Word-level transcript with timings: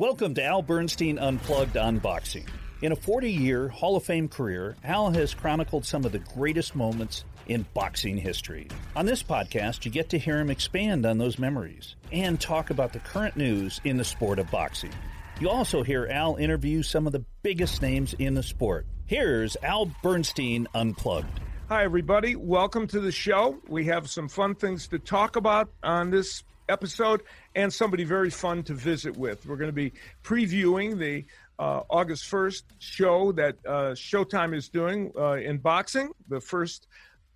Welcome 0.00 0.34
to 0.34 0.44
Al 0.44 0.62
Bernstein 0.62 1.18
Unplugged 1.18 1.74
Unboxing. 1.74 2.46
In 2.82 2.92
a 2.92 2.96
40 2.96 3.32
year 3.32 3.66
Hall 3.66 3.96
of 3.96 4.04
Fame 4.04 4.28
career, 4.28 4.76
Al 4.84 5.10
has 5.10 5.34
chronicled 5.34 5.84
some 5.84 6.04
of 6.04 6.12
the 6.12 6.20
greatest 6.20 6.76
moments 6.76 7.24
in 7.48 7.66
boxing 7.74 8.16
history. 8.16 8.68
On 8.94 9.06
this 9.06 9.24
podcast, 9.24 9.84
you 9.84 9.90
get 9.90 10.08
to 10.10 10.16
hear 10.16 10.38
him 10.38 10.50
expand 10.50 11.04
on 11.04 11.18
those 11.18 11.36
memories 11.40 11.96
and 12.12 12.40
talk 12.40 12.70
about 12.70 12.92
the 12.92 13.00
current 13.00 13.36
news 13.36 13.80
in 13.82 13.96
the 13.96 14.04
sport 14.04 14.38
of 14.38 14.48
boxing. 14.52 14.92
You 15.40 15.50
also 15.50 15.82
hear 15.82 16.06
Al 16.06 16.36
interview 16.36 16.84
some 16.84 17.08
of 17.08 17.12
the 17.12 17.24
biggest 17.42 17.82
names 17.82 18.14
in 18.20 18.34
the 18.34 18.42
sport. 18.44 18.86
Here's 19.06 19.56
Al 19.64 19.90
Bernstein 20.04 20.68
Unplugged. 20.76 21.40
Hi, 21.68 21.82
everybody. 21.82 22.36
Welcome 22.36 22.86
to 22.86 23.00
the 23.00 23.10
show. 23.10 23.58
We 23.66 23.86
have 23.86 24.08
some 24.08 24.28
fun 24.28 24.54
things 24.54 24.86
to 24.88 25.00
talk 25.00 25.34
about 25.34 25.72
on 25.82 26.10
this 26.10 26.44
episode 26.68 27.22
and 27.54 27.72
somebody 27.72 28.04
very 28.04 28.30
fun 28.30 28.62
to 28.64 28.74
visit 28.74 29.16
with. 29.16 29.46
We're 29.46 29.56
going 29.56 29.70
to 29.70 29.72
be 29.72 29.92
previewing 30.22 30.98
the 30.98 31.24
uh, 31.58 31.82
August 31.90 32.30
1st 32.30 32.62
show 32.78 33.32
that 33.32 33.56
uh, 33.66 33.92
Showtime 33.92 34.54
is 34.54 34.68
doing 34.68 35.12
uh, 35.18 35.32
in 35.32 35.58
boxing, 35.58 36.10
the 36.28 36.40
first 36.40 36.86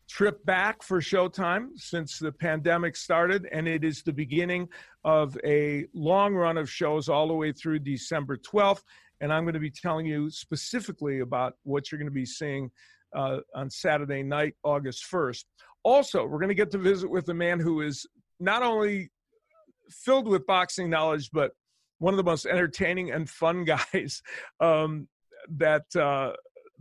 trip 0.08 0.44
back 0.44 0.82
for 0.82 1.00
Showtime 1.00 1.70
since 1.76 2.18
the 2.18 2.30
pandemic 2.30 2.96
started, 2.96 3.48
and 3.50 3.66
it 3.66 3.82
is 3.82 4.02
the 4.02 4.12
beginning 4.12 4.68
of 5.04 5.36
a 5.44 5.86
long 5.94 6.34
run 6.34 6.58
of 6.58 6.70
shows 6.70 7.08
all 7.08 7.28
the 7.28 7.34
way 7.34 7.52
through 7.52 7.80
December 7.80 8.36
12th. 8.36 8.82
And 9.20 9.32
I'm 9.32 9.44
going 9.44 9.54
to 9.54 9.60
be 9.60 9.70
telling 9.70 10.06
you 10.06 10.30
specifically 10.30 11.20
about 11.20 11.54
what 11.62 11.90
you're 11.90 11.98
going 11.98 12.10
to 12.10 12.12
be 12.12 12.26
seeing 12.26 12.70
uh, 13.14 13.38
on 13.54 13.70
Saturday 13.70 14.22
night, 14.22 14.54
August 14.62 15.04
1st. 15.10 15.44
Also, 15.84 16.24
we're 16.24 16.38
going 16.38 16.48
to 16.48 16.54
get 16.54 16.70
to 16.72 16.78
visit 16.78 17.10
with 17.10 17.28
a 17.28 17.34
man 17.34 17.58
who 17.58 17.80
is 17.80 18.06
not 18.38 18.62
only 18.62 19.10
filled 19.92 20.28
with 20.28 20.46
boxing 20.46 20.90
knowledge, 20.90 21.30
but 21.32 21.52
one 21.98 22.14
of 22.14 22.18
the 22.18 22.24
most 22.24 22.46
entertaining 22.46 23.12
and 23.12 23.28
fun 23.28 23.64
guys 23.92 24.22
um, 24.60 25.08
that 25.56 25.84
uh, 25.96 26.32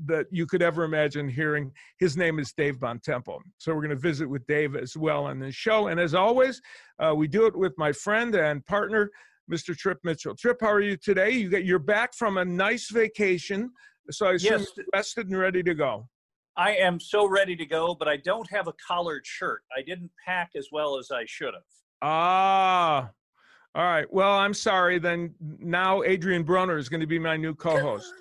that 0.05 0.25
you 0.31 0.47
could 0.47 0.61
ever 0.61 0.83
imagine 0.83 1.29
hearing. 1.29 1.71
His 1.99 2.17
name 2.17 2.39
is 2.39 2.53
Dave 2.53 2.79
Bontempo. 2.79 3.37
So 3.57 3.73
we're 3.73 3.81
going 3.81 3.89
to 3.89 3.95
visit 3.95 4.27
with 4.27 4.45
Dave 4.47 4.75
as 4.75 4.97
well 4.97 5.25
on 5.25 5.39
this 5.39 5.53
show. 5.53 5.87
And 5.87 5.99
as 5.99 6.15
always, 6.15 6.59
uh, 6.99 7.13
we 7.15 7.27
do 7.27 7.45
it 7.45 7.55
with 7.55 7.73
my 7.77 7.91
friend 7.91 8.33
and 8.33 8.65
partner, 8.65 9.11
Mr. 9.51 9.77
Trip 9.77 9.99
Mitchell. 10.03 10.35
Trip, 10.35 10.57
how 10.59 10.71
are 10.71 10.81
you 10.81 10.97
today? 10.97 11.31
You 11.31 11.49
get 11.49 11.65
you're 11.65 11.79
back 11.79 12.15
from 12.15 12.37
a 12.37 12.45
nice 12.45 12.89
vacation, 12.89 13.69
so 14.09 14.27
I 14.27 14.33
assume 14.33 14.61
Yes. 14.61 14.87
rested 14.93 15.27
and 15.27 15.37
ready 15.37 15.61
to 15.63 15.75
go. 15.75 16.07
I 16.57 16.75
am 16.75 16.99
so 16.99 17.27
ready 17.27 17.55
to 17.55 17.65
go, 17.65 17.95
but 17.95 18.07
I 18.07 18.17
don't 18.17 18.49
have 18.51 18.67
a 18.67 18.73
collared 18.85 19.25
shirt. 19.25 19.61
I 19.75 19.81
didn't 19.81 20.11
pack 20.25 20.51
as 20.55 20.67
well 20.71 20.97
as 20.97 21.09
I 21.11 21.23
should 21.25 21.53
have. 21.53 21.63
Ah, 22.01 23.11
all 23.75 23.83
right. 23.83 24.11
Well, 24.11 24.33
I'm 24.33 24.53
sorry. 24.53 24.99
Then 24.99 25.33
now 25.39 26.03
Adrian 26.03 26.43
Broner 26.43 26.77
is 26.77 26.89
going 26.89 27.01
to 27.01 27.07
be 27.07 27.19
my 27.19 27.37
new 27.37 27.55
co-host. 27.55 28.11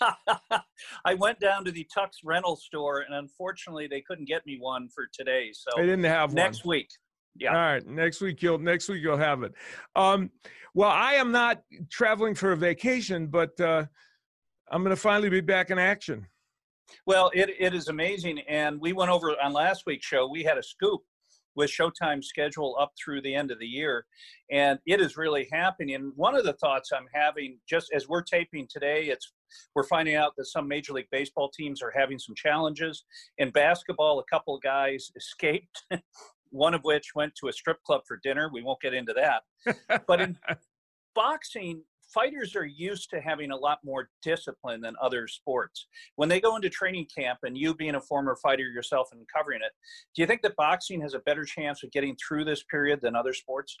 I 1.04 1.14
went 1.14 1.40
down 1.40 1.64
to 1.64 1.72
the 1.72 1.86
Tux 1.96 2.08
rental 2.24 2.56
store, 2.56 3.00
and 3.00 3.14
unfortunately, 3.14 3.86
they 3.86 4.00
couldn't 4.00 4.26
get 4.26 4.46
me 4.46 4.58
one 4.60 4.88
for 4.88 5.08
today. 5.12 5.50
So 5.52 5.70
they 5.76 5.86
didn't 5.86 6.04
have 6.04 6.34
next 6.34 6.64
one. 6.64 6.76
week, 6.76 6.88
yeah. 7.36 7.50
All 7.50 7.56
right, 7.56 7.86
next 7.86 8.20
week 8.20 8.42
you'll 8.42 8.58
next 8.58 8.88
week 8.88 9.02
you'll 9.02 9.16
have 9.16 9.42
it. 9.42 9.52
Um, 9.96 10.30
well, 10.74 10.90
I 10.90 11.14
am 11.14 11.32
not 11.32 11.62
traveling 11.90 12.34
for 12.34 12.52
a 12.52 12.56
vacation, 12.56 13.26
but 13.26 13.58
uh, 13.60 13.84
I'm 14.70 14.82
going 14.82 14.94
to 14.94 15.00
finally 15.00 15.28
be 15.28 15.40
back 15.40 15.70
in 15.70 15.78
action. 15.78 16.26
Well, 17.06 17.30
it, 17.34 17.50
it 17.58 17.74
is 17.74 17.88
amazing. 17.88 18.40
And 18.48 18.80
we 18.80 18.92
went 18.92 19.10
over 19.10 19.30
on 19.42 19.52
last 19.52 19.84
week's 19.86 20.06
show, 20.06 20.28
we 20.28 20.42
had 20.42 20.58
a 20.58 20.62
scoop 20.62 21.02
with 21.54 21.70
Showtime's 21.70 22.28
schedule 22.28 22.76
up 22.80 22.92
through 23.02 23.22
the 23.22 23.34
end 23.34 23.50
of 23.50 23.58
the 23.58 23.66
year. 23.66 24.06
And 24.50 24.78
it 24.86 25.00
is 25.00 25.16
really 25.16 25.48
happening. 25.52 25.94
And 25.94 26.12
one 26.16 26.34
of 26.34 26.44
the 26.44 26.54
thoughts 26.54 26.90
I'm 26.92 27.06
having, 27.12 27.58
just 27.68 27.92
as 27.94 28.08
we're 28.08 28.22
taping 28.22 28.66
today, 28.70 29.04
it's 29.04 29.32
we're 29.74 29.84
finding 29.84 30.14
out 30.14 30.32
that 30.36 30.46
some 30.46 30.66
Major 30.66 30.94
League 30.94 31.10
Baseball 31.10 31.50
teams 31.50 31.82
are 31.82 31.92
having 31.94 32.18
some 32.18 32.34
challenges. 32.34 33.04
In 33.38 33.50
basketball, 33.50 34.18
a 34.18 34.24
couple 34.24 34.56
of 34.56 34.62
guys 34.62 35.10
escaped, 35.16 35.84
one 36.50 36.74
of 36.74 36.82
which 36.84 37.14
went 37.14 37.34
to 37.36 37.48
a 37.48 37.52
strip 37.52 37.82
club 37.84 38.02
for 38.06 38.18
dinner. 38.22 38.50
We 38.52 38.62
won't 38.62 38.80
get 38.80 38.94
into 38.94 39.14
that. 39.14 39.42
But 40.06 40.20
in 40.20 40.38
boxing, 41.14 41.82
fighters 42.12 42.54
are 42.56 42.66
used 42.66 43.10
to 43.10 43.20
having 43.20 43.50
a 43.50 43.56
lot 43.56 43.78
more 43.84 44.08
discipline 44.22 44.80
than 44.80 44.94
other 45.00 45.26
sports. 45.28 45.86
When 46.16 46.28
they 46.28 46.40
go 46.40 46.56
into 46.56 46.68
training 46.68 47.06
camp, 47.16 47.40
and 47.42 47.56
you 47.56 47.74
being 47.74 47.94
a 47.94 48.00
former 48.00 48.36
fighter 48.42 48.64
yourself 48.64 49.08
and 49.12 49.26
covering 49.34 49.60
it, 49.62 49.72
do 50.14 50.22
you 50.22 50.26
think 50.26 50.42
that 50.42 50.56
boxing 50.56 51.00
has 51.00 51.14
a 51.14 51.20
better 51.20 51.44
chance 51.44 51.82
of 51.82 51.90
getting 51.92 52.16
through 52.16 52.44
this 52.44 52.62
period 52.64 53.00
than 53.02 53.16
other 53.16 53.32
sports? 53.32 53.76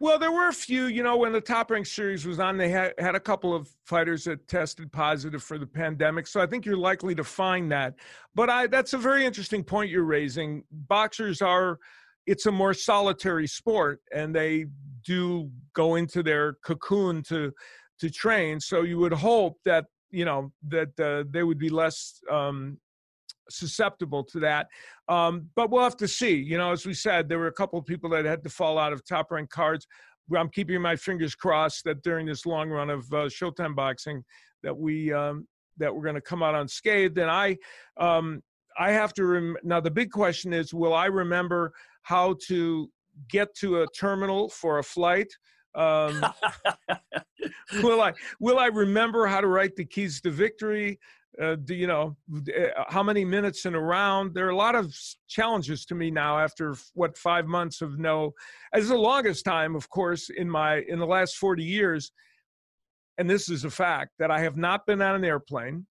Well, 0.00 0.18
there 0.18 0.30
were 0.30 0.46
a 0.46 0.52
few. 0.52 0.86
You 0.86 1.02
know, 1.02 1.16
when 1.16 1.32
the 1.32 1.40
Top 1.40 1.72
Rank 1.72 1.84
series 1.84 2.24
was 2.24 2.38
on, 2.38 2.56
they 2.56 2.68
had 2.68 2.94
had 2.98 3.16
a 3.16 3.20
couple 3.20 3.52
of 3.52 3.68
fighters 3.84 4.24
that 4.24 4.46
tested 4.46 4.92
positive 4.92 5.42
for 5.42 5.58
the 5.58 5.66
pandemic. 5.66 6.28
So 6.28 6.40
I 6.40 6.46
think 6.46 6.64
you're 6.64 6.76
likely 6.76 7.16
to 7.16 7.24
find 7.24 7.70
that. 7.72 7.94
But 8.34 8.48
I 8.48 8.68
that's 8.68 8.92
a 8.92 8.98
very 8.98 9.26
interesting 9.26 9.64
point 9.64 9.90
you're 9.90 10.04
raising. 10.04 10.62
Boxers 10.70 11.42
are 11.42 11.80
it's 12.28 12.46
a 12.46 12.52
more 12.52 12.74
solitary 12.74 13.46
sport 13.46 14.00
and 14.14 14.34
they 14.34 14.66
do 15.04 15.50
go 15.74 15.94
into 15.94 16.22
their 16.22 16.54
cocoon 16.64 17.22
to 17.24 17.52
to 18.00 18.10
train. 18.10 18.60
So 18.60 18.82
you 18.82 18.98
would 18.98 19.12
hope 19.12 19.56
that 19.64 19.86
you 20.10 20.24
know 20.24 20.52
that 20.68 20.92
uh, 21.00 21.24
they 21.30 21.42
would 21.42 21.58
be 21.58 21.70
less 21.70 22.20
um, 22.30 22.78
susceptible 23.50 24.22
to 24.24 24.40
that. 24.40 24.66
Um, 25.08 25.48
but 25.56 25.70
we'll 25.70 25.82
have 25.82 25.96
to 25.96 26.08
see. 26.08 26.34
You 26.34 26.58
know 26.58 26.70
as 26.72 26.84
we 26.84 26.94
said 26.94 27.28
there 27.28 27.38
were 27.38 27.48
a 27.48 27.60
couple 27.60 27.78
of 27.78 27.86
people 27.86 28.10
that 28.10 28.24
had 28.24 28.44
to 28.44 28.50
fall 28.50 28.78
out 28.78 28.92
of 28.92 29.04
top 29.04 29.30
ranked 29.30 29.52
cards 29.52 29.86
i'm 30.36 30.50
keeping 30.50 30.82
my 30.82 30.94
fingers 30.94 31.34
crossed 31.34 31.84
that 31.84 32.02
during 32.02 32.26
this 32.26 32.44
long 32.44 32.68
run 32.68 32.90
of 32.90 33.00
uh, 33.14 33.28
showtime 33.38 33.74
boxing 33.74 34.22
that 34.62 34.76
we 34.76 35.10
um, 35.12 35.46
that 35.78 35.94
we're 35.94 36.02
going 36.02 36.14
to 36.14 36.20
come 36.20 36.42
out 36.42 36.54
unscathed. 36.54 37.18
And 37.18 37.30
i 37.30 37.56
um, 37.98 38.42
i 38.78 38.90
have 38.90 39.12
to 39.14 39.24
rem- 39.24 39.56
now 39.62 39.80
the 39.80 39.90
big 39.90 40.10
question 40.10 40.52
is 40.52 40.74
will 40.74 40.94
i 40.94 41.06
remember 41.06 41.72
how 42.08 42.34
to 42.46 42.90
get 43.28 43.54
to 43.56 43.82
a 43.82 43.86
terminal 43.98 44.48
for 44.48 44.78
a 44.78 44.82
flight 44.82 45.28
um, 45.74 46.24
will 47.82 48.00
I 48.00 48.12
will 48.40 48.58
I 48.58 48.66
remember 48.66 49.26
how 49.26 49.40
to 49.40 49.46
write 49.46 49.76
the 49.76 49.84
keys 49.84 50.20
to 50.22 50.30
victory? 50.30 50.98
Uh, 51.40 51.54
do 51.54 51.74
you 51.74 51.86
know 51.86 52.16
uh, 52.36 52.84
how 52.88 53.02
many 53.02 53.24
minutes 53.24 53.64
in 53.64 53.74
a 53.74 53.80
round? 53.80 54.34
There 54.34 54.46
are 54.46 54.50
a 54.50 54.56
lot 54.56 54.74
of 54.74 54.92
challenges 55.28 55.84
to 55.86 55.94
me 55.94 56.10
now 56.10 56.38
after 56.38 56.74
what 56.94 57.16
five 57.16 57.46
months 57.46 57.80
of 57.80 57.98
no, 57.98 58.32
as 58.72 58.88
the 58.88 58.96
longest 58.96 59.44
time, 59.44 59.76
of 59.76 59.88
course, 59.88 60.30
in 60.30 60.50
my 60.50 60.82
in 60.88 60.98
the 60.98 61.06
last 61.06 61.36
forty 61.36 61.64
years. 61.64 62.10
And 63.18 63.28
this 63.28 63.48
is 63.48 63.64
a 63.64 63.70
fact 63.70 64.12
that 64.18 64.30
I 64.30 64.40
have 64.40 64.56
not 64.56 64.86
been 64.86 65.02
on 65.02 65.14
an 65.14 65.24
airplane, 65.24 65.86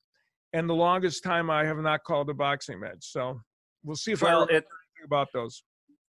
and 0.54 0.68
the 0.68 0.74
longest 0.74 1.24
time 1.24 1.50
I 1.50 1.66
have 1.66 1.78
not 1.78 2.04
called 2.04 2.30
a 2.30 2.34
boxing 2.34 2.80
match. 2.80 3.00
So 3.02 3.40
we'll 3.84 3.96
see 3.96 4.12
if 4.12 4.24
I 4.24 4.28
well, 4.28 4.42
remember 4.42 4.54
it, 4.54 4.66
anything 4.66 5.06
about 5.06 5.28
those. 5.34 5.64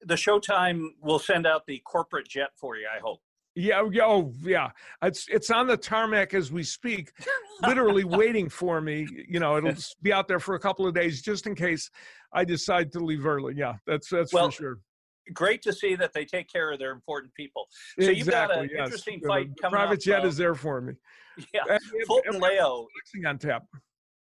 The 0.05 0.15
Showtime 0.15 0.89
will 1.01 1.19
send 1.19 1.45
out 1.47 1.65
the 1.67 1.79
corporate 1.85 2.27
jet 2.27 2.49
for 2.55 2.75
you. 2.77 2.87
I 2.93 2.99
hope. 2.99 3.19
Yeah, 3.55 3.87
yeah, 3.91 4.05
oh, 4.05 4.33
yeah. 4.41 4.71
It's 5.03 5.27
it's 5.29 5.51
on 5.51 5.67
the 5.67 5.77
tarmac 5.77 6.33
as 6.33 6.51
we 6.51 6.63
speak, 6.63 7.11
literally 7.67 8.03
waiting 8.19 8.49
for 8.49 8.81
me. 8.81 9.07
You 9.29 9.39
know, 9.39 9.57
it'll 9.57 9.75
be 10.01 10.11
out 10.11 10.27
there 10.27 10.39
for 10.39 10.55
a 10.55 10.59
couple 10.59 10.87
of 10.87 10.95
days 10.95 11.21
just 11.21 11.45
in 11.45 11.53
case 11.53 11.89
I 12.33 12.45
decide 12.45 12.91
to 12.93 12.99
leave 12.99 13.25
early. 13.27 13.53
Yeah, 13.55 13.75
that's 13.85 14.09
that's 14.09 14.33
Well, 14.33 14.49
for 14.49 14.51
sure. 14.51 14.77
Great 15.33 15.61
to 15.61 15.71
see 15.71 15.95
that 15.95 16.11
they 16.13 16.25
take 16.25 16.51
care 16.51 16.71
of 16.71 16.79
their 16.79 16.91
important 16.91 17.33
people. 17.35 17.67
So 17.99 18.09
you've 18.09 18.27
got 18.27 18.51
an 18.51 18.65
Exactly, 18.65 18.69
yes. 18.75 18.85
interesting 18.87 19.21
fight 19.25 19.49
the 19.55 19.61
coming 19.61 19.75
private 19.75 19.93
up, 19.93 19.99
jet 19.99 20.23
uh, 20.23 20.27
is 20.27 20.35
there 20.35 20.55
for 20.55 20.81
me. 20.81 20.93
Yeah, 21.53 21.61
And 21.69 21.79
Fulton 22.07 22.35
and 22.35 22.43
Leo. 22.43 22.87
on 23.27 23.37
tap. 23.37 23.63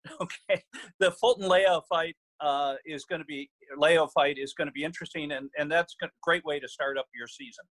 Okay, 0.21 0.61
the 0.99 1.11
Fulton 1.11 1.47
Leo 1.47 1.81
fight 1.87 2.15
uh, 2.41 2.75
is 2.85 3.05
going 3.05 3.19
to 3.19 3.25
be 3.25 3.49
Leo 3.77 4.07
fight 4.07 4.37
is 4.37 4.53
going 4.53 4.67
to 4.67 4.71
be 4.71 4.83
interesting, 4.83 5.31
and 5.31 5.49
and 5.57 5.71
that's 5.71 5.95
a 6.01 6.07
great 6.21 6.43
way 6.45 6.59
to 6.59 6.67
start 6.67 6.97
up 6.97 7.05
your 7.15 7.27
season. 7.27 7.65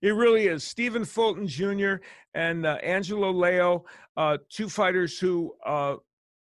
It 0.00 0.10
really 0.10 0.48
is. 0.48 0.64
Stephen 0.64 1.04
Fulton 1.04 1.46
Jr. 1.46 1.94
and 2.34 2.66
uh, 2.66 2.78
Angelo 2.82 3.30
Leo, 3.30 3.84
uh, 4.16 4.38
two 4.50 4.68
fighters 4.68 5.18
who 5.18 5.54
uh, 5.64 5.96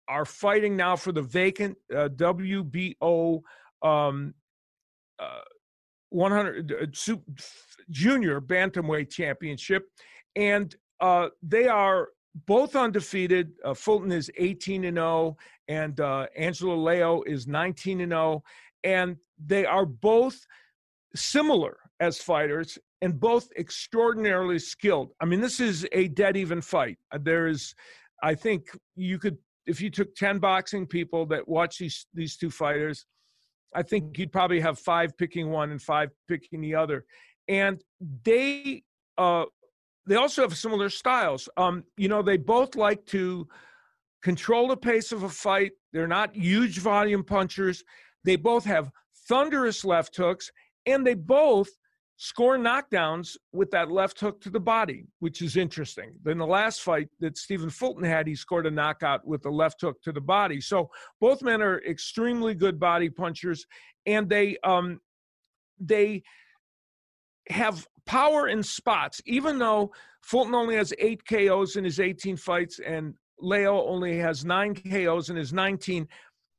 are 0.08 0.24
fighting 0.24 0.76
now 0.76 0.96
for 0.96 1.12
the 1.12 1.22
vacant 1.22 1.76
uh, 1.94 2.08
WBO 2.08 3.40
um, 3.82 4.34
uh, 5.18 5.40
100 6.10 6.72
uh, 6.72 7.16
junior 7.90 8.40
bantamweight 8.40 9.10
championship, 9.10 9.86
and 10.36 10.74
uh, 11.00 11.28
they 11.42 11.66
are 11.66 12.08
both 12.46 12.76
undefeated. 12.76 13.52
Uh, 13.64 13.74
Fulton 13.74 14.12
is 14.12 14.30
18 14.36 14.84
and 14.84 14.96
0, 14.96 15.36
and 15.68 16.00
uh, 16.00 16.26
Angelo 16.36 16.76
Leo 16.76 17.22
is 17.22 17.46
19 17.46 18.00
and 18.00 18.12
0, 18.12 18.42
and 18.84 19.16
they 19.44 19.64
are 19.64 19.86
both 19.86 20.46
similar 21.14 21.78
as 22.00 22.18
fighters 22.18 22.78
and 23.02 23.18
both 23.18 23.48
extraordinarily 23.58 24.58
skilled. 24.58 25.10
I 25.20 25.24
mean, 25.24 25.40
this 25.40 25.60
is 25.60 25.86
a 25.92 26.08
dead 26.08 26.36
even 26.36 26.60
fight. 26.60 26.98
Uh, 27.12 27.18
There 27.22 27.48
is, 27.48 27.74
I 28.22 28.34
think, 28.34 28.68
you 28.96 29.18
could 29.18 29.38
if 29.66 29.80
you 29.80 29.90
took 29.90 30.14
10 30.16 30.40
boxing 30.40 30.86
people 30.86 31.24
that 31.26 31.46
watch 31.46 31.78
these 31.78 32.06
these 32.14 32.36
two 32.36 32.50
fighters, 32.50 33.06
I 33.74 33.82
think 33.82 34.18
you'd 34.18 34.32
probably 34.32 34.60
have 34.60 34.78
five 34.78 35.16
picking 35.16 35.50
one 35.50 35.70
and 35.70 35.80
five 35.80 36.10
picking 36.28 36.60
the 36.60 36.74
other. 36.74 37.04
And 37.48 37.82
they 38.24 38.82
uh, 39.18 39.44
they 40.06 40.16
also 40.16 40.42
have 40.42 40.56
similar 40.56 40.88
styles. 40.88 41.48
Um, 41.56 41.84
you 41.96 42.08
know, 42.08 42.22
they 42.22 42.36
both 42.36 42.74
like 42.74 43.04
to 43.06 43.46
control 44.22 44.68
the 44.68 44.76
pace 44.76 45.12
of 45.12 45.22
a 45.22 45.28
fight. 45.28 45.72
They're 45.92 46.08
not 46.08 46.34
huge 46.34 46.78
volume 46.78 47.24
punchers. 47.24 47.84
They 48.24 48.36
both 48.36 48.64
have 48.64 48.90
thunderous 49.28 49.84
left 49.84 50.16
hooks, 50.16 50.50
and 50.86 51.06
they 51.06 51.14
both 51.14 51.68
score 52.16 52.56
knockdowns 52.56 53.36
with 53.52 53.70
that 53.72 53.90
left 53.90 54.20
hook 54.20 54.40
to 54.40 54.50
the 54.50 54.60
body, 54.60 55.06
which 55.18 55.42
is 55.42 55.56
interesting. 55.56 56.12
Then 56.22 56.38
the 56.38 56.46
last 56.46 56.82
fight 56.82 57.08
that 57.18 57.36
Stephen 57.36 57.70
Fulton 57.70 58.04
had, 58.04 58.28
he 58.28 58.36
scored 58.36 58.66
a 58.66 58.70
knockout 58.70 59.26
with 59.26 59.42
the 59.42 59.50
left 59.50 59.80
hook 59.80 60.00
to 60.02 60.12
the 60.12 60.20
body. 60.20 60.60
So 60.60 60.88
both 61.20 61.42
men 61.42 61.60
are 61.62 61.82
extremely 61.82 62.54
good 62.54 62.78
body 62.78 63.10
punchers, 63.10 63.66
and 64.06 64.28
they 64.28 64.56
um, 64.62 65.00
they 65.80 66.22
have 67.50 67.86
power 68.06 68.48
in 68.48 68.62
spots. 68.62 69.20
Even 69.26 69.58
though 69.58 69.92
Fulton 70.22 70.54
only 70.54 70.76
has 70.76 70.92
eight 70.98 71.22
KOs 71.26 71.76
in 71.76 71.84
his 71.84 72.00
18 72.00 72.36
fights, 72.36 72.78
and 72.78 73.14
Leo 73.38 73.84
only 73.86 74.18
has 74.18 74.44
nine 74.44 74.74
KOs 74.74 75.30
in 75.30 75.36
his 75.36 75.52
19, 75.52 76.06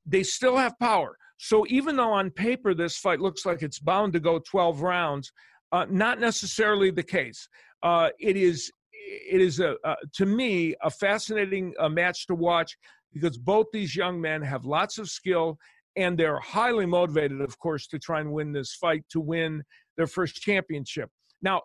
they 0.05 0.23
still 0.23 0.57
have 0.57 0.77
power. 0.79 1.17
So 1.37 1.65
even 1.69 1.95
though 1.95 2.11
on 2.11 2.29
paper 2.29 2.73
this 2.73 2.97
fight 2.97 3.19
looks 3.19 3.45
like 3.45 3.61
it's 3.61 3.79
bound 3.79 4.13
to 4.13 4.19
go 4.19 4.39
12 4.39 4.81
rounds, 4.81 5.31
uh, 5.71 5.85
not 5.89 6.19
necessarily 6.19 6.91
the 6.91 7.03
case. 7.03 7.47
Uh, 7.81 8.09
it 8.19 8.37
is 8.37 8.71
it 8.93 9.41
is 9.41 9.59
a, 9.59 9.75
uh, 9.83 9.95
to 10.13 10.25
me 10.25 10.75
a 10.81 10.89
fascinating 10.89 11.73
uh, 11.79 11.89
match 11.89 12.25
to 12.27 12.35
watch 12.35 12.77
because 13.11 13.37
both 13.37 13.67
these 13.73 13.95
young 13.95 14.21
men 14.21 14.41
have 14.41 14.65
lots 14.65 14.97
of 14.97 15.09
skill 15.09 15.57
and 15.95 16.17
they're 16.17 16.39
highly 16.39 16.85
motivated, 16.85 17.41
of 17.41 17.59
course, 17.59 17.87
to 17.87 17.99
try 17.99 18.21
and 18.21 18.31
win 18.31 18.51
this 18.51 18.75
fight 18.75 19.03
to 19.09 19.19
win 19.19 19.63
their 19.97 20.07
first 20.07 20.35
championship. 20.35 21.09
Now, 21.41 21.61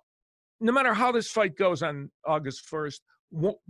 no 0.60 0.72
matter 0.72 0.92
how 0.92 1.12
this 1.12 1.30
fight 1.30 1.56
goes 1.56 1.82
on 1.82 2.10
August 2.26 2.68
1st, 2.70 3.00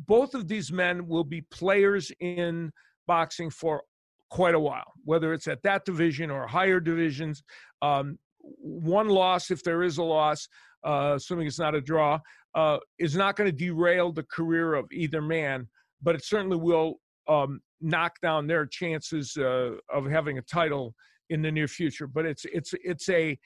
both 0.06 0.34
of 0.34 0.48
these 0.48 0.72
men 0.72 1.06
will 1.06 1.24
be 1.24 1.42
players 1.50 2.12
in 2.20 2.70
boxing 3.06 3.50
for 3.50 3.82
quite 4.30 4.54
a 4.54 4.60
while, 4.60 4.92
whether 5.04 5.32
it's 5.32 5.48
at 5.48 5.62
that 5.62 5.84
division 5.84 6.30
or 6.30 6.46
higher 6.46 6.80
divisions. 6.80 7.42
Um, 7.82 8.18
one 8.40 9.08
loss, 9.08 9.50
if 9.50 9.62
there 9.62 9.82
is 9.82 9.98
a 9.98 10.02
loss, 10.02 10.48
uh, 10.84 11.14
assuming 11.16 11.46
it's 11.46 11.58
not 11.58 11.74
a 11.74 11.80
draw, 11.80 12.18
uh, 12.54 12.78
is 12.98 13.16
not 13.16 13.36
going 13.36 13.50
to 13.50 13.56
derail 13.56 14.12
the 14.12 14.22
career 14.24 14.74
of 14.74 14.86
either 14.92 15.20
man, 15.20 15.66
but 16.02 16.14
it 16.14 16.24
certainly 16.24 16.56
will 16.56 16.96
um, 17.28 17.60
knock 17.80 18.12
down 18.22 18.46
their 18.46 18.66
chances 18.66 19.36
uh, 19.36 19.72
of 19.92 20.06
having 20.06 20.38
a 20.38 20.42
title 20.42 20.94
in 21.30 21.42
the 21.42 21.50
near 21.50 21.68
future. 21.68 22.06
But 22.06 22.26
it's 22.26 22.44
it's 22.46 22.74
it's 22.82 23.08
a 23.08 23.38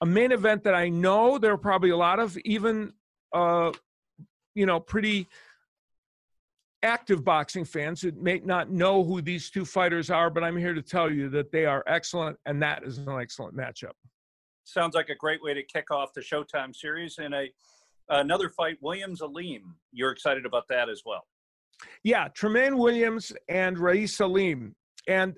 a 0.00 0.06
main 0.06 0.32
event 0.32 0.64
that 0.64 0.74
I 0.74 0.88
know 0.88 1.38
there 1.38 1.52
are 1.52 1.58
probably 1.58 1.90
a 1.90 1.96
lot 1.96 2.18
of 2.18 2.36
even 2.38 2.92
uh, 3.32 3.72
you 4.54 4.66
know 4.66 4.80
pretty 4.80 5.28
active 6.82 7.24
boxing 7.24 7.64
fans 7.64 8.02
that 8.02 8.16
may 8.22 8.38
not 8.38 8.70
know 8.70 9.02
who 9.02 9.20
these 9.20 9.50
two 9.50 9.64
fighters 9.64 10.10
are, 10.10 10.30
but 10.30 10.44
I'm 10.44 10.56
here 10.56 10.74
to 10.74 10.82
tell 10.82 11.10
you 11.10 11.28
that 11.30 11.50
they 11.50 11.64
are 11.64 11.82
excellent, 11.86 12.38
and 12.46 12.62
that 12.62 12.84
is 12.84 12.98
an 12.98 13.18
excellent 13.18 13.56
matchup. 13.56 13.92
Sounds 14.64 14.94
like 14.94 15.08
a 15.08 15.14
great 15.14 15.42
way 15.42 15.54
to 15.54 15.62
kick 15.62 15.90
off 15.90 16.12
the 16.12 16.20
Showtime 16.20 16.74
series. 16.74 17.18
And 17.18 17.34
a 17.34 17.48
another 18.08 18.48
fight, 18.50 18.78
Williams 18.80 19.20
Aleem. 19.20 19.62
You're 19.92 20.10
excited 20.10 20.46
about 20.46 20.68
that 20.68 20.88
as 20.88 21.02
well. 21.04 21.24
Yeah, 22.02 22.28
Tremaine 22.28 22.78
Williams 22.78 23.32
and 23.48 23.78
Raeese 23.78 24.16
Aleem. 24.18 24.72
And, 25.08 25.36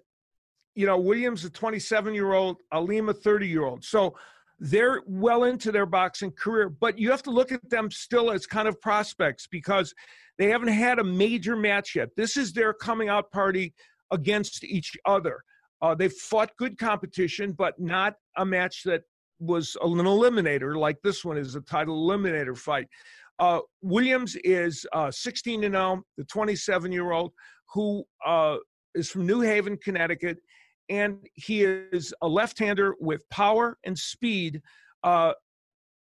you 0.74 0.86
know, 0.86 0.98
Williams, 0.98 1.44
a 1.44 1.50
27 1.50 2.14
year 2.14 2.32
old, 2.32 2.58
Aleem, 2.72 3.10
a 3.10 3.14
30 3.14 3.48
year 3.48 3.64
old. 3.64 3.84
So 3.84 4.14
they're 4.60 5.02
well 5.06 5.44
into 5.44 5.70
their 5.70 5.86
boxing 5.86 6.32
career, 6.32 6.68
but 6.68 6.98
you 6.98 7.10
have 7.10 7.22
to 7.24 7.30
look 7.30 7.52
at 7.52 7.68
them 7.70 7.90
still 7.90 8.30
as 8.30 8.46
kind 8.46 8.66
of 8.66 8.80
prospects 8.80 9.46
because 9.46 9.94
they 10.36 10.48
haven't 10.48 10.68
had 10.68 10.98
a 10.98 11.04
major 11.04 11.56
match 11.56 11.94
yet. 11.94 12.08
This 12.16 12.36
is 12.36 12.52
their 12.52 12.72
coming 12.72 13.08
out 13.08 13.30
party 13.30 13.74
against 14.10 14.64
each 14.64 14.96
other. 15.04 15.42
Uh, 15.80 15.94
they've 15.94 16.12
fought 16.12 16.50
good 16.58 16.76
competition, 16.78 17.52
but 17.52 17.78
not 17.78 18.14
a 18.36 18.44
match 18.44 18.82
that 18.84 19.02
was 19.38 19.76
an 19.82 19.90
eliminator 19.90 20.76
like 20.76 20.96
this 21.02 21.24
one 21.24 21.38
is 21.38 21.54
a 21.54 21.60
title 21.60 22.08
eliminator 22.08 22.56
fight. 22.56 22.88
Uh, 23.38 23.60
Williams 23.82 24.36
is 24.42 24.84
uh, 24.92 25.10
16 25.10 25.62
and 25.62 25.74
0, 25.74 26.02
the 26.16 26.24
27 26.24 26.90
year 26.90 27.12
old 27.12 27.32
who 27.72 28.02
uh, 28.26 28.56
is 28.94 29.10
from 29.10 29.26
New 29.26 29.40
Haven, 29.40 29.76
Connecticut, 29.76 30.38
and 30.88 31.18
he 31.34 31.64
is 31.64 32.14
a 32.22 32.28
left 32.28 32.58
hander 32.58 32.94
with 33.00 33.28
power 33.30 33.78
and 33.84 33.98
speed. 33.98 34.62
Uh, 35.02 35.32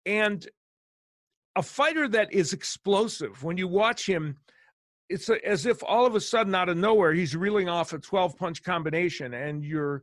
and 0.07 0.49
a 1.57 1.63
fighter 1.63 2.09
that 2.09 2.33
is 2.33 2.53
explosive. 2.53 3.43
When 3.43 3.57
you 3.57 3.69
watch 3.69 4.07
him, 4.07 4.37
it's 5.09 5.29
as 5.45 5.67
if 5.67 5.83
all 5.83 6.07
of 6.07 6.15
a 6.15 6.21
sudden, 6.21 6.55
out 6.55 6.69
of 6.69 6.77
nowhere, 6.77 7.13
he's 7.13 7.35
reeling 7.35 7.69
off 7.69 7.93
a 7.93 7.99
12 7.99 8.37
punch 8.37 8.63
combination, 8.63 9.35
and 9.35 9.65
you're 9.65 10.03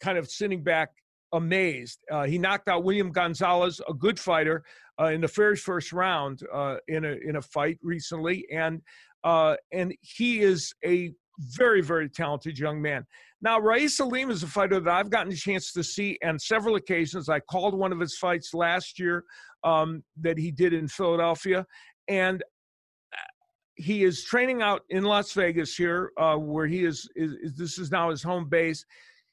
kind 0.00 0.18
of 0.18 0.28
sitting 0.28 0.62
back 0.62 0.90
amazed. 1.32 2.00
Uh, 2.10 2.24
he 2.24 2.38
knocked 2.38 2.68
out 2.68 2.84
William 2.84 3.12
Gonzalez, 3.12 3.80
a 3.88 3.94
good 3.94 4.18
fighter, 4.18 4.64
uh, 5.00 5.06
in 5.06 5.20
the 5.20 5.28
very 5.28 5.56
first 5.56 5.92
round 5.92 6.40
uh, 6.52 6.76
in 6.88 7.04
a 7.04 7.16
in 7.24 7.36
a 7.36 7.42
fight 7.42 7.78
recently, 7.82 8.44
and 8.52 8.82
uh, 9.22 9.54
and 9.72 9.94
he 10.00 10.40
is 10.40 10.74
a 10.84 11.12
very 11.38 11.80
very 11.80 12.08
talented 12.08 12.58
young 12.58 12.80
man. 12.80 13.06
Now, 13.40 13.60
Raeese 13.60 13.98
Aleem 13.98 14.30
is 14.30 14.42
a 14.42 14.48
fighter 14.48 14.80
that 14.80 14.92
I've 14.92 15.10
gotten 15.10 15.32
a 15.32 15.36
chance 15.36 15.72
to 15.72 15.84
see 15.84 16.18
on 16.24 16.38
several 16.38 16.74
occasions. 16.74 17.28
I 17.28 17.38
called 17.38 17.74
one 17.74 17.92
of 17.92 18.00
his 18.00 18.18
fights 18.18 18.52
last 18.52 18.98
year 18.98 19.24
um, 19.62 20.02
that 20.20 20.38
he 20.38 20.50
did 20.50 20.72
in 20.72 20.88
Philadelphia. 20.88 21.64
And 22.08 22.42
uh, 23.12 23.16
he 23.76 24.02
is 24.02 24.24
training 24.24 24.60
out 24.60 24.82
in 24.90 25.04
Las 25.04 25.32
Vegas 25.32 25.76
here, 25.76 26.10
uh, 26.18 26.36
where 26.36 26.66
he 26.66 26.84
is, 26.84 27.08
is, 27.14 27.32
is, 27.40 27.56
This 27.56 27.78
is 27.78 27.92
now 27.92 28.10
his 28.10 28.24
home 28.24 28.48
base. 28.48 28.84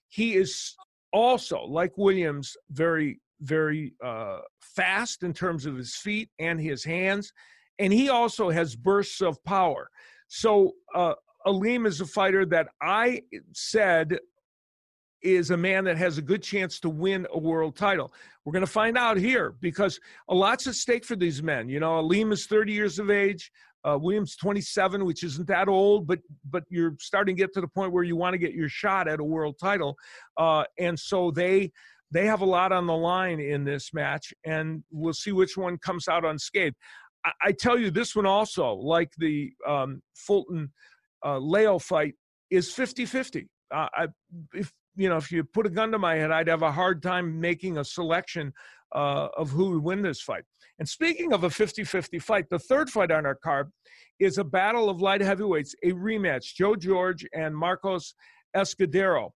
He 0.10 0.36
is 0.36 0.76
also, 1.12 1.62
like 1.62 1.98
Williams, 1.98 2.56
very, 2.70 3.20
very 3.42 3.94
uh, 4.04 4.38
fast 4.62 5.24
in 5.24 5.34
terms 5.34 5.66
of 5.66 5.76
his 5.76 5.96
feet 5.96 6.30
and 6.38 6.60
his 6.60 6.84
hands, 6.84 7.34
and 7.80 7.92
he 7.92 8.10
also 8.10 8.50
has 8.50 8.76
bursts 8.76 9.22
of 9.22 9.44
power. 9.46 9.90
So 10.28 10.74
uh, 10.94 11.14
Aleem 11.46 11.86
is 11.86 12.02
a 12.02 12.06
fighter 12.06 12.46
that 12.48 12.70
I 12.82 13.22
said 13.54 14.20
is 15.22 15.50
a 15.50 15.58
man 15.58 15.84
that 15.86 15.98
has 15.98 16.18
a 16.18 16.22
good 16.22 16.44
chance 16.44 16.80
to 16.80 16.90
win 16.90 17.26
a 17.34 17.40
world 17.40 17.76
title. 17.76 18.14
We're 18.44 18.54
going 18.54 18.66
to 18.66 18.72
find 18.72 18.98
out 18.98 19.18
here 19.18 19.56
because 19.60 20.00
a 20.30 20.36
lot's 20.36 20.68
at 20.68 20.76
stake 20.76 21.04
for 21.04 21.16
these 21.16 21.42
men. 21.42 21.68
You 21.68 21.80
know, 21.80 22.02
Aleem 22.02 22.32
is 22.32 22.46
30 22.46 22.72
years 22.72 23.00
of 23.00 23.10
age. 23.10 23.52
Uh, 23.84 23.98
Williams 24.00 24.36
27, 24.36 25.06
which 25.06 25.24
isn't 25.24 25.48
that 25.48 25.68
old, 25.68 26.08
but 26.08 26.20
but 26.50 26.64
you're 26.70 26.96
starting 27.00 27.36
to 27.36 27.40
get 27.40 27.54
to 27.54 27.62
the 27.62 27.68
point 27.68 27.92
where 27.92 28.04
you 28.04 28.16
want 28.16 28.34
to 28.34 28.40
get 28.40 28.54
your 28.54 28.68
shot 28.68 29.08
at 29.08 29.20
a 29.20 29.24
world 29.24 29.58
title, 29.62 29.96
uh, 30.38 30.64
and 30.80 31.00
so 31.00 31.30
they 31.30 31.72
they 32.10 32.26
have 32.26 32.42
a 32.42 32.46
lot 32.46 32.72
on 32.72 32.88
the 32.88 32.96
line 32.96 33.40
in 33.40 33.64
this 33.64 33.94
match, 33.94 34.34
and 34.44 34.84
we'll 34.90 35.14
see 35.14 35.32
which 35.32 35.56
one 35.56 35.78
comes 35.78 36.08
out 36.08 36.26
unscathed. 36.26 36.76
I, 37.24 37.32
I 37.44 37.52
tell 37.52 37.78
you, 37.78 37.92
this 37.92 38.16
one 38.16 38.26
also, 38.26 38.74
like 38.74 39.12
the 39.20 39.52
um, 39.68 40.02
Fulton 40.16 40.72
uh, 41.26 41.40
Leo 41.40 41.80
fight, 41.80 42.14
is 42.52 42.70
50-50. 42.70 43.48
Uh, 43.74 43.88
I, 43.94 44.08
if 44.54 44.72
you 44.96 45.10
know, 45.10 45.18
if 45.18 45.32
you 45.32 45.44
put 45.44 45.66
a 45.66 45.70
gun 45.70 45.92
to 45.92 46.00
my 46.00 46.16
head, 46.16 46.32
I'd 46.32 46.48
have 46.48 46.62
a 46.62 46.72
hard 46.72 47.04
time 47.04 47.40
making 47.40 47.78
a 47.78 47.84
selection 47.84 48.54
uh, 48.94 49.28
of 49.36 49.50
who 49.50 49.72
would 49.72 49.84
win 49.84 50.02
this 50.02 50.22
fight. 50.22 50.44
And 50.80 50.88
speaking 50.88 51.34
of 51.34 51.44
a 51.44 51.50
50 51.50 51.84
50 51.84 52.20
fight, 52.20 52.46
the 52.50 52.60
third 52.60 52.90
fight 52.90 53.12
on 53.12 53.26
our 53.26 53.36
card 53.36 53.72
is 54.20 54.38
a 54.38 54.44
battle 54.44 54.90
of 54.90 55.02
light 55.02 55.22
heavyweights, 55.22 55.76
a 55.84 55.92
rematch 55.92 56.56
Joe 56.56 56.76
George 56.76 57.26
and 57.34 57.56
Marcos 57.56 58.14
Escudero. 58.56 59.32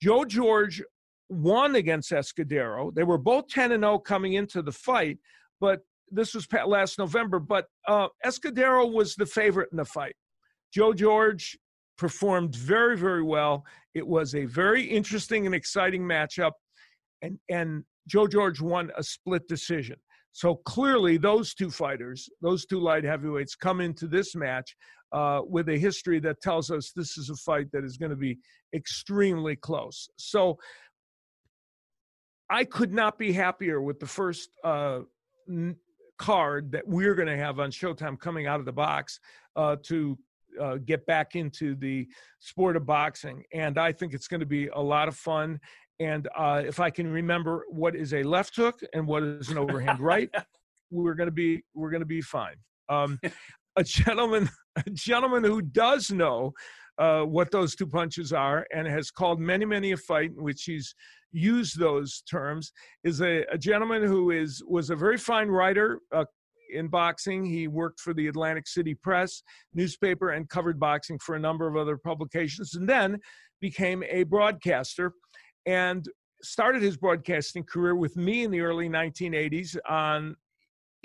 Joe 0.00 0.24
George 0.24 0.82
won 1.28 1.76
against 1.76 2.10
Escudero. 2.10 2.94
They 2.94 3.04
were 3.04 3.18
both 3.18 3.48
10 3.48 3.72
and 3.72 3.82
0 3.82 3.98
coming 4.00 4.34
into 4.34 4.62
the 4.62 4.72
fight, 4.72 5.18
but 5.60 5.80
this 6.10 6.34
was 6.34 6.46
last 6.66 6.98
November. 6.98 7.38
But 7.38 7.66
uh, 7.88 8.08
Escudero 8.24 8.92
was 8.92 9.14
the 9.14 9.26
favorite 9.26 9.68
in 9.72 9.78
the 9.78 9.84
fight. 9.84 10.14
Joe 10.72 10.92
George 10.92 11.58
performed 11.98 12.54
very, 12.56 12.96
very 12.96 13.22
well. 13.22 13.64
It 13.94 14.06
was 14.06 14.34
a 14.34 14.44
very 14.46 14.82
interesting 14.82 15.46
and 15.46 15.54
exciting 15.54 16.02
matchup, 16.02 16.52
and 17.22 17.38
and 17.48 17.84
Joe 18.08 18.26
George 18.26 18.60
won 18.60 18.90
a 18.96 19.02
split 19.02 19.46
decision. 19.48 19.96
So 20.32 20.56
clearly, 20.64 21.16
those 21.16 21.54
two 21.54 21.70
fighters, 21.70 22.28
those 22.40 22.64
two 22.64 22.80
light 22.80 23.04
heavyweights, 23.04 23.56
come 23.56 23.80
into 23.80 24.06
this 24.06 24.34
match 24.34 24.76
uh, 25.12 25.40
with 25.44 25.68
a 25.68 25.76
history 25.76 26.20
that 26.20 26.40
tells 26.40 26.70
us 26.70 26.92
this 26.94 27.18
is 27.18 27.30
a 27.30 27.36
fight 27.36 27.66
that 27.72 27.84
is 27.84 27.96
going 27.96 28.10
to 28.10 28.16
be 28.16 28.38
extremely 28.74 29.56
close. 29.56 30.08
So 30.16 30.58
I 32.48 32.64
could 32.64 32.92
not 32.92 33.18
be 33.18 33.32
happier 33.32 33.80
with 33.80 33.98
the 33.98 34.06
first 34.06 34.50
uh, 34.64 35.00
card 36.18 36.72
that 36.72 36.86
we're 36.86 37.14
going 37.14 37.28
to 37.28 37.36
have 37.36 37.58
on 37.58 37.70
Showtime 37.70 38.18
coming 38.18 38.46
out 38.46 38.60
of 38.60 38.66
the 38.66 38.72
box 38.72 39.18
uh, 39.56 39.76
to 39.84 40.16
uh, 40.60 40.76
get 40.76 41.04
back 41.06 41.36
into 41.36 41.74
the 41.76 42.06
sport 42.38 42.76
of 42.76 42.86
boxing. 42.86 43.42
And 43.52 43.78
I 43.78 43.92
think 43.92 44.14
it's 44.14 44.28
going 44.28 44.40
to 44.40 44.46
be 44.46 44.68
a 44.68 44.80
lot 44.80 45.08
of 45.08 45.16
fun. 45.16 45.60
And 45.98 46.28
uh, 46.36 46.62
if 46.64 46.80
I 46.80 46.90
can 46.90 47.10
remember 47.10 47.64
what 47.68 47.94
is 47.94 48.14
a 48.14 48.22
left 48.22 48.56
hook 48.56 48.80
and 48.94 49.06
what 49.06 49.22
is 49.22 49.50
an 49.50 49.58
overhand 49.58 50.00
right, 50.00 50.30
we're 50.90 51.14
going 51.14 51.28
to 51.28 51.32
be 51.32 51.62
we're 51.74 51.90
going 51.90 52.00
to 52.00 52.06
be 52.06 52.22
fine. 52.22 52.56
Um, 52.88 53.20
a 53.76 53.84
gentleman, 53.84 54.48
a 54.76 54.90
gentleman 54.90 55.44
who 55.44 55.62
does 55.62 56.10
know 56.10 56.52
uh, 56.98 57.22
what 57.22 57.50
those 57.50 57.74
two 57.74 57.86
punches 57.86 58.32
are 58.32 58.66
and 58.74 58.86
has 58.86 59.10
called 59.10 59.40
many, 59.40 59.64
many 59.64 59.92
a 59.92 59.96
fight 59.96 60.30
in 60.36 60.42
which 60.42 60.64
he's 60.64 60.94
used 61.32 61.78
those 61.78 62.22
terms 62.28 62.72
is 63.04 63.20
a, 63.20 63.44
a 63.52 63.58
gentleman 63.58 64.02
who 64.02 64.30
is 64.30 64.62
was 64.66 64.90
a 64.90 64.96
very 64.96 65.16
fine 65.16 65.48
writer 65.48 66.00
uh, 66.12 66.24
in 66.72 66.88
boxing. 66.88 67.44
He 67.44 67.68
worked 67.68 68.00
for 68.00 68.14
the 68.14 68.28
Atlantic 68.28 68.66
City 68.66 68.94
Press 68.94 69.42
newspaper 69.74 70.30
and 70.30 70.48
covered 70.48 70.78
boxing 70.78 71.18
for 71.18 71.34
a 71.34 71.40
number 71.40 71.66
of 71.66 71.76
other 71.76 71.96
publications, 71.96 72.74
and 72.74 72.88
then 72.88 73.18
became 73.60 74.02
a 74.08 74.22
broadcaster 74.24 75.12
and 75.66 76.08
started 76.42 76.82
his 76.82 76.96
broadcasting 76.96 77.64
career 77.64 77.94
with 77.94 78.16
me 78.16 78.44
in 78.44 78.50
the 78.50 78.60
early 78.60 78.88
1980s 78.88 79.76
on 79.88 80.34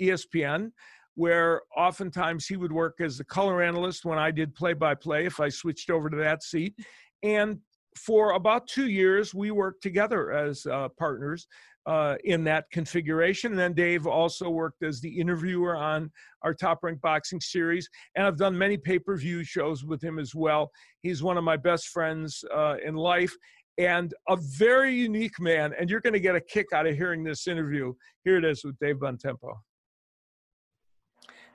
ESPN 0.00 0.70
where 1.16 1.62
oftentimes 1.74 2.46
he 2.46 2.56
would 2.56 2.72
work 2.72 3.00
as 3.00 3.18
the 3.18 3.24
color 3.24 3.62
analyst 3.62 4.04
when 4.04 4.18
I 4.18 4.30
did 4.30 4.54
play 4.54 4.74
by 4.74 4.94
play 4.94 5.24
if 5.24 5.40
I 5.40 5.48
switched 5.48 5.90
over 5.90 6.10
to 6.10 6.16
that 6.18 6.42
seat. 6.42 6.74
And 7.22 7.58
for 7.96 8.32
about 8.32 8.68
two 8.68 8.88
years, 8.88 9.34
we 9.34 9.50
worked 9.50 9.82
together 9.82 10.30
as 10.30 10.66
uh, 10.66 10.88
partners 10.98 11.48
uh, 11.86 12.16
in 12.24 12.44
that 12.44 12.70
configuration. 12.70 13.52
And 13.52 13.58
then 13.58 13.72
Dave 13.72 14.06
also 14.06 14.50
worked 14.50 14.82
as 14.82 15.00
the 15.00 15.20
interviewer 15.20 15.76
on 15.76 16.10
our 16.42 16.52
Top 16.52 16.80
Rank 16.82 17.00
Boxing 17.00 17.40
series. 17.40 17.88
And 18.14 18.26
I've 18.26 18.36
done 18.36 18.56
many 18.56 18.76
pay 18.76 18.98
per 18.98 19.16
view 19.16 19.44
shows 19.44 19.84
with 19.84 20.02
him 20.02 20.18
as 20.18 20.34
well. 20.34 20.70
He's 21.02 21.22
one 21.22 21.38
of 21.38 21.44
my 21.44 21.56
best 21.56 21.88
friends 21.88 22.44
uh, 22.54 22.76
in 22.84 22.94
life 22.94 23.34
and 23.78 24.14
a 24.28 24.36
very 24.36 24.94
unique 24.94 25.38
man. 25.38 25.74
And 25.78 25.90
you're 25.90 26.00
going 26.00 26.14
to 26.14 26.20
get 26.20 26.34
a 26.34 26.40
kick 26.40 26.66
out 26.72 26.86
of 26.86 26.96
hearing 26.96 27.22
this 27.22 27.46
interview. 27.46 27.92
Here 28.24 28.38
it 28.38 28.44
is 28.44 28.64
with 28.64 28.78
Dave 28.78 28.96
Bontempo. 28.96 29.54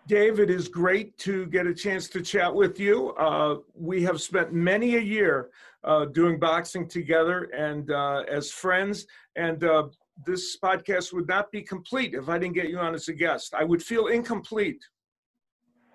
Dave, 0.08 0.40
it 0.40 0.50
is 0.50 0.68
great 0.68 1.16
to 1.20 1.46
get 1.48 1.68
a 1.68 1.74
chance 1.74 2.10
to 2.10 2.22
chat 2.22 2.54
with 2.54 2.80
you. 2.80 3.12
Uh, 3.12 3.58
we 3.76 4.02
have 4.04 4.20
spent 4.20 4.52
many 4.52 4.96
a 4.96 5.00
year 5.00 5.50
uh, 5.84 6.06
doing 6.06 6.40
boxing 6.40 6.88
together 6.88 7.44
and 7.56 7.92
uh, 7.92 8.24
as 8.30 8.52
friends, 8.52 9.06
and 9.36 9.64
uh, 9.64 9.88
this 10.26 10.58
podcast 10.64 11.14
would 11.14 11.28
not 11.28 11.52
be 11.52 11.62
complete 11.62 12.14
if 12.14 12.30
I 12.30 12.38
didn't 12.38 12.56
get 12.56 12.70
you 12.70 12.78
on 12.78 12.94
as 12.94 13.08
a 13.08 13.14
guest. 13.14 13.54
I 13.54 13.64
would 13.64 13.82
feel 13.82 14.08
incomplete. 14.08 14.82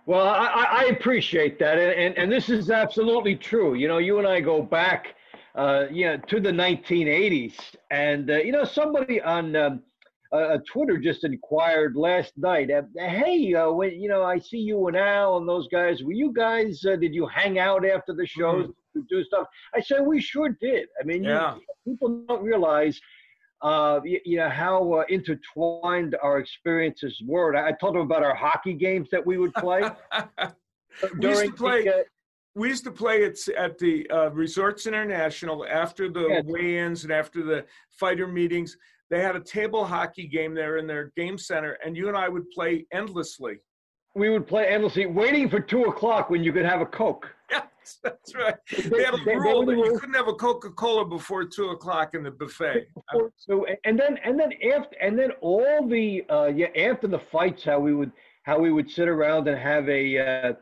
Well, 0.07 0.27
I, 0.27 0.67
I 0.71 0.85
appreciate 0.85 1.59
that, 1.59 1.79
and, 1.79 1.93
and, 1.93 2.17
and 2.17 2.33
this 2.33 2.49
is 2.49 2.71
absolutely 2.71 3.35
true. 3.35 3.75
You 3.75 3.89
know, 3.89 3.99
you 3.99 4.19
and 4.19 4.27
I 4.27 4.41
go 4.41 4.63
back, 4.63 5.17
uh, 5.57 5.87
you 5.91 6.07
know, 6.07 6.17
to 6.17 6.39
the 6.39 6.53
1980s, 6.53 7.55
and 7.91 8.31
uh, 8.31 8.37
you 8.37 8.53
know, 8.53 8.63
somebody 8.63 9.21
on 9.21 9.57
um, 9.57 9.83
uh, 10.33 10.59
Twitter 10.71 10.99
just 10.99 11.25
inquired 11.25 11.97
last 11.97 12.33
night. 12.37 12.71
Uh, 12.71 12.83
hey, 12.97 13.55
uh, 13.55 13.71
when, 13.71 14.01
you 14.01 14.09
know, 14.09 14.23
I 14.23 14.39
see 14.39 14.59
you 14.59 14.89
and 14.89 14.97
Al 14.97 15.39
and 15.39 15.49
those 15.49 15.69
guys. 15.69 16.03
Were 16.03 16.13
you 16.13 16.33
guys? 16.33 16.85
Uh, 16.85 16.97
did 16.97 17.15
you 17.15 17.27
hang 17.27 17.59
out 17.59 17.87
after 17.87 18.13
the 18.13 18.27
shows 18.27 18.67
mm-hmm. 18.67 19.01
to 19.01 19.07
do 19.09 19.25
stuff? 19.25 19.47
I 19.75 19.81
said 19.81 20.07
we 20.07 20.21
sure 20.21 20.51
did. 20.61 20.87
I 21.01 21.05
mean, 21.05 21.25
yeah. 21.25 21.57
you, 21.57 21.93
people 21.93 22.25
don't 22.29 22.43
realize. 22.43 23.01
Uh, 23.63 24.01
you, 24.05 24.21
you, 24.25 24.37
know 24.37 24.51
how 24.51 24.93
uh, 24.93 25.05
intertwined 25.09 26.17
our 26.23 26.39
experiences 26.39 27.21
were. 27.25 27.57
I, 27.57 27.69
I 27.69 27.73
told 27.73 27.95
them 27.95 28.03
about 28.03 28.23
our 28.23 28.35
hockey 28.35 28.75
games 28.75 29.09
that 29.13 29.25
we 29.25 29.39
would 29.39 29.55
play. 29.55 29.83
we 31.19 31.29
used 31.29 31.47
to 31.47 31.53
play. 31.53 31.85
The, 31.85 32.05
we 32.55 32.69
used 32.69 32.85
to 32.85 32.91
play 32.91 33.25
at, 33.25 33.37
at 33.57 33.79
the 33.79 34.07
Resorts 34.33 34.87
International 34.87 35.67
after 35.67 36.11
the 36.11 36.27
yeah. 36.29 36.41
weigh-ins 36.45 37.05
and 37.05 37.13
after 37.13 37.43
the 37.43 37.65
fighter 37.91 38.27
meetings 38.27 38.77
they 39.11 39.21
had 39.21 39.37
a 39.37 39.41
table 39.41 39.85
hockey 39.85 40.27
game 40.27 40.55
there 40.55 40.79
in 40.79 40.87
their 40.87 41.13
game 41.17 41.39
center, 41.39 41.79
and 41.85 41.97
you 41.97 42.09
and 42.09 42.17
I 42.17 42.29
would 42.29 42.51
play 42.51 42.87
endlessly. 42.93 43.59
We 44.15 44.31
would 44.31 44.47
play 44.47 44.67
endlessly, 44.67 45.07
waiting 45.07 45.49
for 45.49 45.61
two 45.61 45.85
o'clock 45.85 46.31
when 46.31 46.43
you 46.43 46.53
could 46.53 46.65
have 46.65 46.81
a 46.81 46.87
Coke. 46.87 47.29
Yes, 47.87 47.99
that's 48.03 48.35
right. 48.35 48.57
They 48.69 49.05
had 49.05 49.15
a 49.15 49.25
rule 49.25 49.65
that 49.65 49.77
you 49.77 49.97
couldn't 49.97 50.17
have 50.17 50.27
a 50.27 50.33
Coca 50.33 50.71
Cola 50.71 51.05
before 51.05 51.45
two 51.45 51.69
o'clock 51.69 52.15
in 52.15 52.25
the 52.25 52.33
buffet. 52.33 52.89
So, 53.37 53.65
and 53.85 53.97
then, 53.97 54.19
and 54.25 54.39
then 54.39 54.53
after, 54.75 54.97
and 55.01 55.17
then 55.17 55.31
all 55.41 55.87
the, 55.87 56.25
uh, 56.29 56.47
yeah, 56.47 56.67
after 56.77 57.07
the 57.07 57.21
fights, 57.21 57.63
how 57.63 57.79
we 57.79 57.95
would, 57.95 58.11
how 58.43 58.59
we 58.59 58.73
would 58.73 58.91
sit 58.91 59.07
around 59.07 59.47
and 59.47 59.57
have 59.57 59.89
a, 59.89 60.19
uh, 60.19 60.53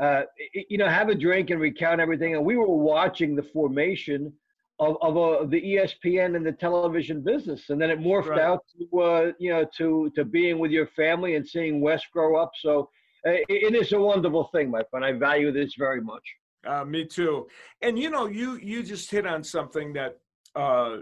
uh, 0.00 0.22
you 0.68 0.78
know, 0.78 0.88
have 0.88 1.08
a 1.08 1.14
drink 1.16 1.50
and 1.50 1.60
recount 1.60 2.00
everything. 2.00 2.36
And 2.36 2.44
we 2.44 2.54
were 2.54 2.68
watching 2.68 3.34
the 3.34 3.42
formation 3.42 4.32
of, 4.80 4.96
of 5.02 5.16
uh, 5.16 5.44
the 5.44 5.60
ESPN 5.60 6.36
and 6.36 6.44
the 6.44 6.52
television 6.52 7.20
business, 7.20 7.68
and 7.68 7.80
then 7.80 7.90
it 7.90 8.00
morphed 8.00 8.28
right. 8.28 8.40
out 8.40 8.64
to 8.78 9.00
uh, 9.00 9.32
you 9.38 9.50
know 9.50 9.66
to 9.76 10.10
to 10.16 10.24
being 10.24 10.58
with 10.58 10.70
your 10.70 10.86
family 10.86 11.36
and 11.36 11.46
seeing 11.46 11.80
Wes 11.80 12.02
grow 12.12 12.36
up. 12.36 12.52
So 12.58 12.88
it, 13.24 13.44
it 13.48 13.74
is 13.74 13.92
a 13.92 14.00
wonderful 14.00 14.44
thing, 14.52 14.70
my 14.70 14.82
friend. 14.90 15.04
I 15.04 15.12
value 15.12 15.52
this 15.52 15.74
very 15.78 16.00
much. 16.00 16.24
Uh, 16.66 16.84
me 16.84 17.06
too. 17.06 17.46
And 17.82 17.98
you 17.98 18.10
know, 18.10 18.26
you 18.26 18.58
you 18.62 18.82
just 18.82 19.10
hit 19.10 19.26
on 19.26 19.42
something 19.42 19.92
that 19.94 20.18
uh, 20.54 20.98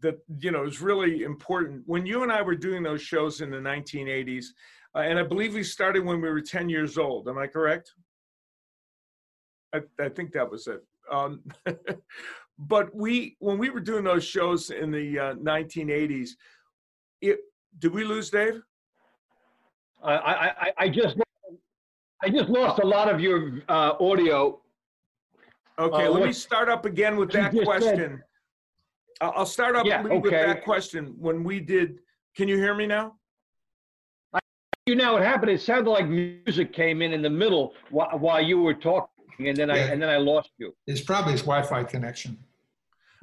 that 0.00 0.18
you 0.38 0.50
know 0.50 0.64
is 0.64 0.80
really 0.80 1.22
important. 1.22 1.82
When 1.86 2.06
you 2.06 2.22
and 2.22 2.32
I 2.32 2.42
were 2.42 2.54
doing 2.54 2.82
those 2.82 3.02
shows 3.02 3.40
in 3.40 3.50
the 3.50 3.58
1980s, 3.58 4.46
uh, 4.94 5.00
and 5.00 5.18
I 5.18 5.22
believe 5.22 5.54
we 5.54 5.62
started 5.62 6.04
when 6.04 6.20
we 6.20 6.28
were 6.28 6.40
10 6.40 6.68
years 6.68 6.96
old. 6.96 7.28
Am 7.28 7.38
I 7.38 7.46
correct? 7.46 7.92
I, 9.74 9.80
I 10.00 10.08
think 10.08 10.32
that 10.32 10.50
was 10.50 10.66
it. 10.66 10.82
Um, 11.10 11.42
but 12.58 12.94
we 12.94 13.36
when 13.40 13.58
we 13.58 13.70
were 13.70 13.80
doing 13.80 14.04
those 14.04 14.24
shows 14.24 14.70
in 14.70 14.90
the 14.90 15.18
uh, 15.18 15.34
1980s 15.34 16.30
it 17.20 17.38
did 17.78 17.92
we 17.92 18.04
lose 18.04 18.30
dave 18.30 18.62
I, 20.04 20.48
I 20.48 20.72
i 20.78 20.88
just 20.88 21.16
i 22.22 22.28
just 22.28 22.48
lost 22.48 22.80
a 22.80 22.86
lot 22.86 23.12
of 23.12 23.20
your 23.20 23.62
uh, 23.68 23.94
audio 24.00 24.60
okay 25.78 26.06
uh, 26.06 26.10
let 26.10 26.24
me 26.24 26.32
start 26.32 26.68
up 26.68 26.84
again 26.84 27.16
with 27.16 27.32
that 27.32 27.52
question 27.52 28.22
said. 29.20 29.28
i'll 29.36 29.46
start 29.46 29.76
up 29.76 29.86
yeah, 29.86 30.02
okay. 30.02 30.18
with 30.18 30.30
that 30.32 30.64
question 30.64 31.14
when 31.18 31.42
we 31.42 31.60
did 31.60 31.98
can 32.36 32.48
you 32.48 32.56
hear 32.56 32.74
me 32.74 32.86
now 32.86 33.14
you 34.86 34.94
know 34.94 35.14
what 35.14 35.22
happened 35.22 35.50
it 35.50 35.60
sounded 35.60 35.90
like 35.90 36.06
music 36.06 36.72
came 36.72 37.00
in 37.00 37.12
in 37.12 37.22
the 37.22 37.30
middle 37.30 37.72
while, 37.90 38.18
while 38.18 38.42
you 38.42 38.60
were 38.60 38.74
talking 38.74 39.08
and 39.38 39.56
then 39.56 39.68
yeah. 39.68 39.74
I 39.74 39.78
and 39.78 40.00
then 40.00 40.08
I 40.08 40.16
lost 40.16 40.50
you. 40.58 40.74
It's 40.86 41.00
probably 41.00 41.32
his 41.32 41.42
Wi-Fi 41.42 41.84
connection. 41.84 42.38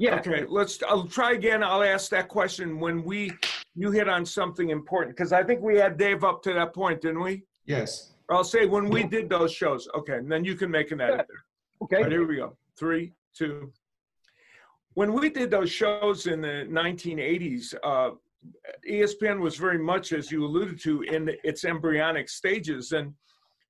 Yeah. 0.01 0.15
Okay. 0.15 0.46
Let's. 0.50 0.81
I'll 0.81 1.05
try 1.05 1.34
again. 1.34 1.62
I'll 1.62 1.84
ask 1.84 2.10
that 2.10 2.27
question 2.27 2.79
when 2.79 3.03
we 3.03 3.31
you 3.75 3.91
hit 3.91 4.10
on 4.10 4.25
something 4.25 4.72
important 4.72 5.15
because 5.15 5.31
I 5.31 5.43
think 5.43 5.62
we 5.62 5.77
had 5.77 5.96
Dave 5.96 6.24
up 6.24 6.41
to 6.43 6.53
that 6.53 6.74
point, 6.74 7.01
didn't 7.01 7.22
we? 7.22 7.43
Yes. 7.65 8.13
Or 8.27 8.38
I'll 8.38 8.43
say 8.43 8.65
when 8.65 8.89
we 8.89 9.03
did 9.03 9.29
those 9.29 9.53
shows. 9.53 9.88
Okay, 9.96 10.15
and 10.15 10.31
then 10.31 10.43
you 10.43 10.55
can 10.55 10.72
make 10.72 10.89
an 10.89 11.01
edit 11.01 11.27
there. 11.29 11.43
Okay. 11.84 12.01
Right, 12.01 12.12
here 12.12 12.25
we 12.25 12.38
go. 12.38 12.58
Three, 12.79 13.13
two. 13.38 13.72
When 14.96 15.13
we 15.13 15.29
did 15.29 15.51
those 15.51 15.72
shows 15.72 16.25
in 16.25 16.41
the 16.41 16.65
1980s, 16.67 17.75
uh, 17.84 18.12
ESPN 18.89 19.39
was 19.39 19.55
very 19.55 19.77
much, 19.77 20.13
as 20.13 20.31
you 20.31 20.43
alluded 20.43 20.81
to, 20.81 21.03
in 21.03 21.29
its 21.43 21.63
embryonic 21.63 22.27
stages, 22.27 22.91
and 22.91 23.13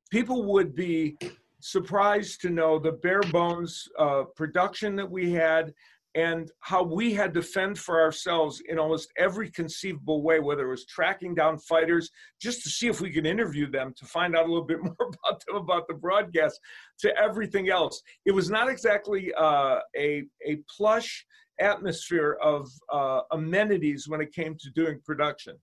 people 0.09 0.45
would 0.45 0.73
be 0.75 1.17
surprised 1.59 2.41
to 2.41 2.49
know 2.49 2.79
the 2.79 2.93
bare 2.93 3.21
bones 3.33 3.87
uh, 3.99 4.23
production 4.35 4.95
that 4.95 5.09
we 5.09 5.31
had 5.31 5.73
and 6.15 6.51
how 6.59 6.83
we 6.83 7.13
had 7.13 7.33
to 7.33 7.41
fend 7.41 7.79
for 7.79 8.01
ourselves 8.01 8.61
in 8.67 8.77
almost 8.77 9.11
every 9.17 9.49
conceivable 9.49 10.21
way, 10.21 10.39
whether 10.39 10.67
it 10.67 10.71
was 10.71 10.85
tracking 10.85 11.33
down 11.33 11.57
fighters 11.57 12.09
just 12.41 12.63
to 12.63 12.69
see 12.69 12.87
if 12.87 12.99
we 12.99 13.11
could 13.11 13.25
interview 13.25 13.69
them 13.69 13.93
to 13.97 14.05
find 14.05 14.35
out 14.35 14.45
a 14.45 14.47
little 14.47 14.65
bit 14.65 14.79
more 14.83 14.95
about 14.99 15.43
them, 15.45 15.55
about 15.55 15.87
the 15.87 15.93
broadcast, 15.93 16.59
to 16.99 17.15
everything 17.17 17.69
else. 17.69 18.01
It 18.25 18.33
was 18.33 18.49
not 18.49 18.69
exactly 18.69 19.33
uh, 19.37 19.79
a, 19.95 20.23
a 20.45 20.57
plush 20.75 21.25
atmosphere 21.59 22.37
of 22.41 22.69
uh, 22.91 23.21
amenities 23.31 24.07
when 24.07 24.19
it 24.19 24.33
came 24.33 24.57
to 24.59 24.69
doing 24.71 24.99
production. 25.05 25.55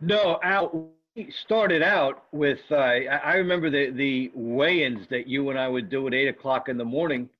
No, 0.00 0.38
Al, 0.42 0.90
we 1.14 1.32
started 1.44 1.82
out 1.82 2.24
with 2.32 2.58
uh, 2.70 2.74
I 2.74 3.36
remember 3.36 3.70
the 3.70 3.90
the 3.90 4.30
weigh-ins 4.34 5.08
that 5.08 5.26
you 5.26 5.48
and 5.48 5.58
I 5.58 5.68
would 5.68 5.88
do 5.88 6.06
at 6.06 6.14
eight 6.14 6.28
o'clock 6.28 6.68
in 6.68 6.76
the 6.76 6.84
morning, 6.84 7.30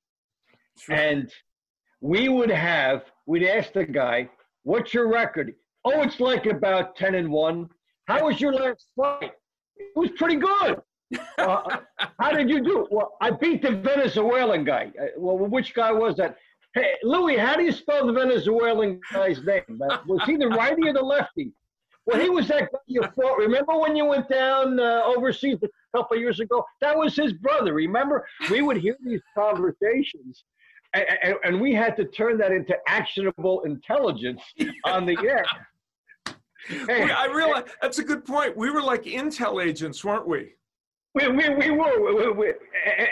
and 0.89 1.31
we 2.01 2.29
would 2.29 2.49
have 2.49 3.03
we'd 3.25 3.43
ask 3.47 3.73
the 3.73 3.85
guy, 3.85 4.29
"What's 4.63 4.93
your 4.93 5.07
record?" 5.07 5.53
Oh, 5.85 6.01
it's 6.01 6.19
like 6.19 6.45
about 6.45 6.95
ten 6.95 7.15
and 7.15 7.31
one. 7.31 7.69
How 8.05 8.25
was 8.25 8.39
your 8.39 8.53
last 8.53 8.87
fight? 8.95 9.33
It 9.77 9.95
was 9.95 10.11
pretty 10.11 10.37
good. 10.37 10.81
Uh, 11.37 11.77
how 12.19 12.31
did 12.31 12.49
you 12.49 12.61
do? 12.61 12.85
Well, 12.91 13.13
I 13.21 13.31
beat 13.31 13.61
the 13.61 13.71
Venezuelan 13.71 14.65
guy. 14.65 14.91
Uh, 15.01 15.05
well, 15.17 15.37
which 15.37 15.73
guy 15.73 15.91
was 15.91 16.17
that? 16.17 16.35
Hey, 16.73 16.95
Louis, 17.03 17.37
how 17.37 17.55
do 17.55 17.63
you 17.63 17.71
spell 17.71 18.05
the 18.05 18.11
Venezuelan 18.11 18.99
guy's 19.13 19.41
name? 19.43 19.79
Was 20.05 20.21
he 20.25 20.35
the 20.35 20.47
righty 20.47 20.89
or 20.89 20.93
the 20.93 21.01
lefty? 21.01 21.53
Well, 22.05 22.19
he 22.19 22.29
was 22.29 22.47
that 22.47 22.71
guy 22.71 22.79
you 22.87 23.01
fought. 23.15 23.37
Remember 23.37 23.77
when 23.77 23.95
you 23.95 24.05
went 24.05 24.29
down 24.29 24.79
uh, 24.79 25.03
overseas 25.05 25.59
a 25.63 25.67
couple 25.95 26.15
of 26.15 26.21
years 26.21 26.39
ago? 26.39 26.63
That 26.81 26.97
was 26.97 27.15
his 27.15 27.33
brother. 27.33 27.73
Remember? 27.73 28.25
We 28.49 28.61
would 28.61 28.77
hear 28.77 28.97
these 29.03 29.21
conversations, 29.37 30.43
and, 31.23 31.35
and, 31.43 31.61
we 31.61 31.73
had 31.73 31.95
to 31.97 32.05
turn 32.05 32.37
that 32.37 32.51
into 32.51 32.75
actionable 32.87 33.61
intelligence 33.61 34.41
on 34.85 35.05
the 35.05 35.17
air. 35.23 35.45
we, 36.69 37.11
I 37.11 37.25
realize 37.27 37.63
that's 37.81 37.99
a 37.99 38.03
good 38.03 38.25
point. 38.25 38.55
We 38.55 38.69
were 38.69 38.81
like 38.81 39.03
intel 39.03 39.63
agents, 39.63 40.03
weren't 40.03 40.27
we? 40.27 40.53
We, 41.13 41.27
we, 41.29 41.49
we 41.49 41.71
were. 41.71 42.13
We, 42.13 42.31
we, 42.31 42.53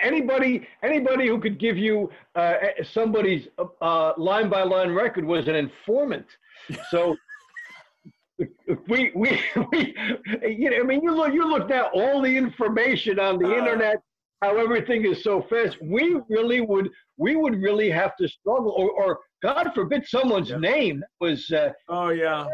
anybody 0.02 0.68
anybody 0.84 1.28
who 1.28 1.40
could 1.40 1.60
give 1.60 1.78
you 1.78 2.10
uh, 2.36 2.54
somebody's 2.84 3.48
uh, 3.82 4.14
line 4.18 4.50
by 4.50 4.64
line 4.64 4.92
record 4.92 5.26
was 5.26 5.48
an 5.48 5.56
informant. 5.56 6.28
So 6.90 7.16
we, 8.88 9.12
we, 9.16 9.40
we, 9.72 9.96
you 10.46 10.70
know, 10.70 10.78
I 10.78 10.84
mean, 10.84 11.02
you 11.02 11.16
look, 11.16 11.34
you 11.34 11.48
look 11.48 11.70
now, 11.70 11.90
all 11.94 12.22
the 12.22 12.38
information 12.38 13.20
on 13.20 13.40
the 13.40 13.48
uh, 13.48 13.58
internet, 13.58 14.02
how 14.42 14.58
everything 14.58 15.06
is 15.06 15.24
so 15.24 15.42
fast. 15.42 15.78
We 15.82 16.20
really 16.30 16.62
would, 16.62 16.90
we 17.18 17.36
would 17.36 17.62
really 17.62 17.90
have 17.90 18.16
to 18.18 18.28
struggle, 18.28 18.74
or, 18.78 18.92
or 18.92 19.20
God 19.42 19.72
forbid, 19.74 20.06
someone's 20.08 20.50
yeah. 20.50 20.58
name 20.58 21.04
was. 21.20 21.50
Uh, 21.52 21.72
oh 21.90 22.10
yeah, 22.10 22.48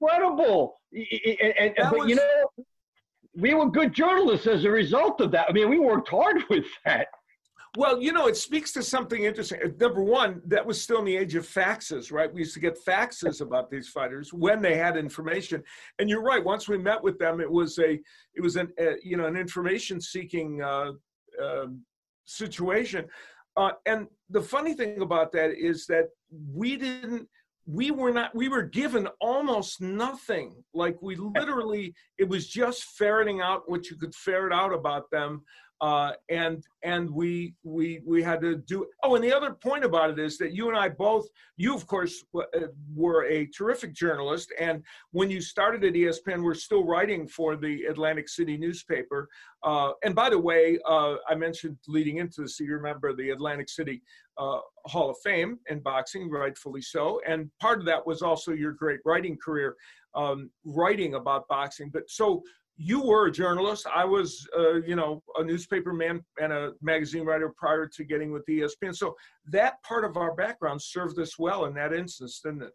incredible. 0.00 0.80
And, 0.92 1.54
and 1.58 1.74
but 1.76 1.98
was... 1.98 2.08
you 2.08 2.16
know, 2.16 2.64
we 3.36 3.54
were 3.54 3.70
good 3.70 3.92
journalists 3.92 4.46
as 4.46 4.64
a 4.64 4.70
result 4.70 5.20
of 5.20 5.30
that. 5.32 5.46
I 5.48 5.52
mean, 5.52 5.68
we 5.68 5.78
worked 5.78 6.08
hard 6.08 6.42
with 6.50 6.66
that. 6.84 7.08
Well, 7.76 8.00
you 8.00 8.12
know, 8.12 8.26
it 8.26 8.36
speaks 8.36 8.72
to 8.72 8.82
something 8.82 9.24
interesting. 9.24 9.60
Number 9.78 10.02
one, 10.02 10.40
that 10.46 10.64
was 10.64 10.82
still 10.82 10.98
in 11.00 11.04
the 11.04 11.16
age 11.16 11.34
of 11.34 11.46
faxes, 11.46 12.10
right? 12.10 12.32
We 12.32 12.40
used 12.40 12.54
to 12.54 12.60
get 12.60 12.82
faxes 12.84 13.40
about 13.42 13.70
these 13.70 13.88
fighters 13.88 14.32
when 14.32 14.62
they 14.62 14.76
had 14.76 14.96
information. 14.96 15.62
And 15.98 16.08
you're 16.08 16.22
right. 16.22 16.42
Once 16.42 16.66
we 16.66 16.78
met 16.78 17.02
with 17.02 17.18
them, 17.18 17.40
it 17.40 17.50
was 17.50 17.78
a, 17.78 17.92
it 18.34 18.40
was 18.42 18.56
an, 18.56 18.72
a, 18.78 18.94
you 19.04 19.16
know, 19.16 19.26
an 19.26 19.36
information-seeking 19.36 20.62
uh, 20.62 20.66
uh, 20.66 20.92
situation. 22.24 23.06
Uh, 23.56 23.72
and 23.86 24.06
the 24.30 24.42
funny 24.42 24.74
thing 24.74 25.02
about 25.02 25.32
that 25.32 25.50
is 25.50 25.86
that 25.86 26.08
we 26.54 26.76
didn't, 26.76 27.28
we 27.66 27.90
were 27.90 28.12
not, 28.12 28.34
we 28.34 28.48
were 28.48 28.62
given 28.62 29.08
almost 29.20 29.80
nothing. 29.80 30.54
Like 30.72 30.96
we 31.02 31.16
literally, 31.16 31.94
it 32.18 32.28
was 32.28 32.48
just 32.48 32.84
ferreting 32.96 33.40
out 33.40 33.62
what 33.66 33.90
you 33.90 33.96
could 33.96 34.14
ferret 34.14 34.52
out 34.52 34.72
about 34.72 35.10
them 35.10 35.42
uh, 35.80 36.12
and 36.28 36.64
and 36.82 37.10
we 37.10 37.54
we 37.62 38.00
we 38.04 38.22
had 38.22 38.40
to 38.40 38.56
do 38.56 38.86
oh 39.02 39.14
and 39.14 39.22
the 39.22 39.32
other 39.32 39.52
point 39.52 39.84
about 39.84 40.10
it 40.10 40.18
is 40.18 40.36
that 40.38 40.52
you 40.52 40.68
and 40.68 40.76
i 40.76 40.88
both 40.88 41.26
you 41.56 41.74
of 41.74 41.86
course 41.86 42.24
uh, 42.36 42.42
were 42.94 43.24
a 43.26 43.46
terrific 43.46 43.94
journalist. 43.94 44.52
And 44.58 44.82
when 45.12 45.30
you 45.30 45.40
started 45.40 45.84
at 45.84 45.94
espn 45.94 46.42
we're 46.42 46.54
still 46.54 46.84
writing 46.84 47.28
for 47.28 47.56
the 47.56 47.84
atlantic 47.84 48.28
city 48.28 48.56
newspaper. 48.56 49.28
Uh, 49.62 49.92
and 50.04 50.14
by 50.14 50.30
the 50.30 50.38
way 50.38 50.78
uh, 50.86 51.16
i 51.28 51.34
mentioned 51.34 51.76
leading 51.86 52.18
into 52.18 52.42
this 52.42 52.58
you 52.60 52.72
remember 52.72 53.14
the 53.14 53.30
atlantic 53.30 53.68
city 53.68 54.02
uh, 54.38 54.60
hall 54.86 55.10
of 55.10 55.16
fame 55.22 55.58
in 55.68 55.80
boxing 55.80 56.30
rightfully 56.30 56.80
so. 56.80 57.20
And 57.26 57.50
part 57.60 57.80
of 57.80 57.86
that 57.86 58.06
was 58.06 58.22
also 58.22 58.52
your 58.52 58.72
great 58.72 59.00
writing 59.04 59.36
career 59.36 59.74
um, 60.14 60.50
writing 60.64 61.14
about 61.14 61.48
boxing. 61.48 61.90
But 61.92 62.08
so 62.08 62.42
you 62.78 63.02
were 63.02 63.26
a 63.26 63.32
journalist. 63.32 63.86
I 63.92 64.04
was, 64.04 64.48
uh, 64.56 64.74
you 64.82 64.94
know, 64.94 65.22
a 65.36 65.44
newspaper 65.44 65.92
man 65.92 66.22
and 66.40 66.52
a 66.52 66.72
magazine 66.80 67.24
writer 67.24 67.52
prior 67.56 67.86
to 67.86 68.04
getting 68.04 68.32
with 68.32 68.46
ESPN. 68.46 68.96
So 68.96 69.16
that 69.50 69.82
part 69.82 70.04
of 70.04 70.16
our 70.16 70.34
background 70.34 70.80
served 70.80 71.18
us 71.18 71.38
well 71.38 71.64
in 71.66 71.74
that 71.74 71.92
instance, 71.92 72.40
didn't 72.42 72.62
it? 72.62 72.72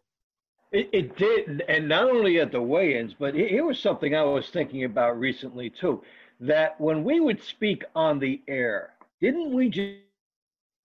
It, 0.72 0.90
it 0.92 1.16
did, 1.16 1.62
and 1.68 1.88
not 1.88 2.10
only 2.10 2.40
at 2.40 2.52
the 2.52 2.60
weigh-ins, 2.60 3.14
but 3.14 3.34
here 3.34 3.64
was 3.64 3.78
something 3.78 4.14
I 4.14 4.24
was 4.24 4.50
thinking 4.50 4.84
about 4.84 5.18
recently 5.18 5.70
too. 5.70 6.02
That 6.40 6.78
when 6.80 7.04
we 7.04 7.20
would 7.20 7.42
speak 7.42 7.84
on 7.94 8.18
the 8.18 8.42
air, 8.48 8.94
didn't 9.20 9.54
we 9.54 9.68
just 9.70 10.00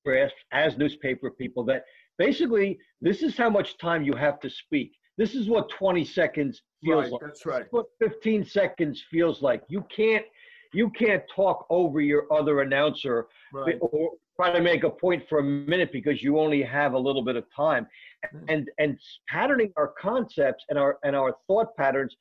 grasp 0.06 0.36
as 0.52 0.78
newspaper 0.78 1.30
people 1.30 1.64
that 1.66 1.86
basically 2.18 2.80
this 3.02 3.22
is 3.22 3.38
how 3.38 3.50
much 3.50 3.78
time 3.78 4.04
you 4.04 4.14
have 4.14 4.40
to 4.40 4.50
speak. 4.50 4.94
This 5.20 5.36
is 5.36 5.50
what 5.50 5.70
20 5.70 6.06
seconds 6.06 6.62
feels 6.82 7.04
right, 7.04 7.12
like. 7.12 7.22
That's 7.22 7.46
right. 7.46 7.66
What 7.72 7.88
15 8.00 8.46
seconds 8.46 9.04
feels 9.12 9.42
like. 9.42 9.62
You 9.68 9.86
can't 9.94 10.26
you 10.72 10.90
can't 10.92 11.24
talk 11.36 11.66
over 11.70 12.00
your 12.00 12.32
other 12.32 12.62
announcer 12.62 13.28
right. 13.52 13.76
or 13.82 14.12
try 14.38 14.51
to 14.53 14.62
make 14.62 14.86
a 14.86 14.90
point 14.90 15.24
for 15.27 15.40
a 15.40 15.44
minute 15.44 15.92
because 15.92 16.24
you 16.24 16.40
only 16.40 16.62
have 16.62 16.94
a 16.94 16.98
little 16.98 17.22
bit 17.22 17.36
of 17.36 17.44
time. 17.53 17.86
Hmm. 18.32 18.46
And 18.48 18.70
and 18.77 18.98
patterning 19.27 19.74
our 19.75 19.90
concepts 20.00 20.64
and 20.70 20.79
our 20.79 21.00
and 21.03 21.18
our 21.18 21.36
thought 21.48 21.75
patterns 21.75 22.16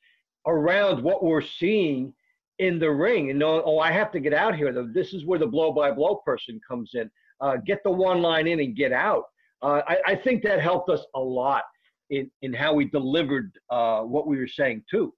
around 0.45 1.01
what 1.01 1.23
we're 1.23 1.41
seeing 1.41 2.13
in 2.57 2.79
the 2.79 2.91
ring 2.91 3.29
and 3.29 3.39
know, 3.39 3.63
oh, 3.65 3.79
I 3.79 3.93
have 3.93 4.11
to 4.11 4.19
get 4.19 4.33
out 4.33 4.57
here. 4.57 4.73
This 4.93 5.13
is 5.13 5.25
where 5.25 5.39
the 5.39 5.47
blow 5.47 5.71
by 5.71 5.91
blow 5.91 6.15
person 6.25 6.59
comes 6.67 6.91
in. 6.95 7.09
Uh, 7.39 7.55
get 7.65 7.81
the 7.85 7.91
one 7.91 8.21
line 8.21 8.45
in 8.45 8.59
and 8.59 8.75
get 8.75 8.91
out. 8.91 9.23
Uh, 9.61 9.83
I, 9.87 9.97
I 10.07 10.15
think 10.15 10.43
that 10.43 10.59
helped 10.59 10.89
us 10.89 11.05
a 11.15 11.19
lot 11.19 11.63
in, 12.09 12.29
in 12.41 12.53
how 12.53 12.73
we 12.73 12.85
delivered 12.85 13.51
uh, 13.69 14.01
what 14.01 14.27
we 14.27 14.37
were 14.37 14.47
saying 14.47 14.83
too. 14.89 15.13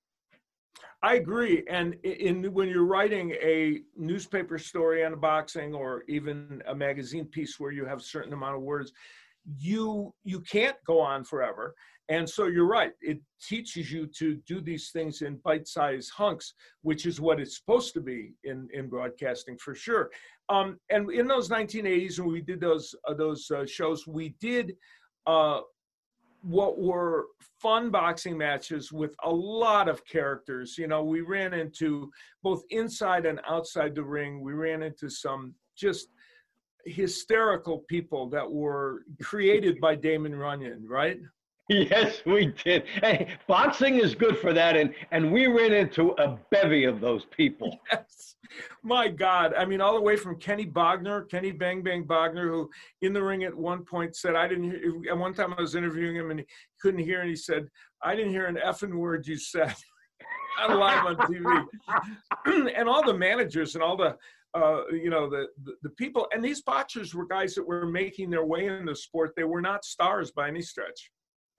I 1.04 1.16
agree. 1.16 1.64
And 1.68 1.96
in, 2.04 2.54
when 2.54 2.70
you're 2.70 2.86
writing 2.86 3.32
a 3.42 3.80
newspaper 3.98 4.60
story 4.60 5.04
on 5.04 5.20
boxing 5.20 5.74
or 5.74 6.04
even 6.08 6.62
a 6.68 6.76
magazine 6.76 7.26
piece 7.26 7.60
where 7.60 7.72
you 7.72 7.86
have 7.86 8.00
a 8.00 8.04
certain 8.04 8.34
amount 8.34 8.56
of 8.56 8.62
words, 8.62 8.92
you 9.58 10.14
you 10.24 10.42
can't 10.42 10.78
go 10.86 11.00
on 11.00 11.24
forever. 11.24 11.74
And 12.10 12.30
so 12.30 12.48
you're 12.48 12.68
right. 12.68 12.92
It 13.02 13.20
teaches 13.42 13.92
you 13.92 14.06
to 14.18 14.36
do 14.46 14.60
these 14.60 14.92
things 14.92 15.22
in 15.22 15.38
bite-sized 15.38 16.12
hunks, 16.12 16.54
which 16.82 17.06
is 17.06 17.22
what 17.22 17.40
it's 17.40 17.58
supposed 17.58 17.94
to 17.94 18.02
be 18.02 18.34
in, 18.44 18.68
in 18.74 18.90
broadcasting 18.90 19.58
for 19.58 19.74
sure. 19.74 20.12
Um, 20.50 20.78
and 20.90 21.10
in 21.10 21.26
those 21.26 21.48
1980s, 21.48 22.20
when 22.20 22.34
we 22.34 22.42
did 22.42 22.60
those 22.60 22.94
uh, 23.08 23.14
those 23.14 23.50
uh, 23.50 23.66
shows, 23.66 24.06
we 24.06 24.36
did 24.42 24.76
uh, 25.26 25.62
what 26.42 26.80
were 26.80 27.26
fun 27.62 27.92
boxing 27.92 28.38
matches 28.38 28.92
with 28.92 29.16
a 29.24 29.30
lot 29.30 29.88
of 29.88 30.06
characters. 30.06 30.78
You 30.78 30.88
know, 30.88 31.04
we 31.04 31.22
ran 31.22 31.54
into 31.54 32.12
both 32.44 32.64
inside 32.70 33.26
and 33.26 33.40
outside 33.48 33.96
the 33.96 34.04
ring. 34.04 34.42
We 34.42 34.54
ran 34.54 34.82
into 34.82 35.10
some 35.10 35.54
just 35.78 36.08
hysterical 36.86 37.86
people 37.88 38.28
that 38.30 38.50
were 38.50 39.04
created 39.22 39.80
by 39.80 39.96
Damon 39.96 40.36
Runyon, 40.36 40.86
right? 40.88 41.20
Yes, 41.70 42.22
we 42.26 42.48
did. 42.64 42.84
Hey, 43.02 43.38
boxing 43.48 43.96
is 43.96 44.14
good 44.14 44.38
for 44.38 44.52
that, 44.52 44.76
and 44.76 44.94
and 45.12 45.32
we 45.32 45.48
ran 45.48 45.72
into 45.72 46.12
a 46.20 46.38
bevy 46.50 46.84
of 46.86 47.00
those 47.00 47.26
people. 47.26 47.80
Yes, 47.94 48.36
my 48.84 49.08
God. 49.08 49.54
I 49.54 49.64
mean, 49.64 49.80
all 49.80 49.96
the 49.96 50.02
way 50.02 50.18
from 50.18 50.38
Kenny 50.38 50.66
Bogner, 50.66 51.30
Kenny 51.30 51.52
Bang 51.52 51.82
Bang 51.82 52.04
Bogner, 52.04 52.50
who 52.50 52.70
in 53.02 53.14
the 53.14 53.24
ring 53.24 53.46
at 53.46 53.56
one 53.56 53.86
point 53.86 54.14
said, 54.18 54.36
"I 54.36 54.46
didn't 54.50 54.66
hear." 54.66 55.02
At 55.10 55.18
one 55.18 55.34
time, 55.34 55.54
I 55.58 55.62
was 55.62 55.76
interviewing 55.76 56.18
him, 56.18 56.32
and 56.32 56.42
he 56.42 56.46
couldn't 56.82 57.00
hear, 57.00 57.22
and 57.22 57.30
he 57.30 57.36
said, 57.38 57.68
"I 58.04 58.14
didn't 58.14 58.32
hear 58.32 58.48
an 58.48 58.58
effing 58.58 58.96
word 58.96 59.26
you 59.26 59.38
said." 59.38 59.74
I'm 60.60 60.78
live 60.78 61.06
on 61.06 61.16
TV, 61.16 61.66
and 62.76 62.90
all 62.90 63.06
the 63.06 63.14
managers 63.14 63.76
and 63.76 63.84
all 63.84 63.96
the 63.96 64.18
uh, 64.54 64.88
you 64.92 65.10
know 65.10 65.30
the, 65.30 65.48
the, 65.64 65.74
the 65.84 65.90
people 65.92 66.28
and 66.34 66.44
these 66.44 66.62
boxers 66.62 67.16
were 67.16 67.26
guys 67.26 67.56
that 67.56 67.66
were 67.66 67.86
making 67.86 68.30
their 68.30 68.46
way 68.46 68.66
in 68.66 68.86
the 68.86 68.96
sport. 68.96 69.32
They 69.38 69.46
were 69.46 69.62
not 69.62 69.86
stars 69.86 70.32
by 70.32 70.50
any 70.50 70.62
stretch. 70.62 71.10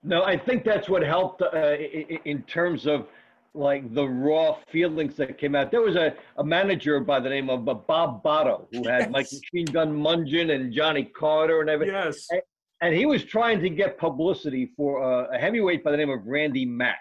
No, 0.03 0.25
I 0.25 0.37
think 0.37 0.65
that's 0.65 0.89
what 0.89 1.03
helped 1.03 1.43
uh, 1.43 1.77
in 2.25 2.43
terms 2.43 2.87
of 2.87 3.07
like 3.55 3.93
the 3.95 4.09
raw 4.09 4.57
feelings 4.71 5.15
that 5.17 5.37
came 5.39 5.55
out. 5.55 5.71
There 5.71 5.83
was 5.83 5.97
a, 5.97 6.15
a 6.39 6.45
manager 6.45 7.01
by 7.01 7.21
the 7.21 7.29
name 7.29 7.51
of 7.51 7.65
Bob 7.65 8.23
Botto 8.23 8.67
who 8.73 8.89
had 8.89 9.03
yes. 9.03 9.11
Mike 9.11 9.27
Machine 9.33 9.67
Gun 9.67 9.93
Mungin 9.93 10.55
and 10.55 10.73
Johnny 10.73 11.05
Carter 11.05 11.61
and 11.61 11.69
everything. 11.69 11.95
Yes. 11.95 12.27
And, 12.31 12.43
and 12.81 12.95
he 12.95 13.07
was 13.07 13.25
trying 13.25 13.61
to 13.61 13.69
get 13.69 13.99
publicity 13.99 14.73
for 14.77 15.03
a, 15.03 15.37
a 15.37 15.39
heavyweight 15.39 15.85
by 15.85 15.91
the 15.91 15.97
name 15.97 16.11
of 16.11 16.27
Randy 16.27 16.65
Mack. 16.65 16.99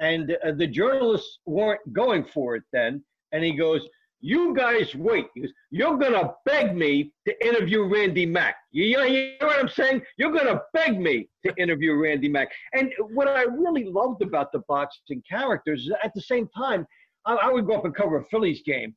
And 0.00 0.36
uh, 0.44 0.52
the 0.52 0.66
journalists 0.66 1.38
weren't 1.44 1.92
going 1.92 2.24
for 2.24 2.56
it 2.56 2.62
then. 2.72 3.04
And 3.32 3.44
he 3.44 3.52
goes, 3.52 3.86
you 4.20 4.54
guys 4.54 4.94
wait. 4.94 5.26
You're 5.70 5.96
going 5.96 6.12
to 6.12 6.34
beg 6.44 6.74
me 6.74 7.12
to 7.26 7.46
interview 7.46 7.84
Randy 7.84 8.26
Mack. 8.26 8.56
You, 8.72 8.84
you 8.84 9.02
hear 9.06 9.36
what 9.40 9.60
I'm 9.60 9.68
saying? 9.68 10.02
You're 10.16 10.32
going 10.32 10.46
to 10.46 10.60
beg 10.74 11.00
me 11.00 11.28
to 11.46 11.54
interview 11.56 11.94
Randy 11.94 12.28
Mack. 12.28 12.48
And 12.74 12.92
what 13.12 13.28
I 13.28 13.42
really 13.42 13.84
loved 13.84 14.22
about 14.22 14.50
the 14.52 14.60
boxing 14.68 15.22
characters, 15.28 15.88
at 16.02 16.12
the 16.14 16.20
same 16.20 16.48
time, 16.56 16.86
I, 17.26 17.34
I 17.34 17.52
would 17.52 17.66
go 17.66 17.76
up 17.76 17.84
and 17.84 17.94
cover 17.94 18.18
a 18.18 18.24
Phillies 18.24 18.62
game 18.64 18.94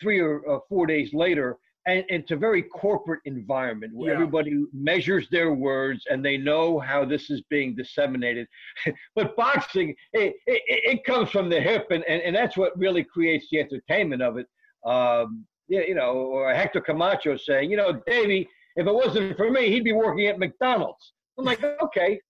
three 0.00 0.20
or 0.20 0.48
uh, 0.48 0.58
four 0.68 0.86
days 0.86 1.12
later, 1.14 1.56
and, 1.86 2.04
and, 2.10 2.22
it's 2.22 2.30
a 2.30 2.36
very 2.36 2.62
corporate 2.62 3.20
environment 3.24 3.92
where 3.94 4.10
yeah. 4.10 4.14
everybody 4.14 4.64
measures 4.72 5.26
their 5.30 5.54
words 5.54 6.04
and 6.10 6.24
they 6.24 6.36
know 6.36 6.78
how 6.78 7.04
this 7.04 7.30
is 7.30 7.42
being 7.48 7.74
disseminated. 7.74 8.46
but 9.16 9.34
boxing, 9.34 9.94
it, 10.12 10.34
it, 10.46 10.62
it, 10.66 11.04
comes 11.04 11.30
from 11.30 11.48
the 11.48 11.60
hip, 11.60 11.86
and, 11.90 12.04
and, 12.04 12.22
and 12.22 12.36
that's 12.36 12.56
what 12.56 12.78
really 12.78 13.02
creates 13.02 13.46
the 13.50 13.58
entertainment 13.58 14.22
of 14.22 14.36
it 14.36 14.46
um, 14.84 15.44
yeah, 15.68 15.82
you 15.86 15.94
know, 15.94 16.12
or 16.12 16.52
Hector 16.52 16.80
Camacho 16.80 17.36
saying, 17.36 17.70
you 17.70 17.76
know, 17.76 18.00
Davey, 18.06 18.48
if 18.76 18.86
it 18.86 18.94
wasn't 18.94 19.36
for 19.36 19.50
me, 19.50 19.70
he'd 19.70 19.84
be 19.84 19.92
working 19.92 20.26
at 20.26 20.38
McDonald's. 20.38 21.12
I'm 21.38 21.44
like, 21.44 21.62
okay, 21.82 22.20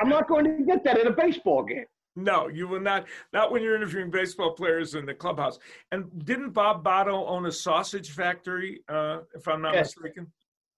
I'm 0.00 0.08
not 0.08 0.28
going 0.28 0.44
to 0.44 0.64
get 0.64 0.84
that 0.84 0.98
in 0.98 1.06
a 1.06 1.12
baseball 1.12 1.62
game. 1.62 1.86
No, 2.16 2.48
you 2.48 2.66
will 2.66 2.80
not. 2.80 3.06
Not 3.32 3.52
when 3.52 3.62
you're 3.62 3.76
interviewing 3.76 4.10
baseball 4.10 4.52
players 4.52 4.94
in 4.94 5.06
the 5.06 5.14
clubhouse. 5.14 5.58
And 5.92 6.06
didn't 6.24 6.50
Bob 6.50 6.84
Botto 6.84 7.28
own 7.28 7.46
a 7.46 7.52
sausage 7.52 8.10
factory, 8.10 8.82
uh, 8.88 9.20
if 9.34 9.46
I'm 9.46 9.62
not 9.62 9.74
yes. 9.74 9.94
mistaken? 9.96 10.26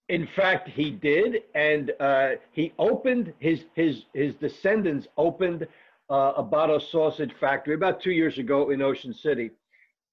In 0.09 0.29
fact, 0.37 0.69
he 0.69 0.91
did, 0.91 1.43
and 1.55 1.93
uh, 2.01 2.33
he 2.53 2.73
opened 2.79 3.33
his 3.39 3.65
his 3.75 4.05
his 4.13 4.35
descendants 4.35 5.09
opened 5.17 5.67
uh, 6.11 6.35
a 6.37 6.45
Botto 6.45 6.79
sausage 6.79 7.33
factory 7.41 7.75
about 7.75 8.01
two 8.01 8.13
years 8.13 8.37
ago 8.39 8.71
in 8.71 8.83
Ocean 8.83 9.15
City, 9.15 9.51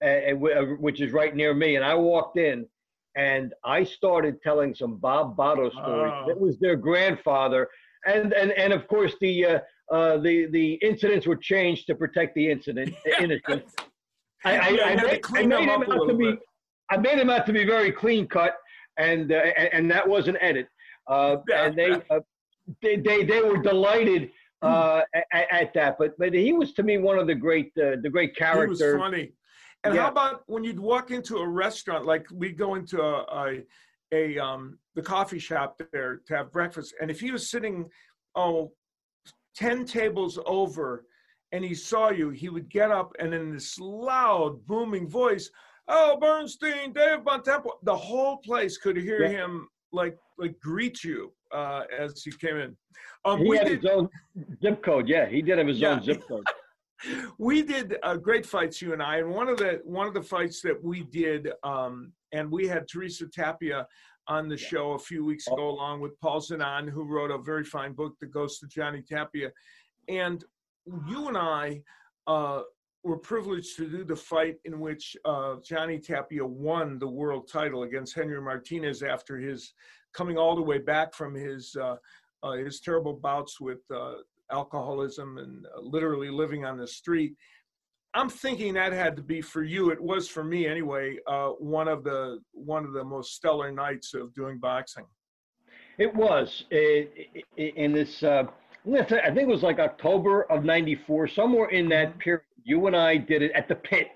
and, 0.01 0.39
which 0.79 1.01
is 1.01 1.11
right 1.11 1.35
near 1.35 1.53
me. 1.53 1.75
And 1.75 1.85
I 1.85 1.95
walked 1.95 2.37
in, 2.37 2.65
and 3.15 3.53
I 3.65 3.83
started 3.83 4.41
telling 4.41 4.73
some 4.73 4.97
Bob 4.97 5.35
Botto 5.35 5.71
stories. 5.71 6.13
Oh. 6.25 6.29
It 6.29 6.39
was 6.39 6.59
their 6.59 6.75
grandfather, 6.75 7.67
and 8.05 8.33
and 8.33 8.51
and 8.53 8.73
of 8.73 8.87
course 8.87 9.13
the 9.21 9.45
uh, 9.45 9.59
uh, 9.91 10.17
the 10.17 10.47
the 10.47 10.73
incidents 10.75 11.27
were 11.27 11.35
changed 11.35 11.87
to 11.87 11.95
protect 11.95 12.35
the 12.35 12.49
incident 12.49 12.93
innocent. 13.19 13.63
I, 14.45 14.57
I, 14.57 14.69
Yeah, 14.69 14.83
I 14.85 14.91
you 14.91 14.97
had 14.97 14.99
to 14.99 15.07
made, 15.07 15.21
I 15.33 15.45
made 15.45 15.69
him 15.69 15.81
up 15.81 15.89
out 15.89 16.07
to 16.07 16.13
be. 16.13 16.31
bit. 16.31 16.39
I 16.91 16.97
made 16.97 17.19
him 17.19 17.29
out 17.29 17.45
to 17.45 17.53
be 17.53 17.65
very 17.65 17.91
clean 17.91 18.27
cut, 18.27 18.55
and 18.97 19.31
uh, 19.31 19.35
and, 19.35 19.69
and 19.73 19.91
that 19.91 20.07
was 20.07 20.27
an 20.27 20.37
edit. 20.41 20.67
Uh, 21.07 21.37
and 21.53 21.75
they, 21.77 21.91
uh, 22.09 22.19
they 22.81 22.95
they 22.97 23.23
they 23.23 23.41
were 23.41 23.57
delighted 23.57 24.31
uh, 24.61 25.01
at, 25.33 25.47
at 25.51 25.73
that. 25.73 25.97
But 25.99 26.17
but 26.17 26.33
he 26.33 26.53
was 26.53 26.73
to 26.73 26.83
me 26.83 26.97
one 26.99 27.17
of 27.19 27.27
the 27.27 27.35
great 27.35 27.71
uh, 27.77 27.97
the 28.01 28.09
great 28.09 28.31
He 28.37 28.43
was 28.43 28.51
characters. 28.79 28.99
funny. 29.01 29.31
And 29.83 29.93
Yeah. 29.95 30.03
how 30.03 30.09
about 30.09 30.43
when 30.47 30.63
you'd 30.63 30.79
walk 30.79 31.11
into 31.11 31.37
a 31.37 31.47
restaurant, 31.47 32.05
like 32.05 32.25
we'd 32.31 32.57
go 32.57 32.75
into 32.75 33.01
a, 33.01 33.23
a, 33.31 33.65
a 34.11 34.37
um, 34.37 34.77
the 34.95 35.01
coffee 35.01 35.39
shop 35.39 35.81
there 35.91 36.17
to 36.27 36.35
have 36.35 36.51
breakfast, 36.51 36.93
and 36.99 37.09
if 37.09 37.19
he 37.19 37.31
was 37.31 37.49
sitting, 37.49 37.89
oh, 38.35 38.73
10 39.55 39.85
tables 39.85 40.37
over, 40.45 41.05
and 41.51 41.63
he 41.63 41.73
saw 41.73 42.09
you, 42.09 42.29
he 42.29 42.49
would 42.49 42.69
get 42.69 42.91
up 42.91 43.15
and 43.19 43.33
in 43.33 43.51
this 43.53 43.79
loud, 43.79 44.65
booming 44.67 45.07
voice, 45.07 45.49
oh, 45.87 46.17
Bernstein, 46.19 46.91
Dave 46.93 47.19
Bontempo, 47.19 47.71
the 47.83 47.95
whole 47.95 48.37
place 48.37 48.77
could 48.77 48.97
hear 48.97 49.23
Yeah. 49.23 49.29
him 49.45 49.67
like 49.91 50.17
like 50.37 50.59
greet 50.59 51.03
you 51.03 51.33
uh, 51.51 51.83
as 51.97 52.21
he 52.23 52.31
came 52.31 52.57
in. 52.57 52.77
Um, 53.25 53.39
He 53.39 53.49
we 53.49 53.57
had 53.57 53.67
did, 53.67 53.81
his 53.81 53.85
own 53.91 54.07
zip 54.61 54.83
code. 54.83 55.07
Yeah, 55.09 55.25
he 55.25 55.41
did 55.41 55.57
have 55.57 55.67
his 55.67 55.79
Yeah. 55.79 55.93
own 55.93 56.03
zip 56.03 56.27
code. 56.27 56.45
We 57.37 57.61
did 57.61 57.97
uh, 58.03 58.15
great 58.15 58.45
fights 58.45 58.81
you 58.81 58.93
and 58.93 59.01
i 59.01 59.17
and 59.17 59.29
one 59.29 59.47
of 59.47 59.57
the 59.57 59.81
one 59.83 60.07
of 60.07 60.13
the 60.13 60.21
fights 60.21 60.61
that 60.61 60.81
we 60.83 61.03
did 61.03 61.49
um, 61.63 62.11
and 62.31 62.51
we 62.51 62.67
had 62.67 62.87
teresa 62.87 63.25
tapia 63.27 63.87
on 64.27 64.47
the 64.47 64.57
show 64.57 64.91
a 64.91 64.99
few 64.99 65.23
weeks 65.23 65.47
ago 65.47 65.69
along 65.69 65.99
with 65.99 66.19
paul 66.19 66.39
zanon 66.39 66.89
who 66.89 67.03
wrote 67.03 67.31
a 67.31 67.37
very 67.37 67.63
fine 67.63 67.93
book 67.93 68.13
the 68.19 68.25
ghost 68.25 68.63
of 68.63 68.69
johnny 68.69 69.01
tapia. 69.01 69.51
And 70.07 70.43
you 71.07 71.27
and 71.27 71.37
i 71.37 71.81
uh, 72.27 72.61
were 73.03 73.17
privileged 73.17 73.77
to 73.77 73.89
do 73.89 74.03
the 74.03 74.15
fight 74.15 74.57
in 74.65 74.79
which 74.79 75.15
uh, 75.25 75.55
johnny 75.63 75.99
tapia 75.99 76.45
won 76.45 76.99
the 76.99 77.07
world 77.07 77.49
title 77.51 77.83
against 77.83 78.15
henry 78.15 78.41
martinez 78.41 79.03
after 79.03 79.37
his 79.37 79.73
coming 80.13 80.37
all 80.37 80.55
the 80.55 80.61
way 80.61 80.79
back 80.79 81.13
from 81.13 81.33
his 81.33 81.75
uh, 81.79 81.95
uh, 82.41 82.53
his 82.53 82.79
terrible 82.79 83.13
bouts 83.13 83.59
with 83.59 83.79
uh, 83.93 84.13
alcoholism 84.51 85.37
and 85.37 85.65
uh, 85.65 85.81
literally 85.81 86.29
living 86.29 86.65
on 86.65 86.77
the 86.77 86.87
street. 86.87 87.33
I'm 88.15 88.29
thinking 88.29 88.73
that 88.73 88.91
had 88.91 89.15
to 89.17 89.21
be 89.21 89.41
for 89.41 89.63
you. 89.63 89.91
It 89.91 90.01
was 90.01 90.27
for 90.27 90.43
me 90.43 90.65
anyway. 90.65 91.17
Uh, 91.27 91.49
one 91.49 91.87
of 91.87 92.03
the 92.03 92.39
one 92.53 92.83
of 92.83 92.93
the 92.93 93.03
most 93.03 93.35
stellar 93.35 93.71
nights 93.71 94.13
of 94.13 94.33
doing 94.33 94.57
boxing. 94.57 95.05
It 95.99 96.13
was 96.15 96.63
in 96.71 97.93
this. 97.93 98.23
Uh, 98.23 98.45
I'm 98.85 98.93
gonna 98.93 99.07
say- 99.07 99.21
I 99.21 99.27
think 99.27 99.41
it 99.41 99.47
was 99.47 99.61
like 99.63 99.79
October 99.79 100.43
of 100.51 100.63
'94, 100.63 101.27
somewhere 101.27 101.69
in 101.69 101.87
that 101.89 102.17
period. 102.17 102.43
You 102.63 102.87
and 102.87 102.95
I 102.95 103.17
did 103.17 103.41
it 103.41 103.51
at 103.51 103.67
the 103.67 103.75
pit 103.75 104.09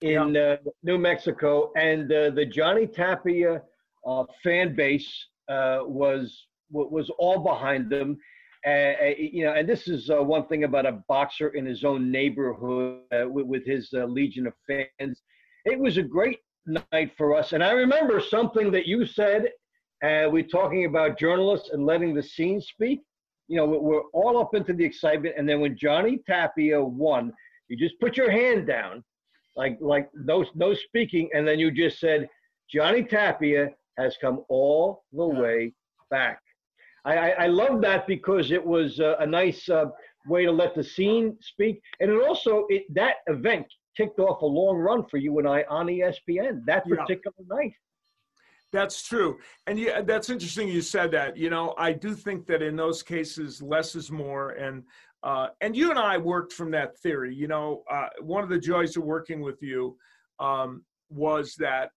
in 0.00 0.36
uh, 0.36 0.56
New 0.82 0.98
Mexico, 0.98 1.72
and 1.76 2.12
uh, 2.12 2.30
the 2.30 2.44
Johnny 2.44 2.86
Tapia 2.86 3.62
uh, 4.06 4.24
fan 4.42 4.76
base 4.76 5.10
uh, 5.48 5.80
was 5.82 6.46
was 6.70 7.10
all 7.18 7.38
behind 7.40 7.90
them. 7.90 8.18
Uh, 8.66 8.70
uh, 8.70 9.14
you 9.18 9.44
know, 9.44 9.52
and 9.52 9.68
this 9.68 9.88
is 9.88 10.08
uh, 10.08 10.22
one 10.22 10.46
thing 10.46 10.64
about 10.64 10.86
a 10.86 11.02
boxer 11.08 11.50
in 11.50 11.66
his 11.66 11.84
own 11.84 12.10
neighborhood 12.10 13.00
uh, 13.12 13.28
with, 13.28 13.46
with 13.46 13.66
his 13.66 13.90
uh, 13.94 14.04
legion 14.06 14.46
of 14.46 14.54
fans. 14.66 15.20
It 15.66 15.78
was 15.78 15.98
a 15.98 16.02
great 16.02 16.38
night 16.66 17.12
for 17.16 17.34
us, 17.34 17.52
and 17.52 17.62
I 17.62 17.72
remember 17.72 18.20
something 18.20 18.70
that 18.72 18.86
you 18.86 19.04
said 19.04 19.48
and 20.04 20.32
we're 20.32 20.42
talking 20.42 20.84
about 20.84 21.18
journalists 21.18 21.70
and 21.72 21.86
letting 21.86 22.14
the 22.14 22.22
scene 22.22 22.60
speak. 22.60 23.00
You 23.48 23.56
know, 23.56 23.66
we're 23.66 24.02
all 24.12 24.38
up 24.38 24.54
into 24.54 24.74
the 24.74 24.84
excitement, 24.84 25.34
and 25.38 25.48
then 25.48 25.60
when 25.60 25.76
Johnny 25.78 26.20
Tapia 26.26 26.82
won, 26.82 27.32
you 27.68 27.76
just 27.76 27.98
put 28.00 28.16
your 28.16 28.30
hand 28.30 28.66
down, 28.66 29.02
like 29.56 29.78
like 29.80 30.08
no 30.14 30.44
no 30.54 30.74
speaking, 30.74 31.30
and 31.34 31.46
then 31.46 31.58
you 31.58 31.70
just 31.70 32.00
said, 32.00 32.28
Johnny 32.70 33.02
Tapia 33.02 33.70
has 33.98 34.16
come 34.20 34.44
all 34.48 35.04
the 35.12 35.26
way 35.26 35.72
back. 36.10 36.40
I, 37.04 37.16
I, 37.16 37.28
I 37.28 37.46
love 37.46 37.80
that 37.82 38.06
because 38.06 38.50
it 38.50 38.64
was 38.64 39.00
uh, 39.00 39.16
a 39.18 39.26
nice 39.26 39.68
uh, 39.68 39.86
way 40.26 40.44
to 40.44 40.52
let 40.52 40.74
the 40.74 40.84
scene 40.84 41.36
speak, 41.40 41.80
and 42.00 42.10
it 42.10 42.22
also 42.26 42.66
it 42.68 42.84
that 42.94 43.16
event 43.26 43.66
kicked 43.96 44.18
off 44.18 44.42
a 44.42 44.46
long 44.46 44.76
run 44.76 45.04
for 45.04 45.18
you 45.18 45.38
and 45.38 45.46
I 45.46 45.64
on 45.68 45.86
ESPN 45.86 46.64
that 46.66 46.84
Yeah. 46.86 46.96
particular 46.96 47.36
night. 47.46 47.72
That's 48.72 49.06
true, 49.06 49.38
and 49.66 49.78
yeah, 49.78 50.02
that's 50.02 50.30
interesting. 50.30 50.66
You 50.68 50.80
said 50.80 51.12
that. 51.12 51.36
You 51.36 51.48
know, 51.48 51.74
I 51.78 51.92
do 51.92 52.14
think 52.14 52.46
that 52.46 52.60
in 52.60 52.74
those 52.74 53.02
cases, 53.04 53.62
less 53.62 53.94
is 53.94 54.10
more, 54.10 54.50
and 54.50 54.82
uh, 55.22 55.48
and 55.60 55.76
you 55.76 55.90
and 55.90 55.98
I 55.98 56.18
worked 56.18 56.52
from 56.52 56.70
that 56.72 56.98
theory. 56.98 57.34
You 57.34 57.46
know, 57.46 57.84
uh, 57.90 58.08
one 58.20 58.42
of 58.42 58.50
the 58.50 58.58
joys 58.58 58.96
of 58.96 59.04
working 59.04 59.40
with 59.42 59.62
you 59.62 59.96
um, 60.40 60.84
was 61.08 61.54
that 61.58 61.90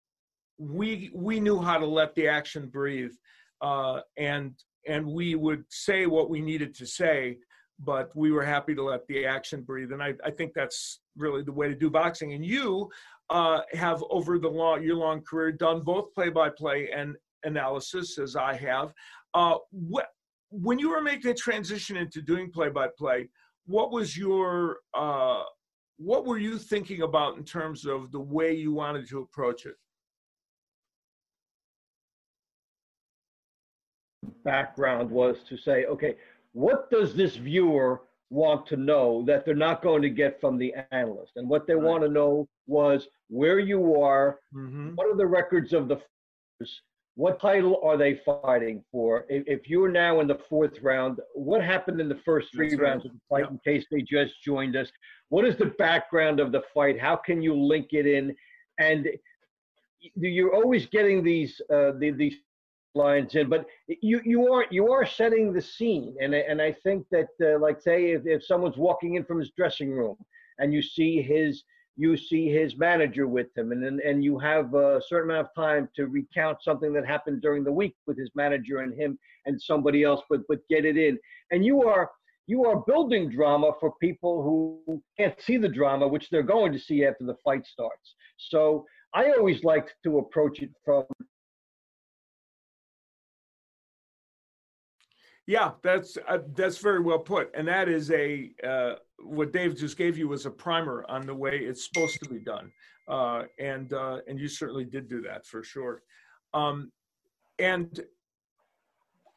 we 0.60 1.10
we 1.16 1.40
knew 1.40 1.60
how 1.60 1.80
to 1.80 1.86
let 1.86 2.14
the 2.14 2.28
action 2.28 2.68
breathe, 2.68 3.14
uh, 3.62 4.02
and 4.18 4.54
and 4.88 5.06
we 5.06 5.36
would 5.36 5.64
say 5.70 6.06
what 6.06 6.30
we 6.30 6.42
needed 6.42 6.74
to 6.76 6.86
say, 6.86 7.38
but 7.80 8.10
we 8.16 8.32
were 8.32 8.44
happy 8.44 8.74
to 8.76 8.84
let 8.84 9.06
the 9.08 9.26
action 9.26 9.62
breathe, 9.62 9.92
and 9.92 10.02
I, 10.02 10.14
I 10.26 10.32
think 10.32 10.54
that's 10.54 11.02
really 11.16 11.44
the 11.44 11.52
way 11.52 11.68
to 11.68 11.76
do 11.76 11.90
boxing. 11.90 12.34
And 12.34 12.44
you 12.44 12.90
uh, 13.30 13.62
have 13.74 14.04
over 14.10 14.40
the 14.40 14.48
long 14.48 14.84
your 14.84 14.96
long 14.96 15.22
career 15.22 15.52
done 15.52 15.82
both 15.82 16.14
play-by-play 16.14 16.90
and 16.96 17.16
analysis, 17.44 18.18
as 18.18 18.36
I 18.36 18.56
have. 18.56 18.94
Uh, 19.34 19.58
what 19.72 20.08
when 20.50 20.80
you 20.80 20.90
were 20.90 21.02
making 21.02 21.32
a 21.32 21.34
transition 21.34 21.98
into 21.98 22.22
doing 22.22 22.50
play-by-play, 22.52 23.30
what 23.66 23.92
was 23.92 24.18
your 24.18 24.78
uh, 24.94 25.44
what 25.98 26.26
were 26.26 26.38
you 26.38 26.58
thinking 26.58 27.02
about 27.02 27.38
in 27.38 27.44
terms 27.44 27.86
of 27.86 28.12
the 28.12 28.20
way 28.20 28.54
you 28.54 28.72
wanted 28.72 29.08
to 29.10 29.20
approach 29.20 29.66
it? 29.66 29.76
Background 34.44 35.10
was 35.10 35.44
to 35.50 35.58
say, 35.58 35.86
okay, 35.86 36.16
what 36.54 36.90
does 36.90 37.16
this 37.16 37.36
viewer 37.36 38.02
want 38.30 38.66
to 38.68 38.76
know 38.78 39.24
that 39.26 39.46
they're 39.46 39.56
not 39.56 39.82
going 39.82 40.02
to 40.02 40.10
get 40.10 40.40
from 40.42 40.58
the 40.58 40.74
analyst? 40.92 41.34
And 41.36 41.48
what 41.50 41.66
they 41.68 41.76
Right. 41.76 41.84
want 41.84 42.04
to 42.04 42.10
know 42.10 42.48
was 42.68 43.08
where 43.30 43.60
you 43.60 44.02
are, 44.02 44.40
Mm-hmm. 44.54 44.96
what 44.96 45.08
are 45.08 45.16
the 45.16 45.26
records 45.26 45.74
of 45.74 45.88
the 45.88 45.96
fighters, 45.98 46.82
what 47.16 47.40
title 47.40 47.80
are 47.84 47.98
they 47.98 48.16
fighting 48.16 48.84
for? 48.92 49.26
If, 49.30 49.44
if 49.48 49.70
you're 49.70 49.90
now 49.92 50.20
in 50.20 50.28
the 50.28 50.36
fourth 50.50 50.80
round, 50.82 51.20
what 51.34 51.64
happened 51.64 52.00
in 52.00 52.10
the 52.10 52.22
first 52.26 52.50
three 52.54 52.70
That's 52.70 52.80
right. 52.82 52.90
rounds 52.90 53.06
of 53.06 53.12
the 53.14 53.20
fight 53.30 53.42
Yep. 53.46 53.52
in 53.52 53.60
case 53.66 53.86
they 53.92 54.02
just 54.02 54.34
joined 54.44 54.76
us? 54.76 54.92
What 55.30 55.46
is 55.46 55.56
the 55.58 55.74
background 55.78 56.40
of 56.40 56.52
the 56.52 56.62
fight? 56.74 57.00
How 57.00 57.16
can 57.16 57.42
you 57.42 57.56
link 57.56 57.88
it 57.92 58.06
in? 58.06 58.36
And 58.80 59.08
you're 60.16 60.54
always 60.54 60.86
getting 60.86 61.24
these 61.24 61.60
uh, 61.74 61.92
the, 61.98 62.12
these 62.12 62.36
lines 62.96 63.36
in, 63.36 63.50
but 63.50 63.66
you 63.88 64.22
you 64.26 64.52
are 64.52 64.66
you 64.72 64.92
are 64.92 65.06
setting 65.06 65.54
the 65.54 65.62
scene, 65.62 66.16
and 66.22 66.34
and 66.34 66.62
I 66.62 66.72
think 66.72 67.06
that 67.12 67.30
uh, 67.42 67.60
like 67.60 67.82
say 67.82 68.12
if, 68.12 68.26
if 68.26 68.46
someone's 68.46 68.78
walking 68.78 69.16
in 69.16 69.24
from 69.24 69.40
his 69.40 69.52
dressing 69.52 69.92
room 69.92 70.18
and 70.60 70.74
you 70.74 70.82
see 70.82 71.22
his 71.22 71.64
you 71.96 72.16
see 72.16 72.48
his 72.50 72.78
manager 72.78 73.28
with 73.28 73.48
him, 73.58 73.72
and 73.72 73.84
then 73.84 74.00
and 74.06 74.24
you 74.24 74.38
have 74.40 74.74
a 74.74 75.02
certain 75.08 75.32
amount 75.32 75.48
of 75.48 75.56
time 75.56 75.90
to 75.96 76.08
recount 76.08 76.62
something 76.62 76.94
that 76.94 77.06
happened 77.06 77.42
during 77.42 77.64
the 77.64 77.72
week 77.72 77.96
with 78.06 78.18
his 78.18 78.30
manager 78.36 78.80
and 78.80 78.94
him 79.00 79.18
and 79.46 79.62
somebody 79.62 80.04
else, 80.04 80.22
but 80.30 80.42
but 80.48 80.60
get 80.70 80.86
it 80.86 80.98
in, 80.98 81.18
and 81.52 81.66
you 81.66 81.84
are 81.84 82.10
you 82.48 82.66
are 82.66 82.84
building 82.88 83.30
drama 83.30 83.72
for 83.80 83.94
people 84.02 84.42
who 84.42 85.02
can't 85.18 85.40
see 85.42 85.58
the 85.58 85.68
drama, 85.68 86.08
which 86.08 86.30
they're 86.30 86.44
going 86.44 86.72
to 86.72 86.80
see 86.80 87.04
after 87.04 87.26
the 87.26 87.36
fight 87.44 87.66
starts. 87.66 88.16
So 88.38 88.86
I 89.14 89.32
always 89.32 89.64
liked 89.64 89.96
to 90.04 90.20
approach 90.20 90.62
it 90.62 90.70
from 90.86 91.04
Yeah, 95.48 95.72
that's 95.82 96.18
uh, 96.28 96.40
that's 96.56 96.78
very 96.78 97.00
well 97.00 97.20
put, 97.20 97.50
and 97.56 97.66
that 97.70 97.88
is 97.88 98.12
a 98.12 98.52
uh, 98.64 98.96
what 99.24 99.54
Dave 99.54 99.78
just 99.78 99.98
gave 99.98 100.18
you 100.18 100.28
was 100.28 100.46
a 100.46 100.52
primer 100.52 101.06
on 101.08 101.26
the 101.26 101.34
way 101.34 101.58
it's 101.60 101.88
supposed 101.88 102.20
to 102.22 102.30
be 102.30 102.40
done, 102.40 102.70
uh, 103.08 103.44
and 103.58 103.94
uh, 103.94 104.18
and 104.28 104.38
you 104.38 104.50
certainly 104.50 104.84
did 104.84 105.08
do 105.08 105.22
that 105.22 105.46
for 105.46 105.64
sure. 105.64 106.04
Um, 106.54 106.92
and 107.60 108.02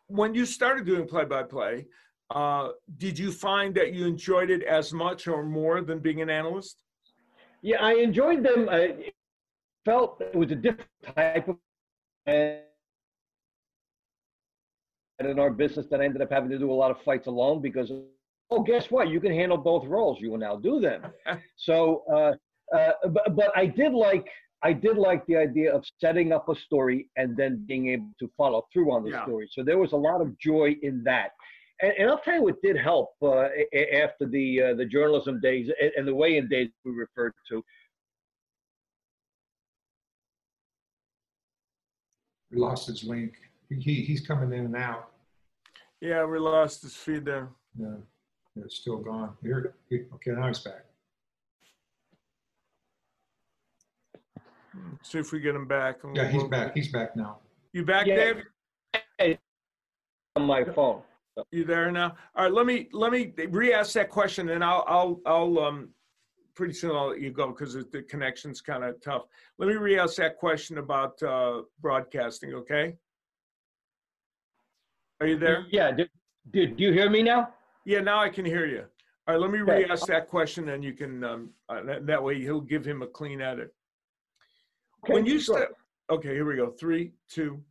when 0.09 0.35
you 0.35 0.45
started 0.45 0.85
doing 0.85 1.07
play-by-play, 1.07 1.87
uh, 2.31 2.71
did 2.99 3.17
you 3.17 3.31
find 3.31 3.73
that 3.77 3.93
you 3.95 4.05
enjoyed 4.05 4.51
it 4.51 4.65
as 4.65 4.93
much 4.93 5.29
or 5.29 5.45
more 5.45 5.81
than 5.81 6.01
being 6.01 6.21
an 6.21 6.29
analyst? 6.29 6.83
Yeah, 7.63 7.81
I 7.81 7.95
enjoyed 7.95 8.43
them. 8.43 8.69
I 8.69 9.13
felt 9.85 10.21
it 10.21 10.35
was 10.35 10.51
a 10.51 10.57
different 10.57 10.91
type 11.15 11.47
of 11.47 11.57
in 15.27 15.39
our 15.39 15.51
business 15.51 15.87
that 15.91 16.01
I 16.01 16.05
ended 16.05 16.23
up 16.23 16.31
having 16.31 16.51
to 16.51 16.59
do 16.59 16.71
a 16.71 16.75
lot 16.75 16.91
of 16.91 16.97
fights 17.05 17.27
alone 17.27 17.61
because 17.61 17.91
oh, 18.53 18.63
guess 18.63 18.91
what? 18.91 19.09
You 19.09 19.21
can 19.21 19.33
handle 19.33 19.57
both 19.59 19.87
roles. 19.87 20.19
You 20.21 20.31
will 20.31 20.39
now 20.39 20.57
do 20.57 20.81
them. 20.81 21.03
so, 21.57 22.03
uh, 22.13 22.77
uh, 22.77 22.93
but, 23.11 23.37
but 23.37 23.57
I 23.57 23.67
did 23.67 23.93
like 23.93 24.27
I 24.63 24.73
did 24.75 24.99
like 24.99 25.25
the 25.27 25.37
idea 25.37 25.75
of 25.75 25.83
setting 26.01 26.33
up 26.33 26.49
a 26.51 26.55
story 26.55 27.09
and 27.17 27.35
then 27.37 27.65
being 27.67 27.89
able 27.89 28.11
to 28.19 28.31
follow 28.37 28.67
through 28.73 28.93
on 28.93 29.03
the 29.05 29.11
Yeah. 29.11 29.25
story. 29.25 29.49
So 29.53 29.63
there 29.65 29.79
was 29.79 29.93
a 29.93 29.97
lot 29.97 30.21
of 30.21 30.39
joy 30.39 30.77
in 30.83 31.03
that. 31.05 31.31
And, 31.81 31.93
and 31.99 32.11
I'll 32.11 32.19
tell 32.21 32.35
you 32.35 32.43
what 32.43 32.61
did 32.63 32.77
help 32.77 33.13
uh, 33.23 33.49
a- 33.49 33.67
a- 33.73 34.03
after 34.03 34.27
the 34.27 34.63
uh, 34.63 34.75
the 34.75 34.85
journalism 34.85 35.41
days 35.41 35.71
and, 35.81 35.91
and 35.97 36.07
the 36.09 36.15
weigh-in 36.15 36.49
days 36.49 36.69
we 36.85 36.93
referred 36.93 37.33
to. 37.51 37.65
We 42.51 42.59
lost 42.59 42.89
his 42.89 43.05
link. 43.05 43.35
He, 43.79 44.03
he's 44.03 44.27
coming 44.27 44.53
in 44.53 44.67
and 44.67 44.77
out. 44.77 45.11
Yeah, 46.01 46.25
we 46.25 46.39
lost 46.39 46.83
his 46.83 46.95
feed 46.97 47.25
there. 47.25 47.49
No, 47.77 48.03
it's 48.57 48.77
still 48.77 48.99
gone. 48.99 49.35
Here, 49.43 49.75
he- 49.89 50.05
okay, 50.15 50.33
now 50.33 50.49
he's 50.49 50.59
back. 50.59 50.85
See 55.03 55.19
if 55.19 55.33
we 55.33 55.41
get 55.41 55.55
him 55.55 55.67
back. 55.67 56.03
and 56.05 56.17
Yeah, 56.17 56.27
he's 56.29 56.41
we'll- 56.43 56.49
back. 56.49 56.75
He's 56.75 56.91
back 56.91 57.17
now. 57.17 57.39
You 57.73 57.85
back, 57.85 58.07
Yeah. 58.07 58.35
Dave? 59.19 59.39
on 60.37 60.45
my 60.47 60.63
phone. 60.65 61.03
You 61.51 61.65
there 61.65 61.91
now? 61.91 62.17
All 62.37 62.45
right, 62.45 62.53
let 62.53 62.67
me 62.67 62.89
let 62.93 63.11
me 63.13 63.33
re-ask 63.49 63.93
that 63.95 64.11
question, 64.11 64.49
and 64.51 64.63
I'll 64.63 64.85
I'll 64.87 65.21
I'll 65.27 65.59
um 65.59 65.89
pretty 66.55 66.73
soon 66.73 66.95
I'll 66.95 67.09
let 67.11 67.21
you 67.21 67.31
go 67.33 67.49
because 67.49 67.75
the 67.75 68.03
connection's 68.09 68.61
kind 68.61 68.85
of 68.85 69.01
tough. 69.03 69.25
Let 69.59 69.69
me 69.69 69.75
re-ask 69.75 70.17
that 70.17 70.37
question 70.37 70.79
about 70.79 71.21
uh, 71.23 71.63
broadcasting. 71.81 72.55
Okay? 72.55 72.97
Are 75.21 75.27
you 75.27 75.39
there? 75.39 75.67
Yeah. 75.71 75.93
Did, 75.93 76.09
did 76.51 76.77
do 76.77 76.85
you 76.85 76.93
hear 76.93 77.11
me 77.11 77.23
now? 77.23 77.51
Yeah, 77.85 78.01
now 78.01 78.21
I 78.21 78.31
can 78.31 78.45
hear 78.45 78.67
you. 78.67 78.85
All 79.29 79.35
right, 79.35 79.41
let 79.41 79.51
me 79.51 79.61
Okay. 79.61 79.85
re-ask 79.85 80.07
that 80.07 80.29
question, 80.29 80.71
and 80.71 80.83
you 80.83 80.95
can 80.95 81.23
um, 81.23 81.51
uh, 81.69 81.83
that, 81.83 82.07
that 82.07 82.23
way 82.23 82.41
he'll 82.41 82.61
give 82.61 82.85
him 82.85 83.03
a 83.03 83.07
clean 83.07 83.41
edit. 83.41 83.75
Okay, 85.05 85.13
when 85.15 85.27
you 85.27 85.39
sure. 85.39 85.57
start, 85.57 85.77
okay, 86.11 86.31
here 86.31 86.47
we 86.47 86.57
go. 86.57 86.71
Three, 86.71 87.13
two. 87.29 87.63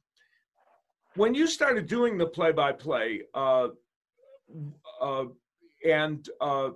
When 1.16 1.34
you 1.34 1.48
started 1.48 1.88
doing 1.88 2.18
the 2.18 2.28
play-by-play, 2.28 3.24
uh, 3.34 3.70
uh, 5.02 5.26
and 5.88 6.30
uh, 6.40 6.70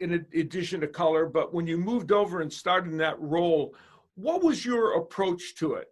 in 0.00 0.26
addition 0.34 0.80
to 0.80 0.86
color, 0.86 1.26
but 1.26 1.52
when 1.52 1.66
you 1.66 1.76
moved 1.76 2.12
over 2.12 2.40
and 2.40 2.52
started 2.52 2.92
in 2.92 2.98
that 2.98 3.20
role, 3.20 3.74
what 4.14 4.42
was 4.42 4.64
your 4.64 4.96
approach 4.96 5.56
to 5.56 5.74
it? 5.74 5.88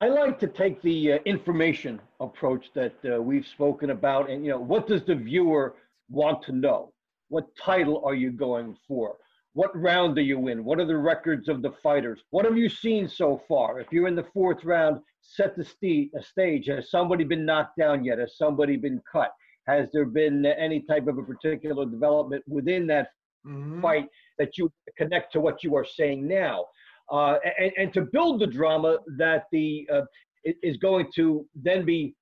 I 0.00 0.08
like 0.08 0.38
to 0.40 0.46
take 0.46 0.80
the 0.82 1.14
uh, 1.14 1.18
information 1.24 2.00
approach 2.20 2.66
that 2.74 2.94
uh, 3.04 3.20
we've 3.20 3.46
spoken 3.46 3.90
about, 3.90 4.30
and 4.30 4.44
you 4.44 4.50
know, 4.50 4.60
what 4.60 4.86
does 4.86 5.04
the 5.04 5.14
viewer 5.14 5.76
want 6.08 6.42
to 6.44 6.52
know? 6.52 6.92
What 7.28 7.46
title 7.56 8.02
are 8.04 8.14
you 8.14 8.30
going 8.30 8.76
for? 8.86 9.16
What 9.54 9.76
round 9.76 10.16
are 10.18 10.22
you 10.22 10.48
in? 10.48 10.64
What 10.64 10.78
are 10.78 10.86
the 10.86 10.96
records 10.96 11.48
of 11.48 11.62
the 11.62 11.72
fighters? 11.82 12.20
What 12.30 12.44
have 12.44 12.56
you 12.56 12.68
seen 12.68 13.08
so 13.08 13.42
far? 13.48 13.80
If 13.80 13.88
you're 13.90 14.08
in 14.08 14.14
the 14.14 14.26
fourth 14.34 14.64
round, 14.64 15.00
set 15.20 15.56
the 15.56 15.64
st- 15.64 16.12
a 16.16 16.22
stage. 16.22 16.66
Has 16.66 16.90
somebody 16.90 17.24
been 17.24 17.44
knocked 17.44 17.76
down 17.78 18.04
yet? 18.04 18.18
Has 18.18 18.36
somebody 18.36 18.76
been 18.76 19.02
cut? 19.10 19.32
Has 19.66 19.88
there 19.92 20.06
been 20.06 20.46
any 20.46 20.80
type 20.82 21.08
of 21.08 21.18
a 21.18 21.22
particular 21.22 21.84
development 21.86 22.44
within 22.46 22.86
that 22.88 23.08
Mhm. 23.46 23.80
fight 23.80 24.08
that 24.38 24.58
you 24.58 24.70
connect 24.96 25.32
to 25.32 25.40
what 25.40 25.62
you 25.64 25.74
are 25.76 25.84
saying 25.84 26.26
now, 26.26 26.66
uh, 27.10 27.36
and, 27.58 27.72
and 27.78 27.92
to 27.94 28.02
build 28.02 28.40
the 28.40 28.46
drama 28.46 28.98
that 29.16 29.44
the 29.52 29.88
uh, 29.92 30.02
is 30.44 30.76
going 30.76 31.08
to 31.14 31.46
then 31.54 31.84
be, 31.84 32.14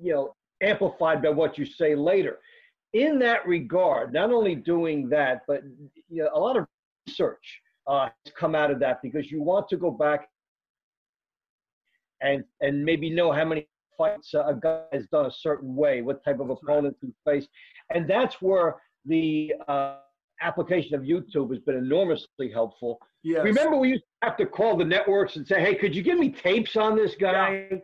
you 0.00 0.12
know, 0.12 0.34
amplified 0.62 1.22
by 1.22 1.28
what 1.28 1.58
you 1.58 1.66
say 1.66 1.94
later. 1.94 2.38
In 2.94 3.18
that 3.18 3.46
regard, 3.46 4.12
not 4.12 4.32
only 4.32 4.54
doing 4.54 5.08
that, 5.10 5.42
but 5.46 5.62
you 6.08 6.22
know, 6.22 6.30
a 6.32 6.38
lot 6.38 6.56
of 6.56 6.66
research 7.06 7.60
uh, 7.86 8.08
has 8.24 8.34
come 8.34 8.54
out 8.54 8.70
of 8.70 8.78
that 8.80 9.02
because 9.02 9.30
you 9.30 9.42
want 9.42 9.68
to 9.68 9.76
go 9.76 9.90
back 9.90 10.28
and 12.20 12.44
and 12.60 12.84
maybe 12.84 13.10
know 13.10 13.30
how 13.30 13.44
many 13.44 13.68
fights 13.96 14.32
a 14.34 14.54
guy 14.60 14.82
has 14.92 15.06
done 15.08 15.26
a 15.26 15.30
certain 15.30 15.74
way, 15.74 16.02
what 16.02 16.24
type 16.24 16.40
of 16.40 16.50
opponents 16.50 16.98
he 17.02 17.12
faced, 17.24 17.48
and 17.94 18.08
that's 18.08 18.40
where 18.40 18.76
the 19.04 19.52
uh, 19.68 19.96
application 20.40 20.94
of 20.94 21.02
YouTube 21.02 21.50
has 21.50 21.60
been 21.60 21.76
enormously 21.76 22.50
helpful. 22.50 22.98
Yes. 23.22 23.44
Remember, 23.44 23.76
we 23.76 23.90
used 23.90 24.04
to 24.22 24.28
have 24.28 24.36
to 24.38 24.46
call 24.46 24.76
the 24.76 24.84
networks 24.84 25.36
and 25.36 25.46
say, 25.46 25.60
"Hey, 25.60 25.74
could 25.74 25.94
you 25.94 26.02
give 26.02 26.18
me 26.18 26.30
tapes 26.30 26.76
on 26.76 26.96
this 26.96 27.14
guy?" 27.16 27.82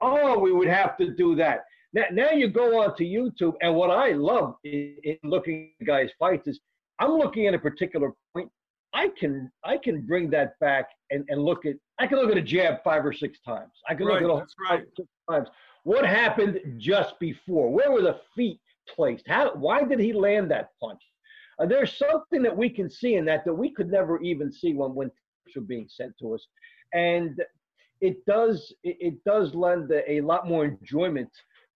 Oh, 0.00 0.38
we 0.38 0.52
would 0.52 0.68
have 0.68 0.96
to 0.98 1.10
do 1.14 1.34
that. 1.36 1.64
Now, 1.92 2.04
now 2.12 2.30
you 2.30 2.48
go 2.48 2.80
onto 2.82 3.04
YouTube, 3.04 3.54
and 3.60 3.74
what 3.74 3.90
I 3.90 4.12
love 4.12 4.54
in, 4.64 4.96
in 5.04 5.18
looking 5.24 5.72
at 5.80 5.86
guys' 5.86 6.10
fights 6.18 6.46
is 6.46 6.60
I'm 6.98 7.12
looking 7.12 7.46
at 7.46 7.54
a 7.54 7.58
particular 7.58 8.12
point. 8.34 8.50
I 8.92 9.08
can 9.08 9.50
I 9.64 9.76
can 9.76 10.00
bring 10.06 10.30
that 10.30 10.58
back 10.58 10.88
and, 11.10 11.24
and 11.28 11.42
look 11.42 11.64
at 11.66 11.76
I 11.98 12.06
can 12.06 12.18
look 12.18 12.30
at 12.30 12.36
a 12.36 12.42
jab 12.42 12.82
five 12.82 13.04
or 13.04 13.12
six 13.12 13.38
times. 13.40 13.72
I 13.88 13.94
can 13.94 14.06
Right, 14.06 14.22
look 14.22 14.30
at 14.32 14.36
a 14.36 14.38
that's 14.40 14.54
right. 14.70 14.84
six 14.96 15.08
times. 15.30 15.48
What 15.84 16.04
happened 16.04 16.60
just 16.78 17.18
before? 17.20 17.70
Where 17.70 17.90
were 17.92 18.02
the 18.02 18.18
feet 18.34 18.60
placed? 18.88 19.26
How? 19.28 19.54
Why 19.54 19.84
did 19.84 20.00
he 20.00 20.12
land 20.12 20.50
that 20.50 20.70
punch? 20.80 21.00
Uh, 21.60 21.66
there's 21.66 21.98
something 21.98 22.42
that 22.42 22.56
we 22.56 22.70
can 22.70 22.88
see 22.88 23.14
in 23.16 23.24
that 23.26 23.44
that 23.44 23.52
we 23.52 23.70
could 23.70 23.90
never 23.90 24.20
even 24.22 24.50
see 24.50 24.72
when 24.72 24.94
when 24.94 25.08
tapes 25.08 25.56
were 25.56 25.62
being 25.62 25.88
sent 25.88 26.12
to 26.18 26.34
us, 26.34 26.46
and 26.94 27.42
it 28.00 28.24
does 28.24 28.72
it, 28.82 28.96
it 29.00 29.24
does 29.24 29.54
lend 29.54 29.90
a, 29.90 30.12
a 30.12 30.20
lot 30.20 30.48
more 30.48 30.64
enjoyment 30.64 31.30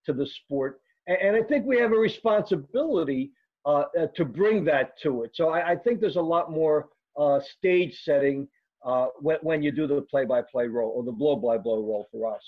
to 0.07 0.13
the 0.13 0.27
sport. 0.27 0.81
And, 1.07 1.19
and 1.19 1.37
I 1.37 1.43
think 1.43 1.67
we 1.67 1.79
have 1.79 1.93
a 1.93 1.97
responsibility 1.97 3.33
uh, 3.67 3.85
uh, 3.99 4.07
to 4.17 4.25
bring 4.25 4.65
that 4.65 4.99
to 5.03 5.23
it. 5.25 5.31
So 5.35 5.51
I, 5.51 5.73
I 5.73 5.77
think 5.77 6.01
there's 6.01 6.17
a 6.17 6.21
lot 6.21 6.51
more 6.51 6.89
uh, 7.19 7.41
stage 7.41 8.03
setting 8.03 8.49
uh, 8.85 9.07
when, 9.21 9.39
when 9.43 9.63
you 9.63 9.71
do 9.71 9.87
the 9.87 10.03
play-by-play 10.03 10.67
role 10.67 10.93
or 10.97 11.03
the 11.03 11.13
blow-by-blow 11.13 11.81
role 11.83 12.07
for 12.13 12.35
us. 12.35 12.43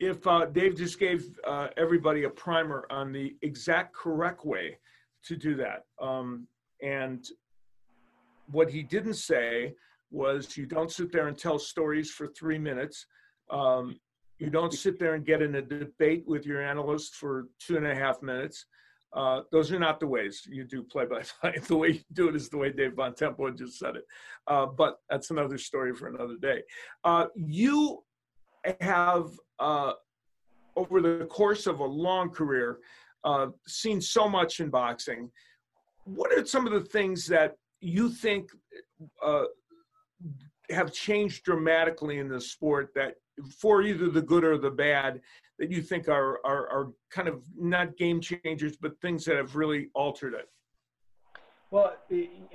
if 0.00 0.26
uh, 0.26 0.46
Dave 0.46 0.76
just 0.76 0.98
gave 0.98 1.38
uh, 1.46 1.68
everybody 1.76 2.24
a 2.24 2.30
primer 2.30 2.86
on 2.90 3.12
the 3.12 3.36
exact 3.42 3.94
correct 3.94 4.44
way 4.44 4.76
to 5.24 5.36
do 5.36 5.56
that. 5.56 5.84
Um, 6.00 6.46
and 6.82 7.24
what 8.50 8.70
he 8.70 8.82
didn't 8.82 9.14
say 9.14 9.74
was 10.10 10.56
you 10.56 10.66
don't 10.66 10.90
sit 10.90 11.12
there 11.12 11.28
and 11.28 11.38
tell 11.38 11.58
stories 11.58 12.10
for 12.10 12.26
three 12.26 12.58
minutes. 12.58 13.06
Um, 13.50 13.98
you 14.38 14.50
don't 14.50 14.72
sit 14.72 14.98
there 14.98 15.14
and 15.14 15.24
get 15.24 15.42
in 15.42 15.54
a 15.56 15.62
debate 15.62 16.24
with 16.26 16.46
your 16.46 16.62
analyst 16.62 17.14
for 17.14 17.48
two 17.58 17.76
and 17.76 17.86
a 17.86 17.94
half 17.94 18.22
minutes. 18.22 18.66
Uh, 19.12 19.40
those 19.50 19.72
are 19.72 19.78
not 19.78 19.98
the 19.98 20.06
ways 20.06 20.42
you 20.48 20.64
do 20.64 20.82
play 20.82 21.04
by 21.04 21.22
play. 21.40 21.58
The 21.66 21.76
way 21.76 21.88
you 21.88 22.00
do 22.12 22.28
it 22.28 22.36
is 22.36 22.48
the 22.48 22.56
way 22.56 22.70
Dave 22.70 22.92
Bontempo 22.92 23.56
just 23.56 23.78
said 23.78 23.96
it. 23.96 24.04
Uh, 24.46 24.66
but 24.66 24.98
that's 25.08 25.30
another 25.30 25.58
story 25.58 25.94
for 25.94 26.08
another 26.08 26.36
day. 26.40 26.62
Uh, 27.04 27.26
you 27.34 28.02
have 28.80 29.30
uh, 29.58 29.92
over 30.76 31.00
the 31.00 31.26
course 31.26 31.66
of 31.66 31.80
a 31.80 31.84
long 31.84 32.30
career 32.30 32.78
uh, 33.24 33.48
seen 33.66 34.00
so 34.00 34.28
much 34.28 34.60
in 34.60 34.70
boxing. 34.70 35.30
What 36.04 36.32
are 36.32 36.44
some 36.44 36.66
of 36.66 36.72
the 36.72 36.88
things 36.88 37.26
that 37.26 37.56
you 37.80 38.08
think 38.08 38.50
uh, 39.24 39.44
have 40.70 40.92
changed 40.92 41.44
dramatically 41.44 42.18
in 42.18 42.28
the 42.28 42.40
sport 42.40 42.90
that, 42.94 43.14
for 43.58 43.82
either 43.82 44.10
the 44.10 44.22
good 44.22 44.44
or 44.44 44.58
the 44.58 44.70
bad, 44.70 45.20
that 45.58 45.70
you 45.70 45.82
think 45.82 46.08
are 46.08 46.40
are, 46.44 46.68
are 46.68 46.88
kind 47.10 47.28
of 47.28 47.42
not 47.56 47.96
game 47.96 48.20
changers, 48.20 48.76
but 48.76 48.98
things 49.00 49.24
that 49.24 49.36
have 49.36 49.56
really 49.56 49.88
altered 49.94 50.34
it? 50.34 50.48
Well, 51.70 51.94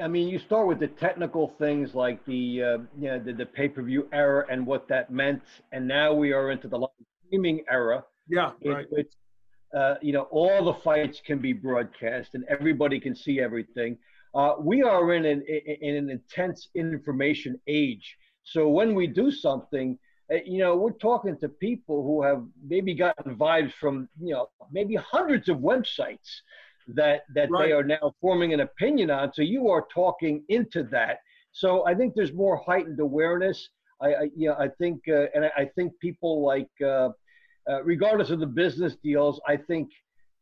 I 0.01 0.09
mean, 0.09 0.27
you 0.27 0.39
start 0.39 0.67
with 0.67 0.79
the 0.79 0.87
technical 0.87 1.47
things 1.47 1.95
like 1.95 2.23
the 2.25 2.63
uh, 2.63 2.77
you 2.99 3.07
know, 3.07 3.19
the, 3.19 3.31
the 3.31 3.45
pay-per-view 3.45 4.09
era 4.11 4.45
and 4.49 4.65
what 4.65 4.89
that 4.89 5.09
meant, 5.09 5.41
and 5.71 5.87
now 5.87 6.13
we 6.13 6.33
are 6.33 6.51
into 6.51 6.67
the 6.67 6.77
live 6.77 6.89
streaming 7.25 7.63
era, 7.69 8.03
Yeah, 8.27 8.51
in 8.61 8.73
right. 8.73 8.85
which 8.89 9.11
uh, 9.75 9.95
you 10.01 10.13
know 10.13 10.23
all 10.31 10.63
the 10.65 10.73
fights 10.73 11.21
can 11.25 11.39
be 11.39 11.53
broadcast 11.53 12.31
and 12.33 12.45
everybody 12.49 12.99
can 12.99 13.15
see 13.15 13.39
everything. 13.39 13.97
Uh, 14.33 14.55
we 14.59 14.83
are 14.83 15.13
in 15.13 15.25
an 15.25 15.43
in 15.81 15.95
an 15.95 16.09
intense 16.09 16.69
information 16.75 17.59
age, 17.67 18.17
so 18.43 18.67
when 18.69 18.95
we 18.95 19.07
do 19.07 19.31
something, 19.31 19.97
uh, 20.31 20.37
you 20.45 20.59
know, 20.59 20.75
we're 20.75 20.91
talking 20.91 21.37
to 21.39 21.49
people 21.49 22.03
who 22.03 22.23
have 22.23 22.43
maybe 22.67 22.93
gotten 22.93 23.35
vibes 23.37 23.73
from 23.73 24.09
you 24.21 24.33
know 24.33 24.47
maybe 24.71 24.95
hundreds 24.95 25.49
of 25.49 25.57
websites 25.57 26.29
that 26.87 27.23
that 27.33 27.49
Right. 27.49 27.67
they 27.67 27.71
are 27.73 27.83
now 27.83 28.13
forming 28.21 28.53
an 28.53 28.61
opinion 28.61 29.09
on. 29.11 29.33
So 29.33 29.41
you 29.41 29.69
are 29.69 29.85
talking 29.93 30.43
into 30.49 30.83
that. 30.85 31.19
So 31.51 31.85
I 31.87 31.95
think 31.95 32.13
there's 32.15 32.33
more 32.33 32.57
heightened 32.65 32.99
awareness. 32.99 33.69
I, 34.01 34.07
I 34.13 34.23
you 34.35 34.49
know 34.49 34.55
I 34.59 34.67
think 34.79 35.01
uh, 35.07 35.25
and 35.33 35.45
I, 35.45 35.51
I 35.57 35.65
think 35.75 35.93
people 35.99 36.43
like 36.45 36.69
uh, 36.85 37.09
uh, 37.69 37.83
regardless 37.83 38.29
of 38.29 38.39
the 38.39 38.45
business 38.45 38.95
deals, 39.03 39.39
I 39.47 39.57
think 39.57 39.89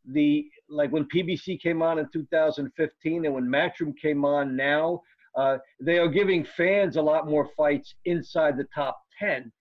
the 0.06 0.48
like 0.70 0.92
when 0.92 1.06
PBC 1.06 1.62
came 1.62 1.82
on 1.82 2.00
in 2.00 2.08
2015 2.12 3.26
and 3.26 3.34
when 3.34 3.46
Matchroom 3.46 3.98
came 3.98 4.26
on 4.26 4.56
now, 4.56 5.02
uh, 5.38 5.58
they 5.80 5.98
are 5.98 6.10
giving 6.10 6.44
fans 6.44 6.98
a 6.98 7.02
lot 7.02 7.28
more 7.28 7.50
fights 7.56 7.96
inside 8.06 8.58
the 8.58 8.68
top 8.76 9.00
10. 9.20 9.52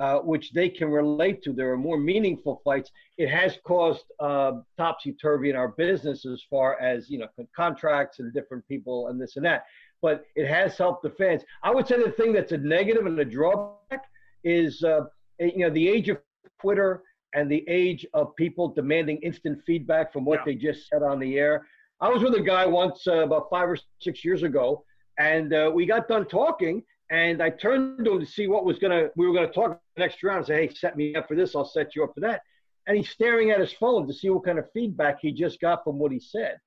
uh, 0.00 0.18
which 0.20 0.52
they 0.52 0.68
can 0.68 0.88
relate 0.88 1.42
to. 1.42 1.52
There 1.52 1.70
are 1.72 1.76
more 1.76 1.98
meaningful 1.98 2.62
fights. 2.64 2.90
It 3.18 3.28
has 3.28 3.58
caused 3.64 4.04
uh, 4.18 4.52
topsy 4.78 5.12
turvy 5.12 5.50
in 5.50 5.56
our 5.56 5.68
business 5.68 6.24
as 6.24 6.42
far 6.48 6.80
as 6.80 7.10
you 7.10 7.18
know 7.18 7.26
contracts 7.54 8.18
and 8.18 8.32
different 8.32 8.66
people 8.66 9.08
and 9.08 9.20
this 9.20 9.36
and 9.36 9.44
that. 9.44 9.64
But 10.00 10.24
it 10.36 10.46
has 10.46 10.78
helped 10.78 11.02
the 11.02 11.10
fans. 11.10 11.42
I 11.62 11.70
would 11.70 11.86
say 11.86 12.02
the 12.02 12.12
thing 12.12 12.32
that's 12.32 12.52
a 12.52 12.58
negative 12.58 13.04
and 13.04 13.18
a 13.18 13.24
drawback 13.24 14.04
is 14.42 14.82
uh, 14.82 15.02
you 15.38 15.58
know 15.58 15.70
the 15.70 15.88
age 15.88 16.08
of 16.08 16.18
Twitter 16.60 17.02
and 17.34 17.50
the 17.50 17.64
age 17.68 18.06
of 18.14 18.34
people 18.36 18.68
demanding 18.68 19.18
instant 19.18 19.60
feedback 19.66 20.12
from 20.12 20.24
what 20.24 20.40
yeah. 20.40 20.44
they 20.46 20.54
just 20.54 20.88
said 20.88 21.02
on 21.02 21.18
the 21.20 21.38
air. 21.38 21.66
I 22.00 22.08
was 22.08 22.22
with 22.22 22.34
a 22.34 22.40
guy 22.40 22.66
once 22.66 23.06
uh, 23.06 23.24
about 23.24 23.48
five 23.50 23.68
or 23.68 23.78
six 24.00 24.24
years 24.24 24.42
ago, 24.42 24.84
and 25.18 25.52
uh, 25.52 25.70
we 25.72 25.86
got 25.86 26.08
done 26.08 26.26
talking, 26.26 26.82
and 27.10 27.42
I 27.42 27.50
turned 27.50 28.04
to 28.04 28.12
him 28.12 28.20
to 28.20 28.26
see 28.26 28.46
what 28.46 28.64
was 28.64 28.78
gonna 28.78 29.08
we 29.16 29.26
were 29.26 29.34
gonna 29.34 29.52
talk 29.52 29.80
next 29.98 30.22
round. 30.22 30.44
I 30.44 30.46
say, 30.46 30.66
hey, 30.66 30.74
set 30.74 30.96
me 30.96 31.14
up 31.14 31.28
for 31.28 31.36
this. 31.36 31.54
I'll 31.54 31.64
set 31.64 31.94
you 31.94 32.04
up 32.04 32.14
for 32.14 32.20
that. 32.20 32.42
And 32.86 32.96
he's 32.96 33.10
staring 33.10 33.50
at 33.50 33.60
his 33.60 33.72
phone 33.72 34.06
to 34.06 34.14
see 34.14 34.30
what 34.30 34.44
kind 34.44 34.58
of 34.58 34.64
feedback 34.72 35.18
he 35.20 35.32
just 35.32 35.60
got 35.60 35.84
from 35.84 35.98
what 35.98 36.12
he 36.12 36.18
said. 36.18 36.58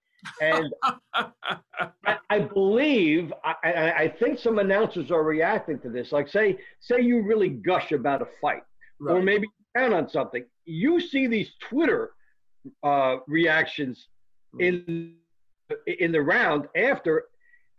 And 0.41 0.73
I, 1.13 2.17
I, 2.29 2.39
believe 2.39 3.33
I, 3.43 3.91
I, 3.91 4.07
think 4.19 4.39
some 4.39 4.59
announcers 4.59 5.11
are 5.11 5.23
reacting 5.23 5.79
to 5.79 5.89
this. 5.89 6.11
Like, 6.11 6.29
say, 6.29 6.57
say 6.79 7.01
you 7.01 7.23
really 7.23 7.49
gush 7.49 7.91
about 7.91 8.21
a 8.21 8.27
fight, 8.41 8.63
right. 8.99 9.15
or 9.15 9.21
maybe 9.21 9.47
down 9.75 9.93
on 9.93 10.09
something. 10.09 10.45
You 10.65 10.99
see 10.99 11.27
these 11.27 11.51
Twitter 11.59 12.11
uh, 12.83 13.17
reactions 13.27 14.07
in 14.59 15.15
in 15.87 16.11
the 16.11 16.21
round 16.21 16.67
after, 16.75 17.25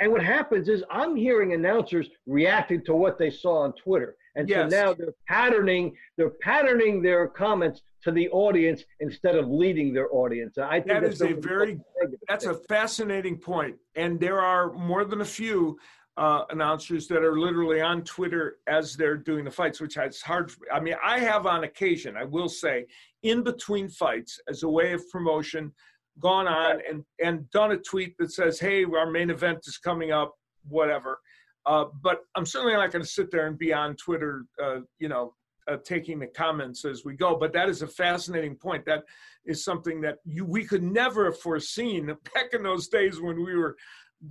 and 0.00 0.10
what 0.10 0.22
happens 0.22 0.68
is 0.68 0.82
I'm 0.90 1.14
hearing 1.14 1.52
announcers 1.52 2.08
reacting 2.26 2.84
to 2.86 2.94
what 2.94 3.18
they 3.18 3.30
saw 3.30 3.62
on 3.62 3.72
Twitter. 3.74 4.16
And 4.36 4.48
yes. 4.48 4.70
so 4.70 4.76
now 4.76 4.94
they're 4.94 5.14
patterning, 5.28 5.94
they're 6.16 6.32
patterning 6.42 7.02
their 7.02 7.28
comments 7.28 7.82
to 8.02 8.10
the 8.10 8.28
audience 8.30 8.82
instead 9.00 9.36
of 9.36 9.48
leading 9.48 9.94
their 9.94 10.12
audience. 10.12 10.58
I 10.58 10.80
think 10.80 10.86
that 10.86 11.04
is 11.04 11.22
a 11.22 11.34
very 11.34 11.78
that's 12.28 12.46
a 12.46 12.54
fascinating. 12.54 13.40
And 13.96 14.18
there 14.18 14.40
are 14.40 14.72
more 14.72 15.04
than 15.04 15.20
a 15.20 15.24
few 15.24 15.78
uh, 16.16 16.44
announcers 16.50 17.08
that 17.08 17.22
are 17.24 17.38
literally 17.38 17.80
on 17.80 18.02
Twitter 18.02 18.58
as 18.68 18.94
they're 18.94 19.16
doing 19.16 19.44
the 19.44 19.50
fights, 19.50 19.80
which 19.80 19.96
is 19.96 20.22
hard. 20.22 20.52
I 20.72 20.78
mean, 20.80 20.94
I 21.04 21.18
have 21.18 21.46
on 21.46 21.64
occasion, 21.64 22.16
I 22.16 22.24
will 22.24 22.48
say, 22.48 22.86
in 23.22 23.42
between 23.42 23.88
fights 23.88 24.38
as 24.48 24.62
a 24.62 24.68
way 24.68 24.92
of 24.92 25.08
promotion, 25.10 25.72
gone 26.20 26.46
on 26.46 26.80
and, 26.88 27.04
and 27.22 27.50
done 27.50 27.72
a 27.72 27.76
tweet 27.76 28.16
that 28.18 28.32
says, 28.32 28.60
hey, 28.60 28.84
our 28.84 29.10
main 29.10 29.30
event 29.30 29.58
is 29.66 29.78
coming 29.78 30.12
up, 30.12 30.34
whatever. 30.68 31.18
Uh, 31.66 31.86
but 32.02 32.20
I'm 32.36 32.46
certainly 32.46 32.74
not 32.74 32.92
going 32.92 33.02
to 33.02 33.10
sit 33.10 33.30
there 33.30 33.46
and 33.48 33.58
be 33.58 33.72
on 33.72 33.96
Twitter, 33.96 34.44
uh, 34.62 34.80
you 34.98 35.08
know, 35.08 35.34
uh, 35.66 35.78
taking 35.82 36.18
the 36.18 36.26
comments 36.26 36.84
as 36.84 37.04
we 37.04 37.14
go. 37.14 37.36
But 37.36 37.52
that 37.54 37.68
is 37.68 37.82
a 37.82 37.86
fascinating 37.86 38.54
point. 38.54 38.84
That 38.84 39.02
is 39.46 39.64
something 39.64 40.00
that 40.02 40.18
you 40.24 40.44
we 40.44 40.64
could 40.64 40.82
never 40.82 41.24
have 41.24 41.38
foreseen 41.38 42.06
back 42.34 42.52
in 42.52 42.62
those 42.62 42.88
days 42.88 43.20
when 43.20 43.42
we 43.42 43.56
were 43.56 43.76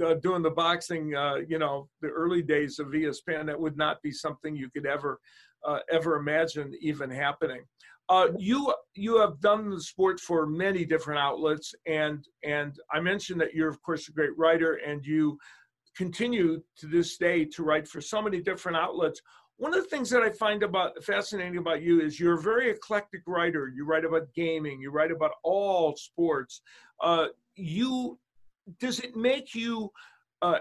uh, 0.04 0.16
doing 0.16 0.42
the 0.42 0.50
boxing. 0.50 1.16
Uh, 1.16 1.38
you 1.48 1.60
know, 1.60 1.90
the 2.02 2.10
early 2.10 2.42
days 2.42 2.80
of 2.80 2.88
ESPN. 2.88 3.46
That 3.46 3.60
would 3.60 3.78
not 3.78 4.02
be 4.02 4.12
something 4.12 4.56
you 4.56 4.70
could 4.70 4.86
ever 4.86 5.20
uh, 5.66 5.80
ever 5.92 6.16
imagine 6.16 6.74
even 6.82 7.10
happening. 7.10 7.64
Uh, 8.10 8.28
you 8.38 8.74
you 8.96 9.18
have 9.18 9.40
done 9.40 9.70
the 9.70 9.82
sport 9.82 10.20
for 10.20 10.46
many 10.46 10.86
different 10.86 11.20
outlets, 11.20 11.74
and 11.88 12.28
and 12.44 12.76
I 12.92 13.00
mentioned 13.00 13.40
that 13.42 13.54
you're 13.54 13.70
of 13.70 13.82
course 13.82 14.10
a 14.10 14.12
great 14.12 14.38
writer, 14.38 14.74
and 14.86 15.06
you 15.06 15.38
continue 15.96 16.62
to 16.78 16.88
this 16.88 17.18
day 17.18 17.46
to 17.46 17.64
write 17.64 17.88
for 17.88 18.02
so 18.02 18.22
many 18.22 18.42
different 18.42 18.78
outlets. 18.78 19.22
One 19.58 19.74
of 19.74 19.84
the 19.84 19.90
things 19.90 20.10
that 20.10 20.24
I 20.24 20.32
find 20.32 20.64
about 20.64 21.02
fascinating 21.04 21.58
about 21.58 21.82
you 21.82 22.02
is 22.02 22.20
you're 22.20 22.40
a 22.40 22.42
very 22.42 22.70
eclectic 22.72 23.22
writer. 23.26 23.72
You 23.74 23.86
write 23.86 24.04
about 24.04 24.34
gaming, 24.36 24.82
you 24.82 24.92
write 24.92 25.12
about 25.12 25.32
all 25.44 25.96
sports. 25.96 26.62
Uh, 27.02 27.28
you 27.56 28.18
does 28.80 29.00
it 29.00 29.16
make 29.16 29.54
you 29.56 29.90
uh, 30.42 30.60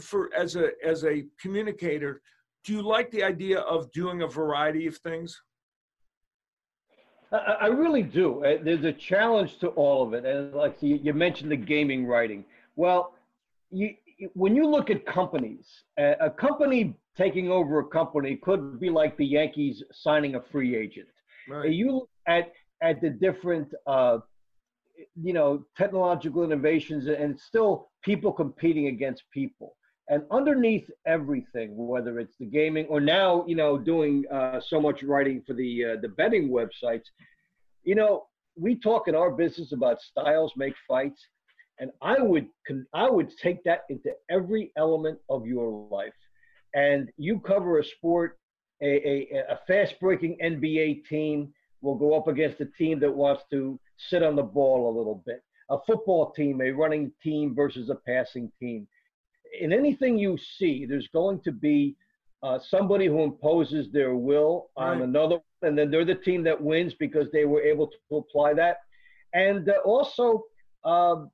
for 0.00 0.30
as 0.34 0.56
a 0.56 0.70
as 0.84 1.04
a 1.04 1.24
communicator? 1.40 2.20
Do 2.64 2.72
you 2.72 2.82
like 2.82 3.10
the 3.10 3.22
idea 3.22 3.60
of 3.60 3.90
doing 3.92 4.22
a 4.22 4.26
variety 4.26 4.86
of 4.86 4.96
things? 4.98 5.40
I, 7.32 7.66
really 7.66 8.02
do. 8.02 8.44
Uh, 8.44 8.58
there's 8.62 8.84
a 8.84 8.92
challenge 8.92 9.58
to 9.58 9.68
all 9.70 10.06
of 10.06 10.14
it, 10.14 10.24
and 10.24 10.54
like 10.54 10.76
you, 10.80 11.00
you 11.02 11.12
mentioned 11.12 11.50
the 11.50 11.56
gaming 11.56 12.06
writing. 12.06 12.44
Well, 12.76 13.14
you, 13.70 13.94
when 14.34 14.54
you 14.54 14.68
look 14.68 14.88
at 14.88 15.04
companies, 15.04 15.66
a 15.98 16.30
company 16.30 16.94
taking 17.16 17.50
over 17.50 17.80
a 17.80 17.86
company 17.86 18.36
could 18.36 18.78
be 18.78 18.90
like 18.90 19.16
the 19.16 19.26
Yankees 19.26 19.82
signing 19.92 20.36
a 20.36 20.40
free 20.40 20.76
agent. 20.76 21.08
Right. 21.48 21.70
You 21.70 21.92
look 21.92 22.10
at 22.26 22.52
at 22.82 23.00
the 23.00 23.10
different, 23.10 23.72
uh, 23.86 24.18
you 25.20 25.32
know, 25.32 25.64
technological 25.76 26.44
innovations, 26.44 27.06
and 27.06 27.38
still 27.38 27.90
people 28.02 28.32
competing 28.32 28.88
against 28.88 29.24
people. 29.32 29.76
And 30.08 30.24
underneath 30.30 30.90
everything, 31.06 31.74
whether 31.76 32.18
it's 32.18 32.36
the 32.38 32.44
gaming 32.44 32.86
or 32.86 33.00
now, 33.00 33.44
you 33.46 33.56
know, 33.56 33.78
doing 33.78 34.24
uh, 34.30 34.60
so 34.60 34.80
much 34.80 35.02
writing 35.02 35.42
for 35.46 35.54
the 35.54 35.84
uh, 35.84 35.96
the 36.02 36.08
betting 36.08 36.50
websites, 36.50 37.04
you 37.84 37.94
know, 37.94 38.26
we 38.56 38.74
talk 38.76 39.08
in 39.08 39.14
our 39.14 39.30
business 39.30 39.72
about 39.72 40.00
styles 40.00 40.52
make 40.56 40.74
fights, 40.86 41.26
and 41.78 41.90
I 42.02 42.20
would 42.20 42.48
I 42.92 43.08
would 43.08 43.30
take 43.38 43.64
that 43.64 43.84
into 43.88 44.12
every 44.30 44.72
element 44.76 45.18
of 45.30 45.46
your 45.46 45.88
life. 45.90 46.12
And 46.74 47.10
you 47.16 47.38
cover 47.38 47.78
a 47.78 47.84
sport, 47.84 48.38
a, 48.82 48.86
a, 48.86 49.44
a 49.50 49.60
fast 49.66 49.98
breaking 50.00 50.36
NBA 50.42 51.06
team 51.06 51.52
will 51.84 51.94
go 51.94 52.16
up 52.16 52.26
against 52.26 52.60
a 52.60 52.66
team 52.66 52.98
that 53.00 53.14
wants 53.14 53.44
to 53.50 53.78
sit 53.96 54.22
on 54.22 54.34
the 54.34 54.42
ball 54.42 54.88
a 54.88 54.96
little 54.96 55.22
bit. 55.24 55.42
A 55.70 55.76
football 55.86 56.32
team, 56.32 56.60
a 56.60 56.70
running 56.70 57.12
team 57.22 57.54
versus 57.54 57.90
a 57.90 57.94
passing 57.94 58.50
team 58.58 58.86
in 59.60 59.72
anything 59.72 60.18
you 60.18 60.38
see, 60.58 60.86
there's 60.86 61.08
going 61.08 61.40
to 61.40 61.52
be 61.52 61.96
uh, 62.42 62.58
somebody 62.68 63.06
who 63.06 63.22
imposes 63.22 63.90
their 63.92 64.14
will 64.14 64.70
on 64.76 64.98
right. 64.98 65.08
another, 65.08 65.38
and 65.62 65.78
then 65.78 65.90
they're 65.90 66.04
the 66.04 66.14
team 66.14 66.42
that 66.44 66.60
wins 66.60 66.94
because 66.98 67.28
they 67.32 67.44
were 67.44 67.62
able 67.62 67.86
to 67.86 68.16
apply 68.16 68.54
that. 68.54 68.78
And 69.32 69.68
uh, 69.68 69.74
also, 69.84 70.44
um, 70.84 71.30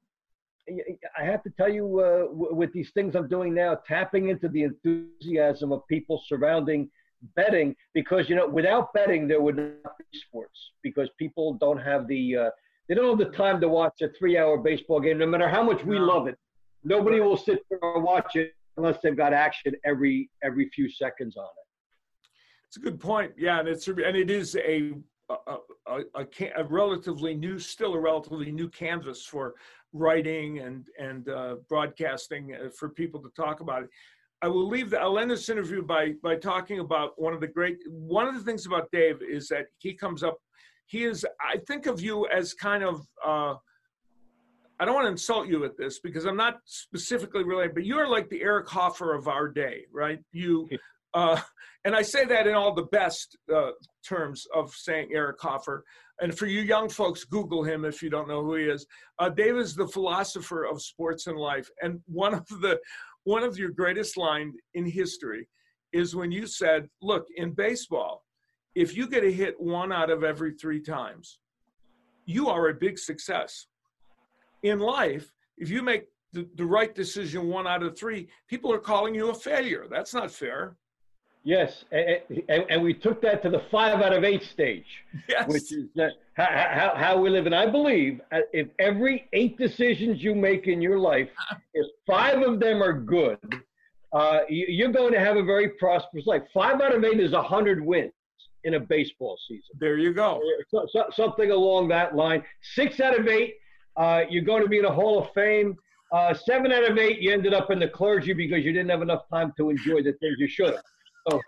I 1.19 1.25
have 1.25 1.43
to 1.43 1.51
tell 1.51 1.69
you, 1.69 2.01
uh, 2.01 2.27
w- 2.33 2.55
with 2.55 2.73
these 2.73 2.91
things 2.95 3.17
I'm 3.17 3.29
doing 3.29 3.55
now, 3.55 3.79
tapping 3.89 4.29
into 4.29 4.49
the 4.49 4.63
enthusiasm 4.63 5.73
of 5.73 5.87
people 5.89 6.23
surrounding 6.27 6.89
betting, 7.37 7.75
because 7.95 8.29
you 8.29 8.37
know, 8.37 8.49
without 8.49 8.93
betting, 8.93 9.29
there 9.29 9.41
would 9.41 9.57
not 9.57 9.99
be 9.99 10.19
sports 10.19 10.73
because 10.83 11.09
people 11.19 11.55
don't 11.55 11.79
have 11.79 12.07
the 12.09 12.37
uh, 12.37 12.51
they 12.89 12.95
don't 12.95 13.19
have 13.19 13.31
the 13.31 13.37
time 13.37 13.61
to 13.61 13.69
watch 13.69 14.01
a 14.03 14.09
three-hour 14.19 14.59
baseball 14.59 15.01
game, 15.01 15.19
no 15.19 15.27
matter 15.27 15.49
how 15.49 15.63
much 15.63 15.85
we 15.85 15.99
love 15.99 16.27
it. 16.27 16.37
Nobody 16.83 17.21
will 17.21 17.37
sit 17.37 17.61
there 17.69 17.79
and 17.83 18.03
watch 18.03 18.37
it 18.37 18.55
unless 18.77 18.99
they've 19.03 19.17
got 19.17 19.33
action 19.33 19.75
every 19.85 20.31
every 20.43 20.69
few 20.71 20.89
seconds 20.89 21.37
on 21.37 21.45
it. 21.45 22.29
It's 22.67 22.77
a 22.77 22.81
good 22.81 23.01
point. 23.01 23.33
Yeah, 23.37 23.61
and 23.61 23.69
it's 23.69 23.87
and 23.87 23.99
it 23.99 24.31
is 24.31 24.57
a 24.57 24.93
a, 25.29 25.57
a, 25.87 26.01
a, 26.17 26.27
a 26.57 26.65
relatively 26.65 27.35
new, 27.35 27.59
still 27.59 27.95
a 27.95 28.01
relatively 28.01 28.51
new 28.51 28.69
canvas 28.69 29.25
for 29.25 29.55
writing 29.93 30.61
and 30.61 30.87
and 30.99 31.29
uh, 31.29 31.57
broadcasting 31.69 32.55
uh, 32.55 32.71
for 32.77 32.89
people 32.89 33.21
to 33.21 33.31
talk 33.37 33.61
about 33.61 33.83
it. 33.85 33.91
I 34.43 34.49
will 34.49 34.69
leave. 34.69 34.91
The, 34.91 35.01
I'll 35.01 35.19
end 35.19 35.31
this 35.31 35.49
interview 35.49 35.83
by 35.83 36.15
by 36.23 36.37
talking 36.37 36.81
about 36.81 37.21
one 37.21 37.35
of 37.35 37.41
the 37.41 37.47
great. 37.47 37.79
One 37.89 38.27
of 38.27 38.35
the 38.35 38.41
things 38.41 38.67
about 38.67 38.91
Dave 38.91 39.21
is 39.23 39.49
that 39.49 39.67
he 39.79 39.95
comes 39.95 40.23
up. 40.23 40.39
He 40.87 41.05
is. 41.05 41.27
I 41.41 41.59
think 41.69 41.87
of 41.87 42.01
you 42.01 42.27
as 42.29 42.55
kind 42.55 42.83
of. 42.83 43.07
Uh, 43.25 43.55
I 44.79 44.87
don't 44.87 44.95
want 44.95 45.05
to 45.05 45.11
insult 45.11 45.47
you 45.47 45.61
with 45.61 45.77
this 45.77 46.01
because 46.01 46.25
I'm 46.25 46.39
not 46.39 46.61
specifically 46.65 47.45
related, 47.45 47.75
but 47.75 47.85
you're 47.85 48.09
like 48.09 48.31
the 48.31 48.41
Eric 48.41 48.67
Hoffer 48.67 49.15
of 49.15 49.29
our 49.29 49.47
day, 49.47 49.83
right? 49.93 50.21
You, 50.33 50.71
uh, 51.13 51.39
and 51.85 51.95
I 51.95 52.01
say 52.01 52.25
that 52.25 52.47
in 52.47 52.55
all 52.55 52.75
the 52.75 52.85
best 52.85 53.37
uh, 53.55 53.73
terms 54.09 54.47
of 54.55 54.73
saying 54.73 55.11
Eric 55.13 55.39
Hoffer. 55.39 55.85
And 56.23 56.37
for 56.37 56.47
you 56.47 56.61
young 56.61 56.89
folks, 56.89 57.25
Google 57.25 57.63
him 57.63 57.85
if 57.85 58.03
you 58.03 58.09
don't 58.09 58.29
know 58.29 58.43
who 58.43 58.55
he 58.55 58.65
is. 58.65 58.87
Uh, 59.19 59.29
Dave 59.29 59.57
is 59.57 59.75
the 59.75 59.89
philosopher 59.89 60.65
of 60.65 60.81
sports 60.83 61.27
and 61.27 61.37
life, 61.37 61.69
and 61.83 62.01
one 62.07 62.35
of 62.35 62.47
the 62.49 62.79
one 63.25 63.43
of 63.43 63.59
your 63.59 63.71
greatest 63.71 64.17
lines 64.17 64.55
in 64.75 64.87
history 64.87 65.49
is 65.93 66.15
when 66.15 66.31
you 66.31 66.47
said, 66.47 66.89
"Look, 67.03 67.27
in 67.37 67.53
baseball, 67.53 68.25
if 68.75 68.97
you 68.97 69.09
get 69.09 69.25
a 69.25 69.31
hit 69.31 69.61
one 69.61 69.93
out 69.93 70.11
of 70.11 70.25
every 70.25 70.55
three 70.55 70.81
times, 70.81 71.39
you 72.27 72.49
are 72.49 72.69
a 72.69 72.75
big 72.75 72.99
success." 72.99 73.67
in 74.63 74.79
life, 74.79 75.33
if 75.57 75.71
you 75.71 75.83
make 75.83 76.07
the, 76.33 76.49
the 76.57 76.65
right 76.65 76.95
decision 76.95 77.49
one 77.49 77.67
out 77.67 77.83
of 77.83 77.99
three, 77.99 78.29
people 78.49 78.73
are 78.73 78.79
calling 78.79 79.15
you 79.15 79.31
a 79.31 79.35
failure. 79.35 79.87
That's 79.91 80.15
not 80.15 80.31
fair. 80.31 80.77
Yes, 81.43 81.85
and, 81.91 82.21
and, 82.49 82.65
and, 82.69 82.83
we 82.83 82.93
took 82.93 83.23
that 83.23 83.43
to 83.45 83.51
the 83.51 83.63
five 83.71 84.03
out 84.03 84.13
of 84.13 84.25
eight 84.25 84.43
stage, 84.43 84.85
yes. 85.27 85.49
which 85.49 85.73
is 85.73 85.87
uh, 85.99 86.09
how, 86.35 86.93
how, 86.95 87.19
we 87.19 87.31
live. 87.31 87.47
And 87.47 87.55
I 87.55 87.67
believe 87.67 88.21
uh, 88.31 88.41
if 88.53 88.69
every 88.79 89.27
eight 89.33 89.57
decisions 89.57 90.23
you 90.23 90.35
make 90.35 90.67
in 90.67 90.83
your 90.83 90.99
life, 90.99 91.31
if 91.75 91.87
five 92.07 92.43
of 92.43 92.61
them 92.61 92.83
are 92.83 92.93
good, 92.93 93.39
uh, 94.13 94.41
you're 94.51 94.93
going 94.93 95.13
to 95.13 95.21
have 95.21 95.39
a 95.39 95.43
very 95.43 95.71
prosperous 95.71 96.27
life. 96.27 96.43
Five 96.53 96.83
out 96.83 96.95
of 96.95 97.03
eight 97.05 97.21
is 97.21 97.33
a 97.33 97.43
hundred 97.43 97.83
wins. 97.83 98.13
in 98.65 98.75
a 98.75 98.81
baseball 98.81 99.39
season. 99.49 99.71
There 99.79 99.97
you 99.97 100.13
go. 100.13 100.43
So, 100.71 100.87
so, 100.91 101.05
something 101.11 101.51
along 101.51 101.89
that 101.89 102.15
line. 102.15 102.45
Six 102.75 103.01
out 103.01 103.19
of 103.19 103.27
eight, 103.29 103.55
uh, 103.97 104.25
you're 104.29 104.45
going 104.45 104.63
to 104.63 104.69
be 104.69 104.77
in 104.77 104.85
the 104.85 104.93
Hall 104.93 105.19
of 105.23 105.33
Fame. 105.33 105.77
Uh, 106.13 106.35
seven 106.35 106.71
out 106.71 106.91
of 106.91 106.99
eight, 106.99 107.21
you 107.21 107.33
ended 107.33 107.55
up 107.55 107.71
in 107.71 107.79
the 107.79 107.89
clergy 107.89 108.35
because 108.35 108.63
you 108.63 108.73
didn't 108.73 108.91
have 108.91 109.01
enough 109.01 109.23
time 109.33 109.55
to 109.57 109.71
enjoy 109.71 110.03
the 110.03 110.13
things 110.15 110.37
you 110.39 110.49
should 110.49 110.75
have. 110.75 110.83
So, 111.31 111.41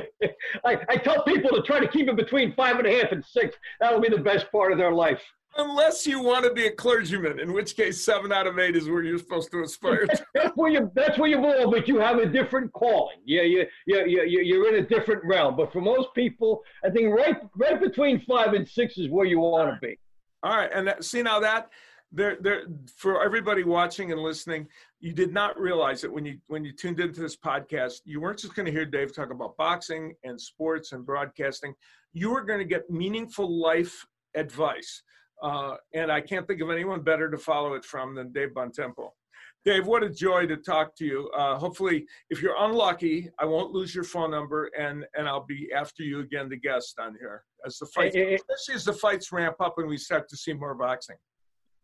I, 0.64 0.78
I 0.88 0.96
tell 0.96 1.22
people 1.24 1.50
to 1.50 1.62
try 1.62 1.80
to 1.80 1.88
keep 1.88 2.08
it 2.08 2.16
between 2.16 2.54
five 2.54 2.78
and 2.78 2.86
a 2.86 2.98
half 2.98 3.12
and 3.12 3.24
six. 3.24 3.56
That'll 3.80 4.00
be 4.00 4.08
the 4.08 4.18
best 4.18 4.50
part 4.50 4.72
of 4.72 4.78
their 4.78 4.92
life. 4.92 5.20
Unless 5.58 6.06
you 6.06 6.22
want 6.22 6.46
to 6.46 6.52
be 6.52 6.66
a 6.66 6.70
clergyman, 6.70 7.38
in 7.38 7.52
which 7.52 7.76
case 7.76 8.02
seven 8.02 8.32
out 8.32 8.46
of 8.46 8.58
eight 8.58 8.74
is 8.74 8.88
where 8.88 9.02
you're 9.02 9.18
supposed 9.18 9.50
to 9.50 9.62
aspire 9.62 10.06
to. 10.06 10.24
that's 10.34 10.56
where 10.56 10.70
you 10.70 10.90
that's 10.94 11.18
where 11.18 11.28
you 11.28 11.36
belong, 11.36 11.70
but 11.70 11.86
you 11.86 11.98
have 11.98 12.16
a 12.18 12.26
different 12.26 12.72
calling. 12.72 13.18
Yeah, 13.26 13.42
you, 13.42 13.66
you, 13.86 14.06
you, 14.06 14.40
you're 14.40 14.74
in 14.74 14.82
a 14.82 14.86
different 14.86 15.22
realm. 15.24 15.56
But 15.56 15.70
for 15.70 15.82
most 15.82 16.14
people, 16.14 16.62
I 16.82 16.88
think 16.88 17.14
right 17.14 17.36
right 17.56 17.78
between 17.78 18.20
five 18.20 18.54
and 18.54 18.66
six 18.66 18.96
is 18.96 19.10
where 19.10 19.26
you 19.26 19.40
want 19.40 19.74
to 19.74 19.86
be. 19.86 19.98
All 20.42 20.56
right, 20.56 20.70
and 20.74 20.88
that, 20.88 21.04
see 21.04 21.22
now 21.22 21.38
that 21.40 21.68
there 22.12 22.36
there 22.40 22.62
for 22.96 23.24
everybody 23.24 23.64
watching 23.64 24.12
and 24.12 24.20
listening, 24.20 24.66
you 25.00 25.12
did 25.12 25.32
not 25.32 25.58
realize 25.58 26.00
that 26.02 26.12
when 26.12 26.24
you 26.24 26.38
when 26.48 26.64
you 26.64 26.72
tuned 26.72 27.00
into 27.00 27.20
this 27.20 27.36
podcast, 27.36 28.00
you 28.04 28.20
weren't 28.20 28.38
just 28.38 28.54
going 28.54 28.66
to 28.66 28.72
hear 28.72 28.84
Dave 28.84 29.14
talk 29.14 29.30
about 29.30 29.56
boxing 29.56 30.14
and 30.24 30.40
sports 30.40 30.92
and 30.92 31.06
broadcasting. 31.06 31.74
You 32.12 32.30
were 32.30 32.42
going 32.42 32.58
to 32.58 32.64
get 32.64 32.90
meaningful 32.90 33.60
life 33.60 34.06
advice 34.34 35.02
uh, 35.42 35.74
and 35.92 36.10
I 36.10 36.20
can't 36.20 36.46
think 36.46 36.60
of 36.60 36.70
anyone 36.70 37.02
better 37.02 37.28
to 37.30 37.36
follow 37.36 37.74
it 37.74 37.84
from 37.84 38.14
than 38.14 38.32
Dave 38.32 38.50
Bontempo. 38.50 39.10
Dave, 39.64 39.86
what 39.86 40.02
a 40.02 40.08
joy 40.08 40.46
to 40.46 40.56
talk 40.56 40.96
to 40.96 41.04
you. 41.04 41.30
Uh, 41.36 41.56
hopefully, 41.56 42.04
if 42.30 42.42
you're 42.42 42.56
unlucky, 42.58 43.30
I 43.38 43.44
won't 43.44 43.72
lose 43.72 43.94
your 43.94 44.04
phone 44.04 44.30
number, 44.30 44.70
and 44.78 45.04
and 45.14 45.28
I'll 45.28 45.46
be 45.46 45.68
after 45.76 46.02
you 46.02 46.20
again 46.20 46.50
to 46.50 46.56
guest 46.56 46.98
on 47.00 47.16
here 47.18 47.44
as 47.64 47.78
the 47.78 47.86
fights, 47.86 48.16
especially 48.16 48.74
as 48.74 48.84
the 48.84 48.92
fights 48.92 49.30
ramp 49.30 49.56
up 49.60 49.74
and 49.78 49.88
we 49.88 49.98
start 49.98 50.28
to 50.30 50.36
see 50.36 50.52
more 50.52 50.74
boxing. 50.74 51.16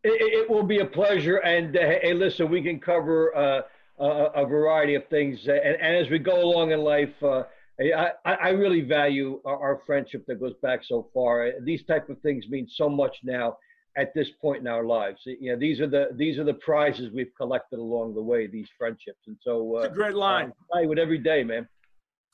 It, 0.03 0.45
it 0.45 0.49
will 0.49 0.63
be 0.63 0.79
a 0.79 0.85
pleasure, 0.85 1.37
and 1.37 1.75
uh, 1.75 1.81
hey, 2.01 2.13
listen, 2.13 2.49
we 2.49 2.61
can 2.61 2.79
cover 2.79 3.35
uh, 3.35 3.61
a, 3.99 4.43
a, 4.43 4.45
variety 4.45 4.95
of 4.95 5.05
things, 5.09 5.39
and, 5.45 5.59
and, 5.59 5.97
as 5.97 6.09
we 6.09 6.19
go 6.19 6.41
along 6.41 6.71
in 6.71 6.79
life 6.79 7.11
uh, 7.21 7.43
I, 7.79 8.11
I 8.25 8.49
really 8.49 8.81
value 8.81 9.39
our, 9.45 9.57
our, 9.57 9.81
friendship 9.85 10.25
that 10.27 10.39
goes 10.39 10.53
back 10.61 10.81
so 10.83 11.09
far. 11.13 11.51
These 11.63 11.83
type 11.85 12.09
of 12.09 12.19
things 12.21 12.45
mean 12.49 12.67
so 12.69 12.89
much 12.89 13.15
now 13.23 13.57
at 13.97 14.13
this 14.13 14.29
point 14.41 14.61
in 14.61 14.67
our 14.67 14.83
lives. 14.83 15.19
You 15.25 15.53
know, 15.53 15.59
these 15.59 15.79
are 15.79 15.87
the 15.87 16.09
these 16.13 16.37
are 16.37 16.43
the 16.43 16.55
prizes 16.55 17.11
we've 17.13 17.33
collected 17.37 17.79
along 17.79 18.15
the 18.15 18.21
way. 18.21 18.47
These 18.47 18.67
friendships, 18.77 19.19
and 19.27 19.37
so 19.41 19.77
uh, 19.77 19.81
a 19.81 19.89
great 19.89 20.15
line. 20.15 20.51
I 20.75 20.85
would 20.85 20.99
every 20.99 21.19
day, 21.19 21.43
man. 21.43 21.67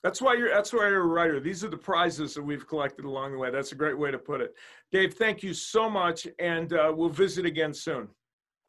That's 0.06 0.22
why 0.22 0.36
you're. 0.36 0.49
That's 0.49 0.72
why 0.72 0.88
you're 0.89 1.01
a 1.01 1.08
writer. 1.08 1.39
These 1.39 1.64
are 1.64 1.68
the 1.68 1.78
prizes 1.78 2.36
that 2.36 2.43
we've 2.43 2.68
collected 2.68 3.06
along 3.06 3.32
the 3.32 3.39
way. 3.39 3.49
That's 3.49 3.72
a 3.72 3.76
great 3.76 3.97
way 3.97 4.12
to 4.12 4.20
put 4.20 4.39
it. 4.39 4.53
Dave, 4.91 5.16
thank 5.16 5.41
you 5.41 5.51
so 5.51 5.89
much, 5.89 6.28
and 6.38 6.72
uh, 6.74 6.93
we'll 6.95 7.10
visit 7.10 7.43
again 7.43 7.74
soon. 7.74 8.10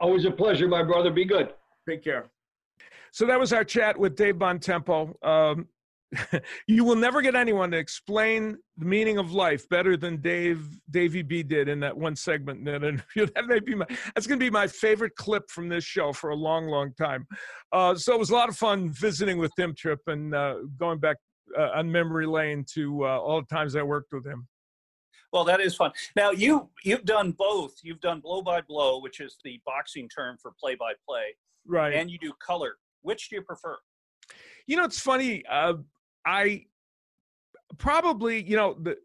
Always 0.00 0.24
a 0.24 0.30
pleasure, 0.30 0.66
my 0.66 0.82
brother. 0.82 1.10
Be 1.10 1.26
good. 1.26 1.52
Take 1.86 2.02
care. 2.02 2.30
So 3.12 3.26
that 3.26 3.38
was 3.38 3.52
our 3.52 3.64
chat 3.64 3.98
with 3.98 4.16
Dave 4.16 4.36
Bontempo. 4.36 5.12
Um, 5.22 5.68
you 6.66 6.84
will 6.84 6.96
never 6.96 7.20
get 7.20 7.34
anyone 7.34 7.70
to 7.72 7.76
explain 7.76 8.56
the 8.78 8.86
meaning 8.86 9.18
of 9.18 9.32
life 9.32 9.68
better 9.68 9.96
than 9.96 10.22
Dave 10.22 10.66
Davy 10.90 11.20
B 11.20 11.42
did 11.42 11.68
in 11.68 11.80
that 11.80 11.96
one 11.96 12.16
segment 12.16 12.60
in 12.60 12.64
that 12.64 12.82
interview. 12.82 13.26
That 13.34 13.46
may 13.46 13.60
be 13.60 13.74
my 13.74 13.86
that's 14.14 14.26
going 14.26 14.38
to 14.38 14.44
be 14.44 14.50
my 14.50 14.66
favorite 14.66 15.16
clip 15.16 15.50
from 15.50 15.68
this 15.68 15.84
show 15.84 16.14
for 16.14 16.30
a 16.30 16.34
long, 16.34 16.66
long 16.68 16.94
time. 16.94 17.26
Uh, 17.72 17.94
so 17.94 18.14
it 18.14 18.18
was 18.18 18.30
a 18.30 18.34
lot 18.34 18.48
of 18.48 18.56
fun 18.56 18.90
visiting 18.90 19.36
with 19.38 19.52
Tim 19.56 19.74
Trip 19.74 20.00
and 20.06 20.34
uh, 20.34 20.54
going 20.78 20.98
back 20.98 21.16
uh, 21.58 21.70
on 21.74 21.90
memory 21.90 22.26
lane 22.26 22.64
to 22.74 23.04
uh, 23.04 23.18
all 23.18 23.40
the 23.40 23.46
times 23.46 23.76
I 23.76 23.82
worked 23.82 24.12
with 24.12 24.26
him. 24.26 24.46
Well, 25.32 25.44
that 25.44 25.60
is 25.60 25.74
fun. 25.74 25.92
Now 26.14 26.30
you 26.30 26.70
you've 26.84 27.04
done 27.04 27.32
both. 27.32 27.74
You've 27.82 28.00
done 28.00 28.20
blow 28.20 28.42
by 28.42 28.60
blow, 28.60 29.00
which 29.00 29.20
is 29.20 29.36
the 29.44 29.60
boxing 29.66 30.08
term 30.08 30.38
for 30.40 30.52
play 30.58 30.76
by 30.76 30.92
play, 31.06 31.34
right? 31.66 31.94
And 31.94 32.10
you 32.10 32.18
do 32.18 32.32
color. 32.38 32.76
Which 33.02 33.28
do 33.28 33.36
you 33.36 33.42
prefer? 33.42 33.76
You 34.66 34.76
know, 34.76 34.84
it's 34.84 35.00
funny. 35.00 35.44
Uh, 35.50 35.74
I 36.24 36.66
probably, 37.78 38.42
you 38.42 38.56
know, 38.56 38.76
the 38.80 38.96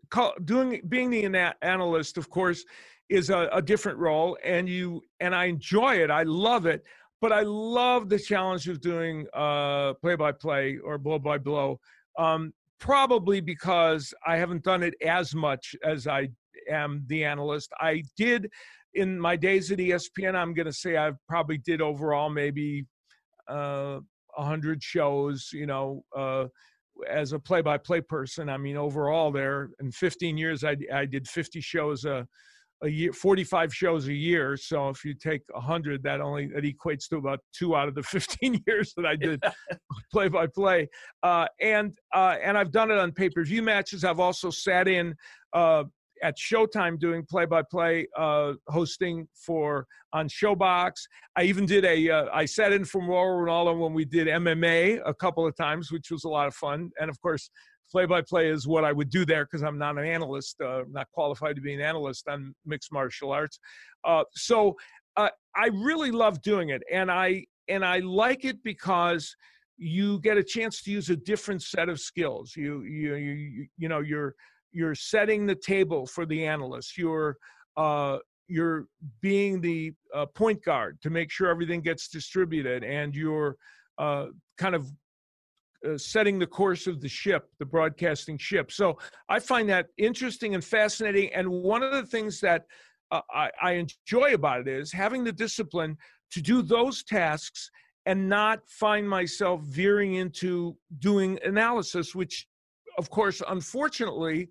doing 0.46 0.82
being 0.88 1.10
the 1.10 1.56
analyst, 1.62 2.18
of 2.18 2.30
course, 2.30 2.64
is 3.10 3.30
a, 3.30 3.50
a 3.52 3.62
different 3.62 3.98
role, 3.98 4.38
and 4.44 4.70
you 4.70 5.02
and 5.20 5.36
I 5.36 5.46
enjoy 5.46 5.96
it. 5.96 6.10
I 6.10 6.24
love 6.24 6.66
it, 6.66 6.84
but 7.20 7.32
I 7.32 7.42
love 7.42 8.10
the 8.10 8.20
challenge 8.20 8.70
of 8.70 8.80
doing 8.80 9.28
uh, 9.34 9.94
play-by-play 9.96 10.78
or 10.78 10.98
blow-by-blow. 10.98 11.80
Um, 12.18 12.54
probably 12.80 13.42
because 13.42 14.14
I 14.26 14.38
haven't 14.38 14.64
done 14.64 14.84
it 14.84 14.96
as 15.06 15.36
much 15.36 15.76
as 15.84 16.08
I 16.08 16.30
am 16.70 17.04
the 17.08 17.24
analyst. 17.24 17.72
I 17.80 18.04
did 18.18 18.50
in 18.94 19.20
my 19.20 19.36
days 19.36 19.72
at 19.72 19.80
ESPN. 19.80 20.36
I'm 20.36 20.54
going 20.54 20.66
to 20.66 20.74
say 20.74 20.98
I 20.98 21.12
probably 21.28 21.58
did 21.60 21.82
overall 21.82 22.30
maybe 22.30 22.86
uh, 23.48 24.00
100 24.36 24.84
shows. 24.84 25.50
You 25.54 25.68
know. 25.68 26.04
Uh, 26.16 26.46
as 27.10 27.32
a 27.32 27.40
play-by-play 27.40 28.02
person, 28.02 28.50
I 28.50 28.58
mean, 28.58 28.78
overall, 28.78 29.32
there 29.32 29.70
in 29.80 29.92
15 29.92 30.38
years, 30.38 30.64
I, 30.64 30.76
I 30.94 31.06
did 31.06 31.28
50 31.28 31.62
shows 31.62 32.06
a, 32.06 32.28
a 32.84 32.90
year, 32.90 33.14
45 33.14 33.74
shows 33.74 34.08
a 34.08 34.14
year. 34.14 34.58
So 34.58 34.90
if 34.90 35.06
you 35.06 35.14
take 35.14 35.42
100, 35.52 36.04
that 36.04 36.22
only 36.22 36.48
that 36.48 36.64
equates 36.64 37.08
to 37.10 37.18
about 37.18 37.40
two 37.54 37.76
out 37.76 37.88
of 37.88 37.96
the 37.96 38.04
15 38.04 38.64
years 38.68 38.94
that 38.98 39.06
I 39.06 39.16
did 39.16 39.42
play-by-play. 40.12 40.90
Uh, 41.24 41.48
and 41.62 41.94
uh, 42.16 42.36
and 42.44 42.58
I've 42.58 42.72
done 42.72 42.92
it 42.92 42.98
on 42.98 43.12
pay-per-view 43.12 43.62
matches. 43.62 44.04
I've 44.04 44.20
also 44.20 44.50
sat 44.50 44.88
in 44.88 45.16
uh, 45.54 45.84
at 46.24 46.38
Showtime 46.38 47.00
doing 47.00 47.26
play-by-play 47.30 48.08
uh, 48.18 48.54
hosting 48.68 49.28
for 49.34 49.86
on 50.14 50.28
ShoBox 50.28 50.94
I 51.38 51.44
even 51.44 51.66
did 51.66 51.86
a. 51.86 52.10
Uh, 52.10 52.26
I 52.34 52.46
sat 52.46 52.74
in 52.74 52.84
for 52.84 53.02
Mauro 53.02 53.46
Ranallo 53.46 53.80
when 53.80 53.94
we 53.94 54.04
did 54.04 54.28
MMA 54.28 55.02
a 55.06 55.14
couple 55.14 55.48
of 55.48 55.56
times, 55.56 55.92
which 55.92 56.12
was 56.12 56.26
a 56.26 56.30
lot 56.30 56.48
of 56.48 56.54
fun. 56.54 56.92
And 57.00 57.10
of 57.10 57.20
course, 57.22 57.50
play-by-play 57.92 58.50
is 58.50 58.68
what 58.68 58.84
I 58.84 58.92
would 58.92 59.10
do 59.10 59.26
there 59.26 59.46
because 59.46 59.64
I'm 59.64 59.78
not 59.78 59.98
an 59.98 60.06
analyst, 60.06 60.60
uh, 60.62 60.84
not 60.90 61.08
qualified 61.12 61.56
to 61.56 61.62
be 61.62 61.74
an 61.74 61.82
analyst 61.82 62.28
on 62.28 62.56
mixed 62.66 62.92
martial 62.92 63.32
arts. 63.32 63.60
Uh, 64.06 64.24
so 64.34 64.76
uh, 65.18 65.30
I 65.56 65.68
really 65.68 66.12
love 66.12 66.42
doing 66.42 66.70
it, 66.70 66.82
and 66.92 67.12
I 67.12 67.46
and 67.68 67.86
I 67.86 68.00
like 68.00 68.46
it 68.46 68.64
because 68.64 69.36
you 69.78 70.20
get 70.20 70.38
a 70.38 70.44
chance 70.44 70.84
to 70.84 70.92
use 70.92 71.10
a 71.10 71.16
different 71.16 71.62
set 71.64 71.90
of 71.90 72.00
skills. 72.00 72.54
You 72.56 72.84
you 72.84 73.16
you 73.16 73.68
you 73.78 73.90
know 73.90 74.00
you're 74.00 74.36
you're 74.72 74.96
setting 74.96 75.46
the 75.46 75.56
table 75.56 76.06
for 76.06 76.26
the 76.26 76.46
analyst. 76.46 76.98
You're 76.98 77.38
uh, 77.78 78.20
you're 78.48 78.88
being 79.22 79.62
the 79.62 79.94
uh, 80.14 80.26
point 80.28 80.64
guard 80.64 81.00
to 81.02 81.10
make 81.10 81.32
sure 81.32 81.50
everything 81.50 81.82
gets 81.82 82.08
distributed, 82.08 82.84
and 82.84 83.16
you're 83.16 83.56
uh, 83.98 84.28
kind 84.58 84.76
of 84.76 84.88
uh, 85.88 85.98
setting 85.98 86.40
the 86.40 86.48
course 86.48 86.88
of 86.88 87.02
the 87.02 87.10
ship, 87.10 87.50
the 87.60 87.66
broadcasting 87.66 88.38
ship. 88.38 88.72
So 88.72 88.98
I 89.30 89.40
find 89.40 89.68
that 89.70 89.88
interesting 89.98 90.56
and 90.56 90.64
fascinating. 90.64 91.34
And 91.34 91.50
one 91.50 91.84
of 91.84 91.92
the 91.92 92.06
things 92.06 92.40
that 92.42 92.66
uh, 93.12 93.22
I, 93.34 93.50
I 93.62 93.72
enjoy 93.74 94.34
about 94.34 94.62
it 94.62 94.68
is 94.68 94.92
having 94.92 95.24
the 95.24 95.32
discipline 95.32 95.98
to 96.32 96.42
do 96.42 96.62
those 96.62 97.04
tasks 97.04 97.70
and 98.06 98.30
not 98.30 98.60
find 98.68 99.08
myself 99.08 99.62
veering 99.62 100.16
into 100.16 100.76
doing 101.00 101.38
analysis, 101.44 102.16
which 102.16 102.48
of 102.98 103.10
course, 103.10 103.42
unfortunately, 103.48 104.50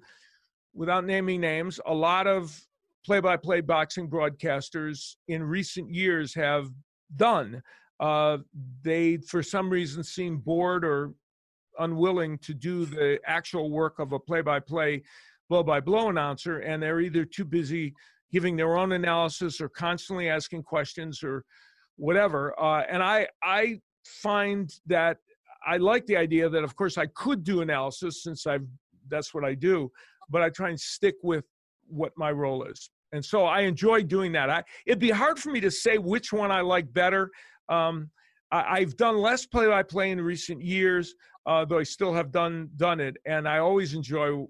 without 0.74 1.04
naming 1.04 1.40
names, 1.40 1.80
a 1.86 1.94
lot 1.94 2.26
of 2.26 2.58
play 3.04 3.20
by 3.20 3.36
play 3.36 3.60
boxing 3.60 4.08
broadcasters 4.08 5.16
in 5.28 5.42
recent 5.42 5.92
years 5.92 6.34
have 6.34 6.70
done. 7.16 7.62
Uh, 7.98 8.38
they, 8.82 9.18
for 9.18 9.42
some 9.42 9.68
reason, 9.68 10.02
seem 10.02 10.38
bored 10.38 10.84
or 10.84 11.12
unwilling 11.80 12.38
to 12.38 12.54
do 12.54 12.86
the 12.86 13.18
actual 13.26 13.70
work 13.70 13.98
of 13.98 14.12
a 14.12 14.18
play 14.18 14.40
by 14.40 14.60
play, 14.60 15.02
blow 15.48 15.62
by 15.62 15.80
blow 15.80 16.08
announcer, 16.08 16.58
and 16.58 16.82
they're 16.82 17.00
either 17.00 17.24
too 17.24 17.44
busy 17.44 17.94
giving 18.32 18.56
their 18.56 18.78
own 18.78 18.92
analysis 18.92 19.60
or 19.60 19.68
constantly 19.68 20.28
asking 20.28 20.62
questions 20.62 21.22
or 21.24 21.44
whatever. 21.96 22.54
Uh, 22.60 22.82
and 22.88 23.02
I, 23.02 23.26
I 23.42 23.80
find 24.04 24.72
that 24.86 25.16
I 25.66 25.76
like 25.76 26.06
the 26.06 26.16
idea 26.16 26.48
that, 26.48 26.64
of 26.64 26.76
course, 26.76 26.96
I 26.96 27.06
could 27.06 27.44
do 27.44 27.60
analysis 27.60 28.22
since 28.22 28.46
I've 28.46 28.66
that's 29.08 29.34
what 29.34 29.44
I 29.44 29.54
do, 29.54 29.90
but 30.28 30.40
I 30.40 30.50
try 30.50 30.68
and 30.68 30.80
stick 30.80 31.16
with 31.22 31.44
what 31.88 32.12
my 32.16 32.30
role 32.30 32.64
is. 32.64 32.90
And 33.12 33.24
so 33.24 33.44
I 33.44 33.62
enjoy 33.62 34.04
doing 34.04 34.32
that. 34.32 34.48
I, 34.50 34.62
it'd 34.86 35.00
be 35.00 35.10
hard 35.10 35.38
for 35.38 35.50
me 35.50 35.60
to 35.60 35.70
say 35.70 35.98
which 35.98 36.32
one 36.32 36.52
I 36.52 36.60
like 36.60 36.92
better. 36.92 37.30
Um, 37.68 38.10
I, 38.52 38.80
have 38.80 38.96
done 38.96 39.18
less 39.18 39.46
play-by-play 39.46 40.10
in 40.10 40.20
recent 40.20 40.62
years, 40.62 41.14
uh, 41.46 41.64
though 41.64 41.78
I 41.78 41.84
still 41.84 42.12
have 42.12 42.32
done 42.32 42.68
done 42.76 43.00
it, 43.00 43.16
and 43.24 43.48
I 43.48 43.58
always 43.58 43.94
enjoy. 43.94 44.46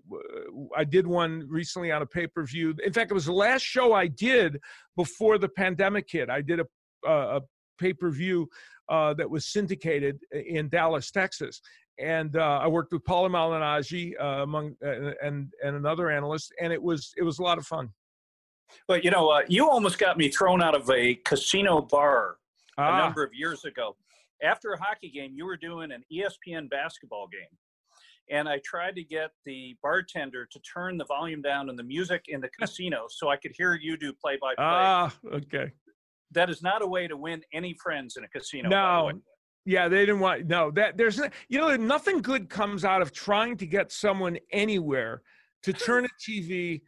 I 0.76 0.84
did 0.84 1.06
one 1.06 1.46
recently 1.48 1.92
on 1.92 2.02
a 2.02 2.06
pay-per-view. 2.06 2.76
In 2.84 2.92
fact, 2.92 3.10
it 3.10 3.14
was 3.14 3.26
the 3.26 3.32
last 3.32 3.62
show 3.62 3.92
I 3.92 4.06
did 4.06 4.58
before 4.96 5.38
the 5.38 5.48
pandemic 5.48 6.06
hit. 6.10 6.30
I 6.30 6.40
did 6.40 6.60
a, 6.60 6.66
a 7.08 7.40
pay-per-view 7.78 8.48
uh, 8.88 9.14
that 9.14 9.28
was 9.28 9.46
syndicated 9.46 10.18
in 10.32 10.68
Dallas, 10.68 11.10
Texas. 11.10 11.60
and 11.98 12.36
uh, 12.36 12.60
I 12.62 12.66
worked 12.66 12.92
with 12.92 13.04
Paulie 13.04 13.30
Malignaggi 13.30 14.14
uh, 14.20 14.42
among 14.42 14.76
uh, 14.84 15.12
and 15.22 15.52
and 15.62 15.76
another 15.76 16.10
analyst, 16.10 16.52
and 16.60 16.72
it 16.72 16.82
was 16.82 17.12
it 17.16 17.22
was 17.22 17.38
a 17.38 17.42
lot 17.42 17.58
of 17.58 17.66
fun. 17.66 17.90
But 18.88 19.04
you 19.04 19.10
know, 19.10 19.28
uh, 19.28 19.42
you 19.48 19.68
almost 19.68 19.98
got 19.98 20.16
me 20.16 20.28
thrown 20.28 20.62
out 20.62 20.74
of 20.74 20.88
a 20.90 21.16
casino 21.24 21.82
bar 21.82 22.36
ah. 22.78 22.94
a 22.94 22.98
number 22.98 23.22
of 23.22 23.30
years 23.32 23.64
ago. 23.64 23.96
After 24.42 24.72
a 24.72 24.78
hockey 24.82 25.10
game, 25.10 25.32
you 25.34 25.44
were 25.44 25.56
doing 25.56 25.92
an 25.92 26.02
ESPN 26.12 26.70
basketball 26.70 27.28
game, 27.28 27.58
and 28.30 28.48
I 28.48 28.60
tried 28.64 28.96
to 28.96 29.04
get 29.04 29.30
the 29.44 29.76
bartender 29.82 30.46
to 30.50 30.60
turn 30.60 30.96
the 30.96 31.04
volume 31.04 31.42
down 31.42 31.68
on 31.68 31.76
the 31.76 31.82
music 31.82 32.24
in 32.28 32.40
the 32.40 32.48
casino 32.60 33.06
so 33.08 33.28
I 33.28 33.36
could 33.36 33.52
hear 33.56 33.74
you 33.74 33.96
do 33.96 34.12
play 34.12 34.38
by 34.40 34.54
play. 34.54 34.64
Ah, 34.64 35.12
okay. 35.32 35.72
That 36.32 36.48
is 36.48 36.62
not 36.62 36.80
a 36.80 36.86
way 36.86 37.08
to 37.08 37.16
win 37.16 37.42
any 37.52 37.74
friends 37.82 38.16
in 38.16 38.24
a 38.24 38.28
casino. 38.28 38.68
No, 38.68 39.10
yeah, 39.66 39.88
they 39.88 40.00
didn't 40.00 40.20
want 40.20 40.46
no 40.46 40.70
that 40.72 40.96
there's 40.96 41.20
you 41.48 41.58
know 41.58 41.74
nothing 41.76 42.22
good 42.22 42.48
comes 42.48 42.84
out 42.84 43.02
of 43.02 43.12
trying 43.12 43.56
to 43.58 43.66
get 43.66 43.92
someone 43.92 44.38
anywhere 44.52 45.22
to 45.64 45.72
turn 45.72 46.06
a 46.06 46.08
TV 46.18 46.80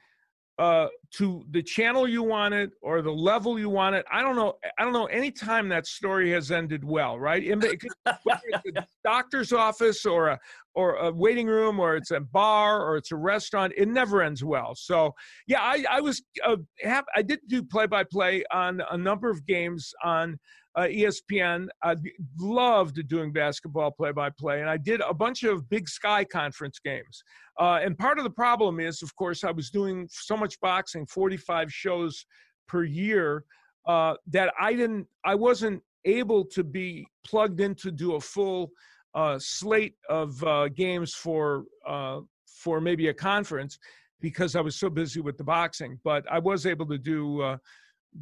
uh, 0.59 0.87
to 1.15 1.45
the 1.51 1.63
channel 1.63 2.07
you 2.07 2.23
want 2.23 2.55
it 2.55 2.71
or 2.83 3.03
the 3.03 3.11
level 3.11 3.59
you 3.59 3.71
want 3.71 3.97
it. 3.97 4.05
I 4.13 4.23
don't 4.23 4.37
know. 4.37 4.55
I 4.79 4.85
don't 4.85 4.93
know 4.93 5.07
any 5.07 5.31
time 5.31 5.69
that 5.71 5.87
story 5.87 6.31
has 6.33 6.51
ended 6.51 6.85
well, 6.85 7.19
right? 7.19 7.43
Whether 8.25 8.41
it's 8.65 8.77
a 8.77 8.87
doctor's 9.05 9.53
office 9.53 10.05
or 10.05 10.29
a 10.29 10.39
or 10.75 10.97
a 10.97 11.13
waiting 11.13 11.47
room 11.47 11.79
or 11.79 11.97
it's 11.97 12.11
a 12.11 12.21
bar 12.21 12.83
or 12.83 12.97
it's 12.97 13.13
a 13.13 13.17
restaurant, 13.17 13.73
it 13.77 13.89
never 13.89 14.23
ends 14.23 14.43
well. 14.43 14.75
So 14.75 15.15
yeah, 15.47 15.61
I, 15.61 15.85
I 15.91 16.01
was 16.01 16.23
uh, 16.45 16.57
have, 16.81 17.05
I 17.15 17.23
did 17.23 17.41
do 17.49 17.63
play 17.63 17.87
by 17.87 18.05
play 18.05 18.45
on 18.53 18.83
a 18.91 18.97
number 18.97 19.31
of 19.31 19.47
games 19.47 19.93
on 20.05 20.39
uh, 20.75 20.83
ESPN. 20.83 21.69
I 21.83 21.97
loved 22.39 23.07
doing 23.09 23.33
basketball 23.33 23.91
play 23.91 24.13
by 24.13 24.31
play, 24.31 24.61
and 24.61 24.71
I 24.71 24.77
did 24.77 25.01
a 25.01 25.15
bunch 25.15 25.43
of 25.45 25.69
Big 25.69 25.89
Sky 25.89 26.25
conference 26.25 26.79
games. 26.79 27.23
Uh, 27.59 27.81
and 27.83 27.99
part 27.99 28.19
of 28.19 28.25
the 28.25 28.31
problem 28.31 28.81
is, 28.81 29.03
of 29.03 29.15
course, 29.17 29.45
I 29.45 29.51
was 29.51 29.71
doing 29.71 30.09
so 30.11 30.37
much 30.37 30.59
boxing, 30.61 31.07
45 31.07 31.73
shows 31.73 32.25
per 32.67 32.85
year, 32.85 33.45
uh, 33.87 34.15
that 34.29 34.53
I 34.61 34.75
didn't, 34.75 35.07
I 35.25 35.35
wasn't 35.35 35.83
able 36.05 36.45
to 36.47 36.65
be 36.65 37.07
plugged 37.25 37.61
in 37.61 37.75
to 37.77 37.91
do 37.91 38.15
a 38.15 38.21
full 38.21 38.71
uh, 39.15 39.39
slate 39.39 39.95
of 40.09 40.43
uh, 40.45 40.69
games 40.69 41.15
for 41.15 41.65
uh, 41.87 42.21
for 42.47 42.81
maybe 42.81 43.09
a 43.09 43.15
conference 43.15 43.79
because 44.21 44.55
I 44.55 44.61
was 44.61 44.77
so 44.77 44.89
busy 44.89 45.21
with 45.21 45.37
the 45.37 45.45
boxing. 45.45 45.99
But 46.05 46.25
I 46.31 46.39
was 46.39 46.65
able 46.65 46.87
to 46.87 46.99
do 46.99 47.59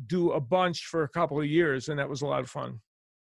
do 0.06 0.32
a 0.32 0.40
bunch 0.40 0.86
for 0.86 1.02
a 1.02 1.08
couple 1.08 1.38
of 1.38 1.46
years, 1.46 1.88
and 1.88 1.98
that 1.98 2.08
was 2.08 2.22
a 2.22 2.26
lot 2.26 2.40
of 2.40 2.50
fun. 2.50 2.80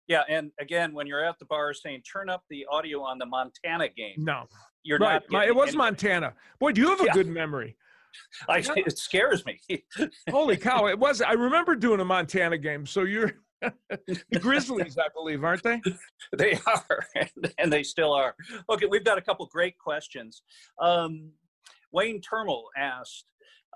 Yeah, 0.08 0.24
and 0.30 0.52
again, 0.60 0.94
when 0.94 1.06
you're 1.06 1.24
at 1.24 1.38
the 1.38 1.46
bar 1.46 1.74
saying 1.74 2.04
turn 2.04 2.30
up 2.30 2.44
the 2.50 2.66
audio 2.72 3.02
on 3.02 3.18
the 3.18 3.26
Montana 3.26 3.90
game, 3.90 4.16
no, 4.18 4.46
you're 4.84 5.00
right. 5.00 5.22
not. 5.30 5.48
it 5.48 5.56
was 5.56 5.76
Montana. 5.76 6.34
Boy, 6.60 6.72
do 6.72 6.82
you 6.82 6.90
have 6.90 7.02
a 7.02 7.06
yeah. 7.06 7.14
good 7.14 7.28
memory? 7.28 7.76
I, 8.50 8.64
it 8.76 8.98
scares 8.98 9.46
me. 9.46 9.60
Holy 10.30 10.58
cow! 10.58 10.88
It 10.88 10.98
was. 10.98 11.22
I 11.22 11.34
remember 11.34 11.76
doing 11.76 12.00
a 12.00 12.06
Montana 12.06 12.58
game. 12.58 12.86
So 12.86 13.04
you're 13.04 13.34
the 13.90 14.40
Grizzlies, 14.40 14.98
I 14.98 15.08
believe, 15.14 15.44
aren't 15.44 15.64
they? 15.64 15.82
They 16.38 16.60
are, 16.66 17.06
and 17.58 17.72
they 17.72 17.84
still 17.84 18.14
are. 18.14 18.36
Okay, 18.70 18.86
we've 18.86 19.04
got 19.04 19.18
a 19.18 19.22
couple 19.22 19.46
great 19.48 19.78
questions. 19.78 20.42
Um, 20.82 21.32
Wayne 21.92 22.22
Termel 22.22 22.64
asked, 22.78 23.26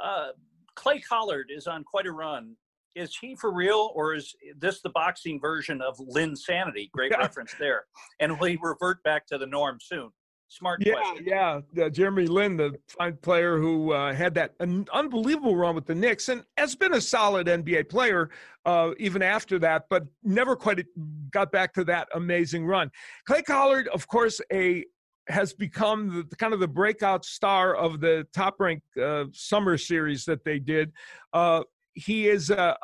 uh, 0.04 0.30
Clay 0.76 1.00
Collard 1.00 1.50
is 1.50 1.68
on 1.68 1.84
quite 1.84 2.06
a 2.06 2.12
run 2.12 2.56
is 2.96 3.16
he 3.20 3.36
for 3.36 3.54
real 3.54 3.92
or 3.96 4.14
is 4.14 4.36
this 4.58 4.82
the 4.82 4.90
boxing 4.90 5.40
version 5.40 5.82
of 5.82 5.98
Linsanity? 5.98 6.92
Great 6.92 7.12
reference 7.18 7.54
there. 7.60 7.86
And 8.20 8.40
will 8.40 8.48
he 8.48 8.58
revert 8.62 9.04
back 9.04 9.26
to 9.28 9.38
the 9.38 9.46
norm 9.46 9.78
soon? 9.82 10.10
Smart 10.50 10.86
yeah, 10.86 10.96
question. 10.96 11.26
Yeah, 11.26 11.62
uh, 11.82 11.90
Jeremy 11.90 12.28
Lin, 12.28 12.58
the 12.58 12.76
fine 12.90 13.16
player 13.22 13.58
who 13.58 13.94
uh, 13.94 14.14
had 14.14 14.34
that 14.34 14.54
an 14.60 14.86
unbelievable 14.92 15.56
run 15.56 15.76
with 15.76 15.86
the 15.86 15.96
Knicks 15.96 16.28
and 16.28 16.44
has 16.58 16.76
been 16.76 16.94
a 16.94 17.00
solid 17.00 17.48
NBA 17.48 17.88
player 17.88 18.30
uh, 18.66 18.92
even 19.00 19.22
after 19.22 19.58
that, 19.60 19.86
but 19.90 20.04
never 20.24 20.58
quite 20.58 20.86
got 21.32 21.54
back 21.54 21.74
to 21.76 21.86
that 21.86 22.10
amazing 22.16 22.66
run. 22.66 22.92
Clay 23.26 23.42
Collard, 23.42 23.88
of 23.90 24.08
course, 24.10 24.42
a 24.52 24.84
has 25.30 25.54
become 25.54 26.28
the 26.30 26.36
kind 26.36 26.54
of 26.54 26.60
the 26.60 26.68
breakout 26.68 27.24
star 27.24 27.74
of 27.76 28.02
the 28.02 28.28
top 28.34 28.56
ranked 28.60 28.98
uh, 28.98 29.26
summer 29.32 29.78
series 29.78 30.26
that 30.26 30.44
they 30.44 30.60
did. 30.60 30.92
Uh, 31.32 31.64
he 31.94 32.28
is 32.28 32.50
a 32.50 32.76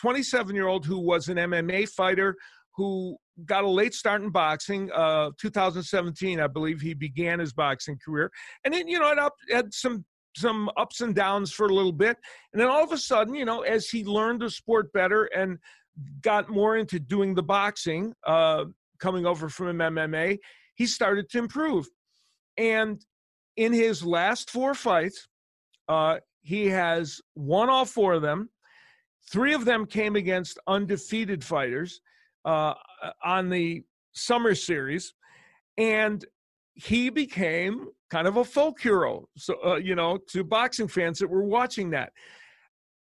27 0.00 0.54
year 0.54 0.66
old 0.66 0.86
who 0.86 0.98
was 0.98 1.28
an 1.28 1.36
MMA 1.36 1.88
fighter 1.88 2.36
who 2.74 3.16
got 3.44 3.64
a 3.64 3.68
late 3.68 3.94
start 3.94 4.22
in 4.22 4.30
boxing. 4.30 4.90
Uh, 4.92 5.30
2017, 5.38 6.40
I 6.40 6.46
believe, 6.46 6.80
he 6.80 6.94
began 6.94 7.38
his 7.38 7.52
boxing 7.52 7.98
career, 8.04 8.30
and 8.64 8.72
then 8.72 8.88
you 8.88 8.98
know 8.98 9.10
it 9.10 9.18
up, 9.18 9.34
had 9.50 9.72
some 9.72 10.04
some 10.36 10.70
ups 10.78 11.02
and 11.02 11.14
downs 11.14 11.52
for 11.52 11.66
a 11.66 11.74
little 11.74 11.92
bit, 11.92 12.16
and 12.52 12.60
then 12.60 12.68
all 12.68 12.82
of 12.82 12.92
a 12.92 12.98
sudden, 12.98 13.34
you 13.34 13.44
know, 13.44 13.60
as 13.62 13.88
he 13.88 14.04
learned 14.04 14.40
the 14.40 14.50
sport 14.50 14.92
better 14.92 15.24
and 15.24 15.58
got 16.22 16.48
more 16.48 16.76
into 16.76 16.98
doing 16.98 17.34
the 17.34 17.42
boxing, 17.42 18.14
uh, 18.26 18.64
coming 18.98 19.26
over 19.26 19.50
from 19.50 19.76
MMA, 19.76 20.38
he 20.74 20.86
started 20.86 21.28
to 21.30 21.38
improve, 21.38 21.86
and 22.56 23.04
in 23.56 23.72
his 23.72 24.02
last 24.02 24.50
four 24.50 24.74
fights, 24.74 25.28
uh, 25.88 26.16
he 26.42 26.66
has 26.68 27.20
won 27.34 27.70
all 27.70 27.84
four 27.84 28.14
of 28.14 28.22
them. 28.22 28.50
Three 29.30 29.54
of 29.54 29.64
them 29.64 29.86
came 29.86 30.16
against 30.16 30.58
undefeated 30.66 31.42
fighters 31.44 32.00
uh, 32.44 32.74
on 33.24 33.48
the 33.48 33.84
summer 34.12 34.54
series, 34.54 35.14
and 35.78 36.24
he 36.74 37.08
became 37.10 37.86
kind 38.10 38.26
of 38.26 38.36
a 38.36 38.44
folk 38.44 38.80
hero. 38.80 39.28
So 39.36 39.54
uh, 39.64 39.76
you 39.76 39.94
know, 39.94 40.18
to 40.30 40.44
boxing 40.44 40.88
fans 40.88 41.18
that 41.20 41.30
were 41.30 41.44
watching 41.44 41.90
that. 41.90 42.12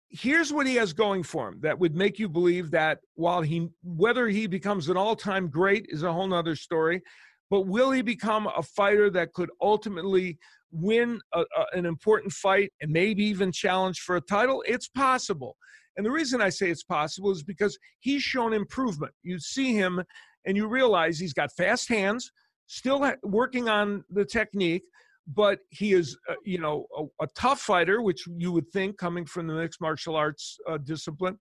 Here's 0.09 0.53
what 0.53 0.67
he 0.67 0.75
has 0.75 0.93
going 0.93 1.23
for 1.23 1.47
him 1.47 1.59
that 1.61 1.79
would 1.79 1.95
make 1.95 2.19
you 2.19 2.29
believe 2.29 2.69
that 2.69 2.99
while 3.15 3.41
he 3.41 3.67
whether 3.83 4.27
he 4.27 4.45
becomes 4.45 4.87
an 4.89 4.95
all-time 4.95 5.47
great 5.49 5.87
is 5.89 6.03
a 6.03 6.13
whole 6.13 6.27
nother 6.27 6.55
story, 6.55 7.01
but 7.49 7.61
will 7.61 7.89
he 7.89 8.03
become 8.03 8.47
a 8.55 8.61
fighter 8.61 9.09
that 9.09 9.33
could 9.33 9.49
ultimately 9.59 10.37
win 10.73 11.19
a, 11.33 11.41
a, 11.41 11.65
an 11.73 11.85
important 11.85 12.33
fight 12.33 12.71
and 12.81 12.91
maybe 12.91 13.23
even 13.25 13.51
challenge 13.51 13.99
for 13.99 14.15
a 14.15 14.21
title? 14.21 14.63
It's 14.67 14.87
possible. 14.87 15.55
And 15.95 16.05
the 16.05 16.11
reason 16.11 16.41
I 16.41 16.49
say 16.49 16.69
it's 16.69 16.83
possible 16.83 17.31
is 17.31 17.43
because 17.43 17.77
he's 17.99 18.23
shown 18.23 18.53
improvement. 18.53 19.13
You 19.21 19.39
see 19.39 19.73
him 19.73 20.01
and 20.45 20.57
you 20.57 20.67
realize 20.67 21.19
he's 21.19 21.33
got 21.33 21.51
fast 21.55 21.87
hands, 21.87 22.31
still 22.67 23.13
working 23.23 23.69
on 23.69 24.03
the 24.09 24.25
technique, 24.25 24.83
but 25.27 25.59
he 25.69 25.93
is, 25.93 26.17
uh, 26.29 26.33
you 26.43 26.57
know, 26.57 26.85
a, 26.97 27.23
a, 27.23 27.27
tough 27.35 27.61
fighter, 27.61 28.01
which 28.01 28.25
you 28.27 28.51
would 28.51 28.67
think 28.71 28.97
coming 28.97 29.25
from 29.25 29.47
the 29.47 29.53
mixed 29.53 29.79
martial 29.79 30.15
arts 30.15 30.57
uh, 30.67 30.77
discipline. 30.77 31.37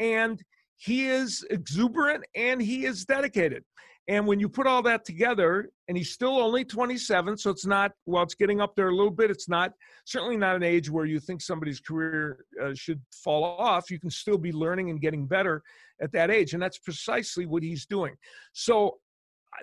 And 0.00 0.42
he 0.78 1.06
is 1.06 1.44
exuberant 1.50 2.24
and 2.34 2.60
he 2.60 2.86
is 2.86 3.04
dedicated. 3.04 3.62
And 4.08 4.26
when 4.26 4.40
you 4.40 4.48
put 4.48 4.66
all 4.66 4.82
that 4.82 5.04
together, 5.04 5.70
and 5.86 5.96
he's 5.96 6.12
still 6.12 6.38
only 6.38 6.64
27, 6.64 7.36
so 7.36 7.50
it's 7.50 7.66
not, 7.66 7.92
well, 8.06 8.22
it's 8.22 8.34
getting 8.34 8.60
up 8.60 8.74
there 8.74 8.88
a 8.88 8.94
little 8.94 9.10
bit. 9.10 9.30
It's 9.30 9.48
not, 9.48 9.72
certainly 10.04 10.36
not 10.36 10.56
an 10.56 10.62
age 10.62 10.90
where 10.90 11.04
you 11.04 11.20
think 11.20 11.40
somebody's 11.40 11.80
career 11.80 12.44
uh, 12.60 12.74
should 12.74 13.00
fall 13.12 13.44
off. 13.44 13.90
You 13.90 14.00
can 14.00 14.10
still 14.10 14.38
be 14.38 14.52
learning 14.52 14.90
and 14.90 15.00
getting 15.00 15.26
better 15.26 15.62
at 16.02 16.12
that 16.12 16.30
age. 16.30 16.54
And 16.54 16.62
that's 16.62 16.78
precisely 16.78 17.46
what 17.46 17.62
he's 17.62 17.86
doing. 17.86 18.16
So 18.52 18.98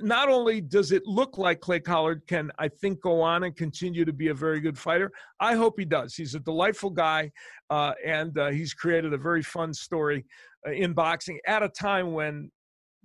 not 0.02 0.30
only 0.30 0.62
does 0.62 0.92
it 0.92 1.06
look 1.06 1.38
like 1.38 1.60
Clay 1.60 1.80
Collard 1.80 2.22
can, 2.28 2.52
I 2.60 2.68
think, 2.68 3.02
go 3.02 3.22
on 3.22 3.44
and 3.44 3.56
continue 3.56 4.06
to 4.06 4.14
be 4.14 4.30
a 4.30 4.34
very 4.34 4.60
good 4.60 4.78
fighter, 4.78 5.12
I 5.40 5.56
hope 5.56 5.76
he 5.78 5.86
does. 5.86 6.16
He's 6.16 6.36
a 6.36 6.40
delightful 6.40 6.90
guy, 6.90 7.32
uh, 7.70 7.94
and 8.06 8.38
uh, 8.38 8.50
he's 8.50 8.74
created 8.74 9.14
a 9.14 9.18
very 9.18 9.42
fun 9.42 9.74
story 9.74 10.26
uh, 10.68 10.72
in 10.72 10.94
boxing 10.94 11.40
at 11.48 11.64
a 11.64 11.70
time 11.70 12.14
when 12.14 12.52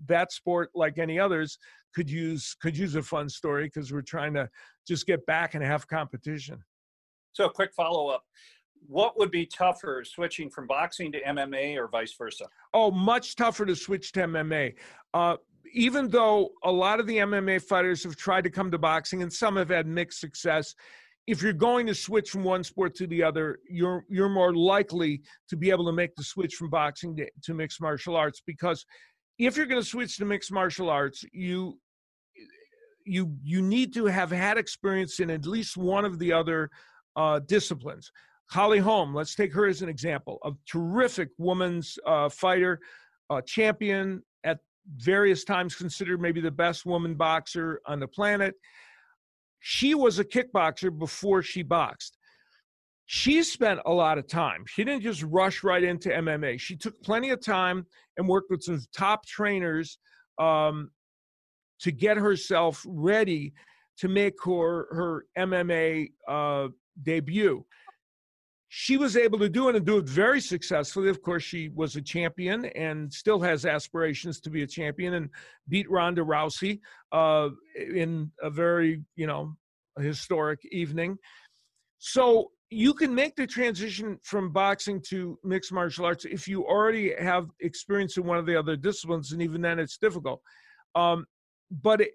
that 0.07 0.32
sport, 0.32 0.70
like 0.74 0.99
any 0.99 1.18
others, 1.18 1.59
could 1.95 2.11
use 2.11 2.57
could 2.61 2.76
use 2.76 2.95
a 2.95 3.03
fun 3.03 3.28
story 3.28 3.64
because 3.64 3.93
we're 3.93 4.03
trying 4.03 4.34
to 4.34 4.49
just 4.86 5.07
get 5.07 5.24
back 5.26 5.55
and 5.55 5.64
have 5.64 5.86
competition. 5.86 6.62
So, 7.32 7.47
a 7.47 7.51
quick 7.51 7.72
follow 7.74 8.09
up: 8.09 8.24
What 8.86 9.18
would 9.18 9.30
be 9.30 9.47
tougher, 9.47 10.05
switching 10.05 10.51
from 10.51 10.66
boxing 10.66 11.12
to 11.12 11.22
MMA 11.22 11.76
or 11.76 11.88
vice 11.88 12.14
versa? 12.16 12.47
Oh, 12.74 12.90
much 12.90 13.36
tougher 13.36 13.66
to 13.66 13.76
switch 13.76 14.12
to 14.12 14.20
MMA. 14.20 14.74
Uh, 15.14 15.36
even 15.74 16.09
though 16.09 16.51
a 16.64 16.70
lot 16.70 17.01
of 17.01 17.07
the 17.07 17.18
MMA 17.18 17.62
fighters 17.62 18.03
have 18.05 18.16
tried 18.16 18.45
to 18.45 18.51
come 18.51 18.70
to 18.70 18.78
boxing 18.78 19.22
and 19.22 19.32
some 19.32 19.57
have 19.57 19.70
had 19.70 19.86
mixed 19.86 20.20
success, 20.20 20.74
if 21.26 21.40
you're 21.40 21.53
going 21.53 21.86
to 21.86 21.95
switch 21.95 22.30
from 22.30 22.43
one 22.43 22.64
sport 22.64 22.95
to 22.97 23.07
the 23.07 23.22
other, 23.22 23.59
you're 23.68 24.05
you're 24.09 24.28
more 24.28 24.55
likely 24.55 25.22
to 25.49 25.57
be 25.57 25.70
able 25.70 25.86
to 25.86 25.93
make 25.93 26.14
the 26.16 26.24
switch 26.24 26.55
from 26.55 26.68
boxing 26.68 27.16
to, 27.16 27.26
to 27.45 27.55
mixed 27.55 27.80
martial 27.80 28.16
arts 28.16 28.43
because 28.45 28.84
if 29.47 29.57
you're 29.57 29.66
going 29.66 29.80
to 29.80 29.86
switch 29.86 30.16
to 30.18 30.24
mixed 30.24 30.53
martial 30.53 30.88
arts, 30.88 31.24
you 31.32 31.78
you 33.05 33.36
you 33.43 33.61
need 33.62 33.93
to 33.95 34.07
have 34.07 34.30
had 34.30 34.59
experience 34.59 35.18
in 35.20 35.30
at 35.30 35.47
least 35.47 35.76
one 35.76 36.05
of 36.05 36.18
the 36.18 36.32
other 36.32 36.70
uh, 37.16 37.40
disciplines. 37.40 38.12
Holly 38.51 38.78
Holm, 38.78 39.14
let's 39.14 39.34
take 39.34 39.53
her 39.55 39.66
as 39.66 39.82
an 39.82 39.88
example. 39.88 40.38
A 40.45 40.51
terrific 40.70 41.30
woman's 41.38 41.99
uh, 42.07 42.28
fighter, 42.28 42.80
uh, 43.30 43.40
champion 43.40 44.22
at 44.45 44.59
various 44.97 45.43
times 45.43 45.74
considered 45.74 46.20
maybe 46.20 46.40
the 46.40 46.51
best 46.51 46.84
woman 46.84 47.14
boxer 47.14 47.80
on 47.86 47.99
the 47.99 48.07
planet. 48.07 48.55
She 49.61 49.95
was 49.95 50.18
a 50.18 50.24
kickboxer 50.24 50.97
before 50.97 51.43
she 51.43 51.62
boxed. 51.62 52.18
She 53.07 53.43
spent 53.43 53.81
a 53.85 53.93
lot 53.93 54.19
of 54.19 54.27
time. 54.27 54.65
She 54.67 54.85
didn't 54.85 55.03
just 55.03 55.23
rush 55.23 55.63
right 55.63 55.83
into 55.83 56.09
MMA. 56.09 56.59
She 56.59 56.77
took 56.77 57.01
plenty 57.03 57.31
of 57.31 57.41
time 57.41 57.87
and 58.17 58.29
worked 58.29 58.51
with 58.51 58.63
some 58.63 58.81
top 58.97 59.27
trainers 59.27 59.99
um, 60.39 60.91
to 61.81 61.93
get 61.93 62.17
herself 62.17 62.85
ready 62.87 63.53
to 63.99 64.09
make 64.09 64.35
her 64.45 64.87
her 64.95 65.27
MMA 65.37 66.13
uh, 66.29 66.69
debut. 67.03 67.65
She 68.75 68.97
was 68.97 69.19
able 69.19 69.39
to 69.41 69.51
do 69.51 69.69
it 69.69 69.77
and 69.77 69.85
do 69.85 69.99
it 69.99 70.09
very 70.09 70.41
successfully. 70.41 71.11
Of 71.11 71.21
course, 71.21 71.43
she 71.43 71.69
was 71.75 71.95
a 71.97 72.01
champion 72.01 72.65
and 72.65 73.13
still 73.13 73.39
has 73.41 73.67
aspirations 73.67 74.41
to 74.41 74.51
be 74.51 74.63
a 74.63 74.67
champion 74.67 75.15
and 75.15 75.29
beat 75.69 75.91
Ronda 75.91 76.23
Rousey 76.23 76.81
uh, 77.13 77.51
in 77.77 78.31
a 78.41 78.49
very 78.49 79.03
you 79.17 79.27
know 79.27 79.55
historic 79.99 80.61
evening. 80.71 81.19
So 81.99 82.51
you 82.73 82.95
can 82.95 83.14
make 83.14 83.37
the 83.37 83.47
transition 83.47 84.18
from 84.23 84.51
boxing 84.51 85.01
to 85.09 85.39
mixed 85.45 85.73
martial 85.73 86.07
arts 86.07 86.25
if 86.25 86.49
you 86.49 86.64
already 86.64 87.14
have 87.20 87.49
experience 87.61 88.16
in 88.16 88.25
one 88.25 88.39
of 88.39 88.47
the 88.47 88.57
other 88.57 88.77
disciplines, 88.77 89.33
and 89.33 89.43
even 89.43 89.61
then 89.61 89.79
it's 89.79 89.99
difficult. 89.99 90.41
Um, 90.95 91.27
but 91.70 92.01
it, 92.01 92.12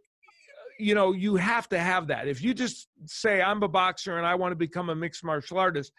you 0.80 0.96
know, 0.96 1.14
you 1.14 1.36
have 1.36 1.70
to 1.70 1.80
have 1.80 2.08
that. 2.08 2.28
If 2.28 2.42
you 2.42 2.56
just 2.56 2.88
say 3.06 3.42
I'm 3.42 3.62
a 3.62 3.68
boxer 3.68 4.18
and 4.18 4.26
I 4.26 4.34
want 4.34 4.52
to 4.52 4.56
become 4.56 4.90
a 4.90 4.96
mixed 4.96 5.24
martial 5.24 5.60
artist, 5.60 5.92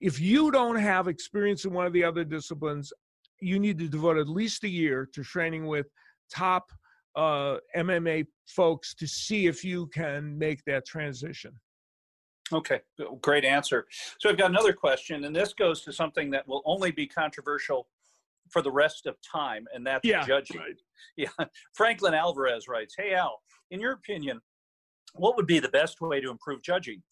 if 0.00 0.20
you 0.20 0.50
don't 0.50 0.76
have 0.76 1.06
experience 1.06 1.64
in 1.64 1.72
one 1.72 1.86
of 1.86 1.92
the 1.92 2.02
other 2.02 2.24
disciplines, 2.24 2.92
you 3.40 3.60
need 3.60 3.78
to 3.78 3.88
devote 3.88 4.18
at 4.18 4.28
least 4.28 4.64
a 4.64 4.68
year 4.68 5.08
to 5.14 5.22
training 5.22 5.66
with 5.66 5.86
top 6.32 6.70
uh, 7.14 7.58
MMA 7.76 8.26
folks 8.48 8.94
to 8.96 9.06
see 9.06 9.46
if 9.46 9.64
you 9.64 9.86
can 9.88 10.36
make 10.36 10.64
that 10.64 10.84
transition. 10.84 11.52
Okay, 12.52 12.80
great 13.20 13.44
answer. 13.44 13.86
So 14.18 14.28
I've 14.28 14.38
got 14.38 14.50
another 14.50 14.72
question, 14.72 15.24
and 15.24 15.34
this 15.34 15.52
goes 15.52 15.82
to 15.82 15.92
something 15.92 16.30
that 16.30 16.46
will 16.48 16.62
only 16.64 16.90
be 16.90 17.06
controversial 17.06 17.88
for 18.50 18.62
the 18.62 18.70
rest 18.70 19.06
of 19.06 19.16
time, 19.20 19.66
and 19.74 19.86
that's 19.86 20.06
yeah, 20.06 20.24
judging. 20.24 20.58
Right. 20.58 20.74
Yeah, 21.16 21.28
Franklin 21.74 22.14
Alvarez 22.14 22.66
writes, 22.68 22.94
"Hey 22.96 23.14
Al, 23.14 23.40
in 23.70 23.80
your 23.80 23.92
opinion, 23.92 24.40
what 25.14 25.36
would 25.36 25.46
be 25.46 25.58
the 25.58 25.68
best 25.68 26.00
way 26.00 26.20
to 26.20 26.30
improve 26.30 26.62
judging? 26.62 27.02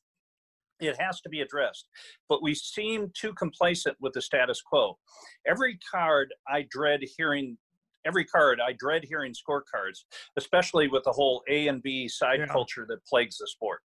It 0.80 1.00
has 1.00 1.20
to 1.22 1.28
be 1.28 1.40
addressed, 1.40 1.88
but 2.28 2.42
we 2.42 2.54
seem 2.54 3.10
too 3.16 3.32
complacent 3.34 3.96
with 4.00 4.12
the 4.12 4.22
status 4.22 4.60
quo. 4.60 4.98
Every 5.46 5.78
card 5.90 6.32
I 6.48 6.66
dread 6.70 7.00
hearing." 7.16 7.58
Every 8.04 8.24
card, 8.24 8.60
I 8.60 8.72
dread 8.72 9.02
hearing 9.04 9.34
scorecards, 9.34 10.04
especially 10.36 10.86
with 10.86 11.02
the 11.02 11.10
whole 11.10 11.42
A 11.48 11.66
and 11.66 11.82
B 11.82 12.06
side 12.06 12.38
Yeah. 12.38 12.46
culture 12.46 12.86
that 12.88 13.04
plagues 13.04 13.38
the 13.38 13.48
sport. 13.48 13.82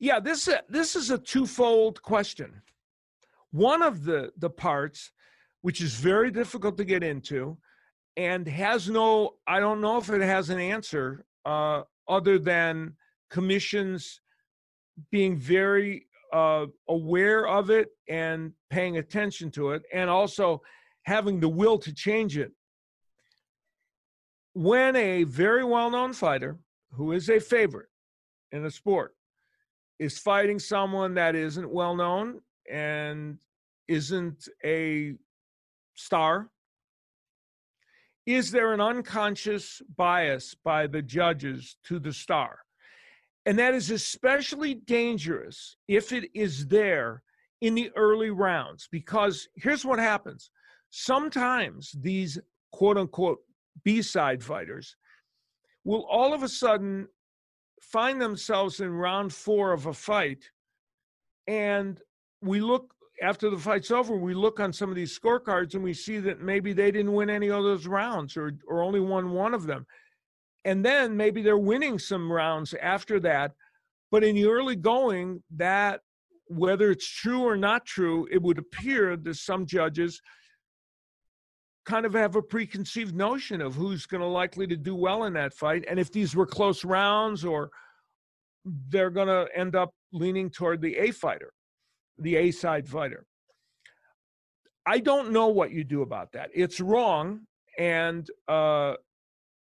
Yeah, 0.00 0.20
this 0.20 0.48
this 0.68 0.94
is 0.94 1.10
a 1.10 1.18
twofold 1.18 2.00
question. 2.02 2.62
One 3.50 3.82
of 3.82 4.04
the 4.04 4.32
the 4.38 4.50
parts, 4.50 5.10
which 5.62 5.80
is 5.80 5.94
very 5.94 6.30
difficult 6.30 6.76
to 6.76 6.84
get 6.84 7.02
into, 7.02 7.58
and 8.16 8.46
has 8.46 8.88
no, 8.88 9.34
I 9.46 9.58
don't 9.58 9.80
know 9.80 9.98
if 9.98 10.08
it 10.10 10.22
has 10.22 10.50
an 10.50 10.60
answer 10.60 11.24
uh, 11.44 11.82
other 12.08 12.38
than 12.38 12.94
commissions 13.28 14.20
being 15.10 15.36
very 15.36 16.06
uh, 16.32 16.66
aware 16.88 17.48
of 17.48 17.70
it 17.70 17.88
and 18.08 18.52
paying 18.70 18.98
attention 18.98 19.50
to 19.52 19.70
it, 19.70 19.82
and 19.92 20.08
also 20.08 20.62
having 21.02 21.40
the 21.40 21.48
will 21.48 21.78
to 21.78 21.92
change 21.92 22.38
it. 22.38 22.52
When 24.52 24.94
a 24.94 25.24
very 25.24 25.64
well-known 25.64 26.12
fighter 26.12 26.58
who 26.92 27.12
is 27.12 27.28
a 27.30 27.40
favorite 27.40 27.88
in 28.52 28.64
a 28.64 28.70
sport 28.70 29.14
is 29.98 30.18
fighting 30.18 30.58
someone 30.58 31.14
that 31.14 31.34
isn't 31.34 31.68
well 31.70 31.94
known 31.94 32.40
and 32.70 33.38
isn't 33.88 34.48
a 34.64 35.14
star? 35.94 36.50
Is 38.26 38.50
there 38.50 38.74
an 38.74 38.80
unconscious 38.80 39.80
bias 39.96 40.54
by 40.62 40.86
the 40.86 41.02
judges 41.02 41.76
to 41.84 41.98
the 41.98 42.12
star? 42.12 42.58
And 43.46 43.58
that 43.58 43.74
is 43.74 43.90
especially 43.90 44.74
dangerous 44.74 45.76
if 45.88 46.12
it 46.12 46.30
is 46.34 46.66
there 46.66 47.22
in 47.62 47.74
the 47.74 47.90
early 47.96 48.30
rounds, 48.30 48.88
because 48.92 49.48
here's 49.56 49.84
what 49.84 49.98
happens. 49.98 50.50
Sometimes 50.90 51.92
these 51.98 52.38
quote 52.72 52.98
unquote 52.98 53.38
B 53.84 54.02
side 54.02 54.44
fighters 54.44 54.94
will 55.84 56.06
all 56.10 56.34
of 56.34 56.42
a 56.42 56.48
sudden 56.48 57.08
find 57.82 58.20
themselves 58.20 58.80
in 58.80 58.92
round 58.92 59.32
four 59.32 59.72
of 59.72 59.86
a 59.86 59.92
fight 59.92 60.44
and 61.46 62.00
we 62.42 62.60
look 62.60 62.94
after 63.22 63.50
the 63.50 63.58
fight's 63.58 63.90
over 63.90 64.16
we 64.16 64.34
look 64.34 64.60
on 64.60 64.72
some 64.72 64.90
of 64.90 64.96
these 64.96 65.18
scorecards 65.18 65.74
and 65.74 65.82
we 65.82 65.92
see 65.92 66.18
that 66.18 66.40
maybe 66.40 66.72
they 66.72 66.90
didn't 66.90 67.12
win 67.12 67.30
any 67.30 67.50
of 67.50 67.64
those 67.64 67.86
rounds 67.86 68.36
or 68.36 68.52
or 68.68 68.82
only 68.82 69.00
won 69.00 69.30
one 69.30 69.54
of 69.54 69.66
them. 69.66 69.86
And 70.64 70.84
then 70.84 71.16
maybe 71.16 71.40
they're 71.42 71.56
winning 71.56 71.98
some 71.98 72.30
rounds 72.30 72.74
after 72.74 73.18
that 73.20 73.52
but 74.10 74.24
in 74.24 74.34
the 74.34 74.46
early 74.46 74.76
going 74.76 75.42
that 75.56 76.00
whether 76.46 76.90
it's 76.90 77.08
true 77.08 77.42
or 77.42 77.56
not 77.56 77.84
true 77.84 78.26
it 78.30 78.40
would 78.40 78.58
appear 78.58 79.16
that 79.16 79.34
some 79.36 79.66
judges 79.66 80.20
kind 81.88 82.04
of 82.04 82.12
have 82.12 82.36
a 82.36 82.42
preconceived 82.42 83.14
notion 83.14 83.62
of 83.62 83.74
who's 83.74 84.04
going 84.04 84.20
to 84.20 84.26
likely 84.26 84.66
to 84.66 84.76
do 84.76 84.94
well 84.94 85.24
in 85.24 85.32
that 85.32 85.54
fight 85.54 85.86
and 85.88 85.98
if 85.98 86.12
these 86.12 86.36
were 86.36 86.44
close 86.44 86.84
rounds 86.84 87.46
or 87.46 87.70
they're 88.90 89.08
going 89.08 89.26
to 89.26 89.48
end 89.56 89.74
up 89.74 89.90
leaning 90.12 90.50
toward 90.50 90.82
the 90.82 90.94
A 90.98 91.10
fighter 91.10 91.50
the 92.18 92.36
A 92.36 92.50
side 92.50 92.86
fighter. 92.86 93.24
I 94.84 94.98
don't 94.98 95.32
know 95.32 95.48
what 95.48 95.70
you 95.70 95.82
do 95.84 96.02
about 96.02 96.32
that. 96.32 96.50
It's 96.54 96.78
wrong 96.78 97.40
and 97.78 98.28
uh 98.48 98.94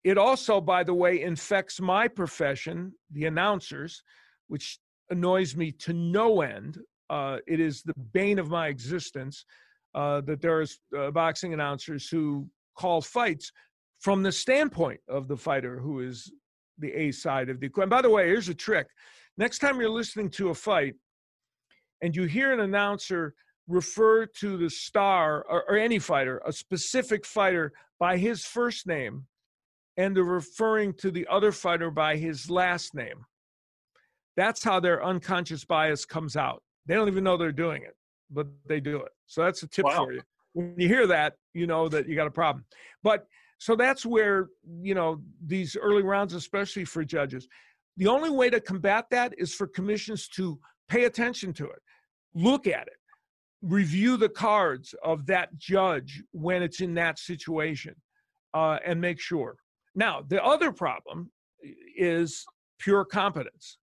it 0.04 0.16
also 0.16 0.60
by 0.60 0.84
the 0.84 0.94
way 0.94 1.20
infects 1.20 1.80
my 1.80 2.08
profession 2.08 2.92
the 3.10 3.26
announcers 3.26 4.02
which 4.48 4.78
annoys 5.10 5.54
me 5.54 5.70
to 5.70 5.92
no 5.92 6.40
end. 6.40 6.78
Uh 7.10 7.38
it 7.46 7.60
is 7.60 7.82
the 7.82 7.94
bane 8.14 8.38
of 8.38 8.48
my 8.48 8.68
existence 8.68 9.44
uh, 9.96 10.20
that 10.20 10.40
there's 10.40 10.78
uh, 10.96 11.10
boxing 11.10 11.54
announcers 11.54 12.08
who 12.08 12.48
call 12.78 13.00
fights 13.00 13.50
from 14.00 14.22
the 14.22 14.30
standpoint 14.30 15.00
of 15.08 15.26
the 15.26 15.36
fighter 15.36 15.80
who 15.80 16.00
is 16.00 16.30
the 16.78 16.92
A 16.92 17.10
side 17.10 17.48
of 17.48 17.58
the 17.58 17.66
equation. 17.66 17.88
By 17.88 18.02
the 18.02 18.10
way, 18.10 18.26
here's 18.26 18.48
a 18.48 18.54
trick. 18.54 18.86
Next 19.38 19.58
time 19.58 19.80
you're 19.80 19.90
listening 19.90 20.30
to 20.32 20.50
a 20.50 20.54
fight 20.54 20.94
and 22.02 22.14
you 22.14 22.24
hear 22.24 22.52
an 22.52 22.60
announcer 22.60 23.34
refer 23.66 24.26
to 24.26 24.56
the 24.58 24.70
star 24.70 25.44
or, 25.48 25.64
or 25.68 25.76
any 25.76 25.98
fighter, 25.98 26.40
a 26.46 26.52
specific 26.52 27.24
fighter, 27.26 27.72
by 27.98 28.18
his 28.18 28.44
first 28.44 28.86
name 28.86 29.24
and 29.96 30.14
they're 30.14 30.24
referring 30.24 30.92
to 30.94 31.10
the 31.10 31.26
other 31.30 31.52
fighter 31.52 31.90
by 31.90 32.16
his 32.16 32.50
last 32.50 32.94
name, 32.94 33.24
that's 34.36 34.62
how 34.62 34.78
their 34.78 35.02
unconscious 35.02 35.64
bias 35.64 36.04
comes 36.04 36.36
out. 36.36 36.62
They 36.84 36.94
don't 36.94 37.08
even 37.08 37.24
know 37.24 37.36
they're 37.36 37.52
doing 37.52 37.82
it, 37.82 37.96
but 38.30 38.46
they 38.66 38.80
do 38.80 38.96
it. 38.98 39.12
So 39.26 39.42
that's 39.42 39.62
a 39.62 39.68
tip 39.68 39.84
Wow. 39.84 40.04
for 40.04 40.12
you. 40.12 40.22
When 40.52 40.74
you 40.78 40.88
hear 40.88 41.06
that, 41.06 41.34
you 41.54 41.66
know 41.66 41.88
that 41.88 42.08
you 42.08 42.16
got 42.16 42.26
a 42.26 42.30
problem. 42.30 42.64
But 43.02 43.26
so 43.58 43.76
that's 43.76 44.04
where, 44.04 44.48
you 44.82 44.94
know, 44.94 45.22
these 45.44 45.76
early 45.76 46.02
rounds, 46.02 46.34
especially 46.34 46.84
for 46.84 47.04
judges, 47.04 47.48
the 47.96 48.06
only 48.06 48.30
way 48.30 48.50
to 48.50 48.60
combat 48.60 49.06
that 49.10 49.34
is 49.38 49.54
for 49.54 49.66
commissions 49.66 50.28
to 50.28 50.58
pay 50.88 51.04
attention 51.04 51.52
to 51.54 51.64
it, 51.64 51.80
look 52.34 52.66
at 52.66 52.86
it, 52.86 52.98
review 53.62 54.16
the 54.16 54.28
cards 54.28 54.94
of 55.02 55.26
that 55.26 55.56
judge 55.56 56.22
when 56.32 56.62
it's 56.62 56.80
in 56.80 56.94
that 56.94 57.18
situation, 57.18 57.94
uh, 58.54 58.78
and 58.84 59.00
make 59.00 59.18
sure. 59.20 59.56
Now, 59.94 60.22
the 60.26 60.42
other 60.44 60.72
problem 60.72 61.30
is 61.96 62.44
pure 62.78 63.04
competence. 63.04 63.78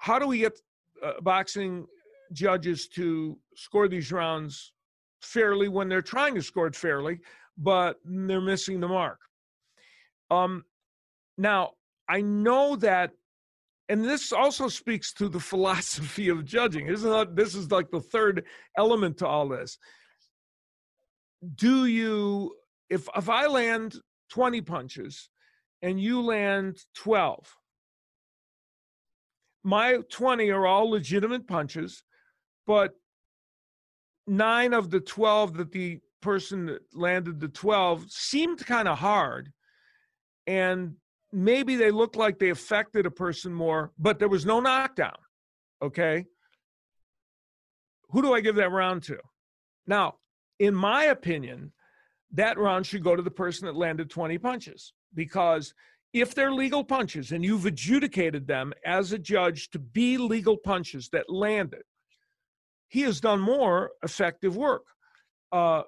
How 0.00 0.18
do 0.18 0.26
we 0.26 0.38
get 0.38 0.58
uh, 1.04 1.20
boxing 1.20 1.86
judges 2.32 2.88
to 2.88 3.38
score 3.54 3.88
these 3.88 4.12
rounds 4.12 4.72
fairly 5.20 5.68
when 5.68 5.88
they're 5.88 6.02
trying 6.02 6.34
to 6.34 6.42
score 6.42 6.66
it 6.66 6.76
fairly, 6.76 7.20
but 7.56 7.96
they're 8.04 8.40
missing 8.40 8.80
the 8.80 8.88
mark? 8.88 9.18
Um, 10.30 10.64
now, 11.38 11.72
I 12.08 12.20
know 12.20 12.76
that, 12.76 13.12
and 13.88 14.04
this 14.04 14.32
also 14.32 14.68
speaks 14.68 15.12
to 15.14 15.28
the 15.28 15.40
philosophy 15.50 16.28
of 16.28 16.44
judging. 16.44 16.86
Isn't 16.88 17.10
that, 17.10 17.36
this 17.36 17.54
is 17.54 17.70
like 17.70 17.90
the 17.90 18.00
third 18.00 18.44
element 18.76 19.18
to 19.18 19.26
all 19.26 19.48
this. 19.48 19.78
Do 21.56 21.86
you, 21.86 22.54
if 22.88 23.08
if 23.16 23.28
I 23.28 23.46
land 23.48 23.96
20 24.30 24.60
punches 24.60 25.28
and 25.82 26.00
you 26.00 26.22
land 26.22 26.78
12, 26.94 27.56
my 29.64 29.98
20 30.10 30.50
are 30.50 30.66
all 30.66 30.90
legitimate 30.90 31.46
punches, 31.46 32.04
but 32.66 32.94
nine 34.26 34.72
of 34.72 34.90
the 34.90 35.00
12 35.00 35.54
that 35.54 35.72
the 35.72 36.00
person 36.20 36.66
that 36.66 36.82
landed 36.94 37.40
the 37.40 37.48
12 37.48 38.06
seemed 38.08 38.64
kind 38.64 38.88
of 38.88 38.98
hard. 38.98 39.52
And 40.46 40.94
maybe 41.32 41.76
they 41.76 41.90
looked 41.90 42.16
like 42.16 42.38
they 42.38 42.50
affected 42.50 43.06
a 43.06 43.10
person 43.10 43.52
more, 43.52 43.92
but 43.98 44.18
there 44.18 44.28
was 44.28 44.46
no 44.46 44.60
knockdown. 44.60 45.16
Okay. 45.82 46.24
Who 48.10 48.22
do 48.22 48.34
I 48.34 48.40
give 48.40 48.56
that 48.56 48.70
round 48.70 49.02
to? 49.04 49.18
Now, 49.86 50.14
in 50.58 50.74
my 50.74 51.04
opinion, 51.04 51.72
that 52.32 52.58
round 52.58 52.86
should 52.86 53.02
go 53.02 53.16
to 53.16 53.22
the 53.22 53.30
person 53.30 53.66
that 53.66 53.76
landed 53.76 54.08
20 54.08 54.38
punches 54.38 54.92
because 55.14 55.74
if 56.12 56.34
they're 56.34 56.52
legal 56.52 56.84
punches 56.84 57.32
and 57.32 57.44
you've 57.44 57.66
adjudicated 57.66 58.46
them 58.46 58.72
as 58.84 59.12
a 59.12 59.18
judge 59.18 59.70
to 59.70 59.78
be 59.78 60.18
legal 60.18 60.56
punches 60.56 61.08
that 61.08 61.28
landed, 61.28 61.82
he 62.92 63.00
has 63.00 63.20
done 63.20 63.40
more 63.40 63.92
effective 64.02 64.54
work. 64.54 64.84
Uh, 65.50 65.82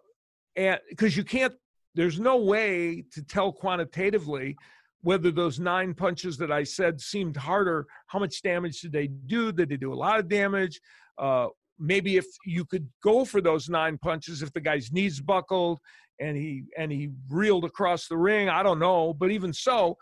and 0.57 0.81
because 0.89 1.15
you 1.15 1.23
can't, 1.23 1.53
there's 1.95 2.19
no 2.19 2.39
way 2.39 3.05
to 3.13 3.23
tell 3.23 3.53
quantitatively 3.53 4.57
whether 5.03 5.31
those 5.31 5.61
nine 5.61 5.93
punches 5.93 6.39
that 6.39 6.51
I 6.51 6.65
said 6.65 6.99
seemed 6.99 7.37
harder, 7.37 7.87
how 8.07 8.19
much 8.19 8.41
damage 8.41 8.81
did 8.81 8.93
they 8.93 9.09
do? 9.09 9.53
Did 9.53 9.69
they 9.69 9.77
do 9.77 9.93
a 9.93 9.95
lot 9.95 10.19
of 10.19 10.29
damage? 10.29 10.81
Uh, 11.19 11.49
maybe 11.79 12.17
if 12.17 12.25
you 12.47 12.65
could 12.65 12.89
go 13.03 13.27
for 13.27 13.43
those 13.43 13.69
nine 13.69 13.99
punches, 13.99 14.41
if 14.41 14.51
the 14.55 14.61
guy's 14.61 14.91
knees 14.91 15.21
buckled 15.21 15.81
and 16.21 16.39
he 16.39 16.65
and 16.79 16.91
he 16.91 17.11
reeled 17.29 17.67
across 17.67 18.09
the 18.09 18.17
ring, 18.17 18.49
I 18.49 18.63
don't 18.63 18.79
know. 18.79 19.13
But 19.13 19.31
even 19.31 19.53
so, 19.53 19.99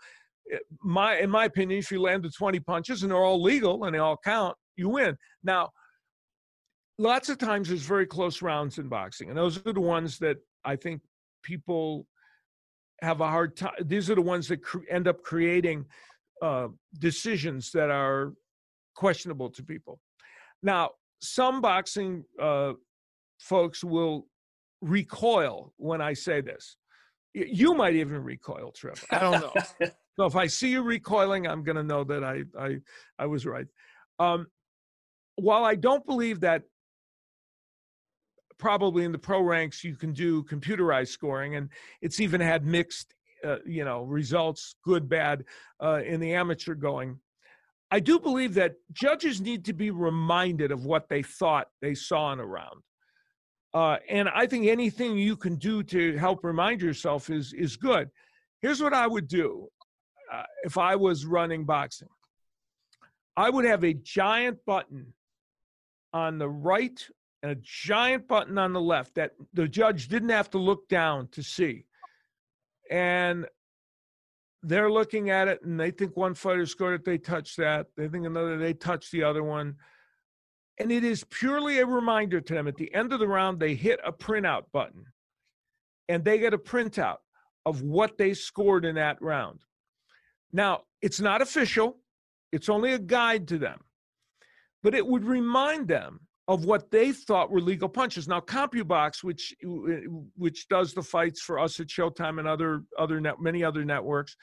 eh, 0.53 0.57
my 0.81 1.17
in 1.17 1.29
my 1.29 1.45
opinion, 1.45 1.79
if 1.79 1.91
you 1.91 2.01
land 2.01 2.23
the 2.23 2.29
20 2.29 2.61
punches 2.61 3.03
and 3.03 3.11
they're 3.11 3.25
all 3.25 3.43
legal 3.43 3.83
and 3.83 3.93
they 3.93 3.99
all 3.99 4.17
count, 4.23 4.55
you 4.77 4.87
win. 4.87 5.17
Now, 5.43 5.71
lots 6.97 7.29
of 7.29 7.37
times 7.37 7.69
there's 7.69 7.81
very 7.81 8.05
close 8.05 8.41
rounds 8.41 8.77
in 8.77 8.87
boxing, 8.87 9.29
and 9.29 9.37
those 9.37 9.57
are 9.65 9.73
the 9.73 9.81
ones 9.81 10.19
that 10.19 10.37
I 10.63 10.75
think 10.75 11.01
people 11.43 12.07
have 13.01 13.21
a 13.21 13.27
hard 13.27 13.55
time. 13.55 13.73
These 13.81 14.09
are 14.09 14.15
the 14.15 14.21
ones 14.21 14.47
that 14.47 14.63
cre- 14.63 14.87
end 14.89 15.07
up 15.07 15.23
creating 15.23 15.85
uh, 16.41 16.67
decisions 16.99 17.71
that 17.71 17.89
are 17.89 18.33
questionable 18.95 19.49
to 19.49 19.63
people. 19.63 19.99
Now, 20.61 20.91
some 21.21 21.61
boxing 21.61 22.23
uh, 22.41 22.73
folks 23.39 23.83
will 23.83 24.27
recoil 24.81 25.73
when 25.77 26.01
I 26.01 26.13
say 26.13 26.41
this. 26.41 26.77
You 27.33 27.73
might 27.73 27.95
even 27.95 28.23
recoil, 28.23 28.71
Trip. 28.71 28.99
I 29.09 29.19
don't 29.19 29.41
know. 29.41 29.53
so 30.15 30.25
if 30.25 30.35
I 30.35 30.47
see 30.47 30.69
you 30.69 30.83
recoiling, 30.83 31.47
I'm 31.47 31.63
going 31.63 31.77
to 31.77 31.83
know 31.83 32.03
that 32.03 32.23
I 32.23 32.43
I 32.57 32.77
I 33.17 33.25
was 33.25 33.45
right. 33.45 33.65
Um, 34.19 34.45
while 35.35 35.65
I 35.65 35.75
don't 35.75 36.05
believe 36.05 36.41
that 36.41 36.63
probably 38.63 39.03
in 39.03 39.11
the 39.11 39.17
pro 39.17 39.41
ranks 39.41 39.83
you 39.83 39.93
can 39.93 40.13
do 40.13 40.41
computerized 40.43 41.09
scoring 41.09 41.57
and 41.57 41.67
it's 42.01 42.21
even 42.21 42.39
had 42.39 42.65
mixed 42.65 43.13
uh, 43.43 43.57
you 43.65 43.83
know 43.83 44.03
results 44.03 44.75
good 44.85 45.09
bad 45.09 45.43
uh, 45.83 45.99
in 46.05 46.21
the 46.21 46.33
amateur 46.33 46.73
going. 46.73 47.19
I 47.91 47.99
do 47.99 48.17
believe 48.21 48.53
that 48.53 48.75
judges 48.93 49.41
need 49.41 49.65
to 49.65 49.73
be 49.73 49.91
reminded 49.91 50.71
of 50.71 50.85
what 50.85 51.09
they 51.09 51.21
thought 51.21 51.67
they 51.81 51.93
saw 51.93 52.31
in 52.31 52.39
a 52.39 52.45
round. 52.45 52.81
Uh, 53.73 53.97
and 54.07 54.29
i 54.29 54.47
think 54.47 54.67
anything 54.67 55.17
you 55.17 55.35
can 55.35 55.55
do 55.57 55.83
to 55.83 56.17
help 56.17 56.39
remind 56.45 56.81
yourself 56.81 57.29
is 57.29 57.51
is 57.51 57.75
good. 57.75 58.09
Here's 58.61 58.81
what 58.81 58.93
i 58.93 59.05
would 59.05 59.27
do 59.27 59.67
uh, 60.33 60.43
if 60.63 60.77
i 60.77 60.95
was 60.95 61.25
running 61.25 61.65
boxing. 61.65 62.13
I 63.35 63.49
would 63.49 63.65
have 63.65 63.83
a 63.83 63.93
giant 63.93 64.59
button 64.65 65.13
on 66.13 66.37
the 66.37 66.47
right 66.47 66.99
and 67.43 67.51
a 67.51 67.57
giant 67.61 68.27
button 68.27 68.57
on 68.57 68.71
the 68.71 68.81
left 68.81 69.15
that 69.15 69.33
the 69.53 69.67
judge 69.67 70.07
didn't 70.07 70.29
have 70.29 70.49
to 70.51 70.57
look 70.57 70.87
down 70.87 71.27
to 71.33 71.43
see. 71.43 71.85
And 72.89 73.45
they're 74.63 74.89
looking 74.89 75.29
at 75.29 75.49
it 75.49 75.61
and 75.63 75.77
they 75.77 75.91
think 75.91 76.15
one 76.15 76.35
fighter 76.35 76.65
scored 76.65 77.01
it, 77.01 77.05
they 77.05 77.17
touch 77.17 77.57
that. 77.57 77.87
They 77.97 78.07
think 78.07 78.25
another, 78.25 78.57
they 78.57 78.73
touch 78.73 79.11
the 79.11 79.23
other 79.23 79.43
one. 79.43 79.75
And 80.79 80.89
it 80.89 81.03
is 81.03 81.25
purely 81.25 81.79
a 81.79 81.85
reminder 81.85 82.39
to 82.39 82.53
them 82.53 82.67
at 82.67 82.77
the 82.77 82.93
end 82.95 83.11
of 83.11 83.19
the 83.19 83.27
round, 83.27 83.59
they 83.59 83.75
hit 83.75 83.99
a 84.05 84.13
printout 84.13 84.63
button 84.71 85.05
and 86.07 86.23
they 86.23 86.39
get 86.39 86.53
a 86.53 86.57
printout 86.57 87.17
of 87.65 87.81
what 87.81 88.17
they 88.17 88.33
scored 88.33 88.85
in 88.85 88.95
that 88.95 89.21
round. 89.21 89.59
Now, 90.53 90.83
it's 91.01 91.19
not 91.19 91.41
official, 91.41 91.97
it's 92.53 92.69
only 92.69 92.93
a 92.93 92.99
guide 92.99 93.49
to 93.49 93.57
them, 93.57 93.81
but 94.81 94.95
it 94.95 95.05
would 95.05 95.25
remind 95.25 95.89
them 95.89 96.21
of 96.47 96.65
what 96.65 96.91
they 96.91 97.11
thought 97.11 97.49
were 97.49 97.61
legal 97.61 97.87
punches. 97.87 98.27
Now, 98.27 98.41
CompuBox, 98.41 99.23
which 99.23 99.53
uh, 99.65 100.09
which 100.35 100.67
does 100.67 100.93
the 100.93 101.01
fights 101.01 101.41
for 101.41 101.59
us 101.59 101.79
at 101.79 101.87
Showtime 101.87 102.39
and 102.39 102.47
other 102.47 102.83
other 102.97 103.21
net, 103.21 103.35
many 103.39 103.63
other 103.63 103.85
networks, 103.85 104.35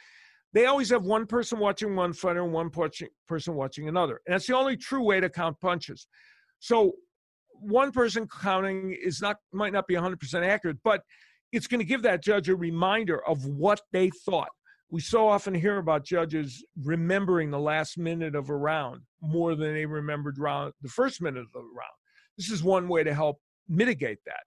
they 0.52 0.66
always 0.66 0.90
have 0.90 1.04
one 1.04 1.26
person 1.26 1.58
watching 1.58 1.94
one 1.94 2.12
fighter 2.12 2.42
and 2.42 2.52
one 2.52 2.70
person 2.70 3.54
watching 3.54 3.88
another, 3.88 4.20
and 4.26 4.34
that's 4.34 4.46
the 4.46 4.56
only 4.56 4.76
true 4.76 5.02
way 5.02 5.20
to 5.20 5.28
count 5.28 5.60
punches. 5.60 6.06
So, 6.58 6.92
one 7.52 7.92
person 7.92 8.26
counting 8.26 8.96
is 9.00 9.20
not 9.20 9.36
might 9.52 9.72
not 9.72 9.86
be 9.86 9.94
100% 9.94 10.46
accurate, 10.46 10.78
but 10.82 11.02
it's 11.52 11.66
going 11.66 11.80
to 11.80 11.84
give 11.84 12.02
that 12.02 12.22
judge 12.22 12.48
a 12.48 12.56
reminder 12.56 13.26
of 13.26 13.44
what 13.44 13.80
they 13.92 14.10
thought. 14.24 14.50
We 14.90 15.00
so 15.00 15.28
often 15.28 15.54
hear 15.54 15.78
about 15.78 16.04
judges 16.04 16.64
remembering 16.82 17.50
the 17.50 17.58
last 17.58 17.96
minute 17.96 18.34
of 18.34 18.48
a 18.48 18.56
round 18.56 19.02
more 19.22 19.54
than 19.54 19.74
they 19.74 19.86
remembered 19.86 20.38
round 20.38 20.72
the 20.82 20.88
first 20.88 21.22
minute 21.22 21.42
of 21.42 21.52
the 21.52 21.60
round. 21.60 21.96
This 22.36 22.50
is 22.50 22.62
one 22.62 22.88
way 22.88 23.04
to 23.04 23.14
help 23.14 23.38
mitigate 23.68 24.18
that. 24.26 24.42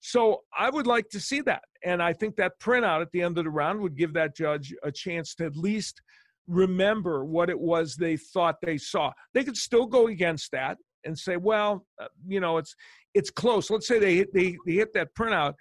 So 0.00 0.42
I 0.56 0.70
would 0.70 0.86
like 0.86 1.08
to 1.10 1.20
see 1.20 1.40
that. 1.42 1.62
And 1.84 2.02
I 2.02 2.12
think 2.12 2.36
that 2.36 2.60
printout 2.60 3.02
at 3.02 3.10
the 3.12 3.22
end 3.22 3.38
of 3.38 3.44
the 3.44 3.50
round 3.50 3.80
would 3.80 3.96
give 3.96 4.12
that 4.14 4.36
judge 4.36 4.74
a 4.82 4.92
chance 4.92 5.34
to 5.36 5.46
at 5.46 5.56
least 5.56 6.00
remember 6.46 7.24
what 7.24 7.50
it 7.50 7.58
was 7.58 7.96
they 7.96 8.16
thought 8.16 8.56
they 8.62 8.78
saw. 8.78 9.12
They 9.32 9.44
could 9.44 9.56
still 9.56 9.86
go 9.86 10.08
against 10.08 10.50
that 10.52 10.78
and 11.04 11.18
say, 11.18 11.36
well, 11.36 11.86
uh, 12.00 12.08
you 12.26 12.40
know, 12.40 12.58
it's 12.58 12.74
it's 13.14 13.30
close. 13.30 13.70
Let's 13.70 13.86
say 13.86 13.98
they 13.98 14.26
they, 14.32 14.56
they 14.66 14.72
hit 14.72 14.92
that 14.94 15.14
printout 15.18 15.54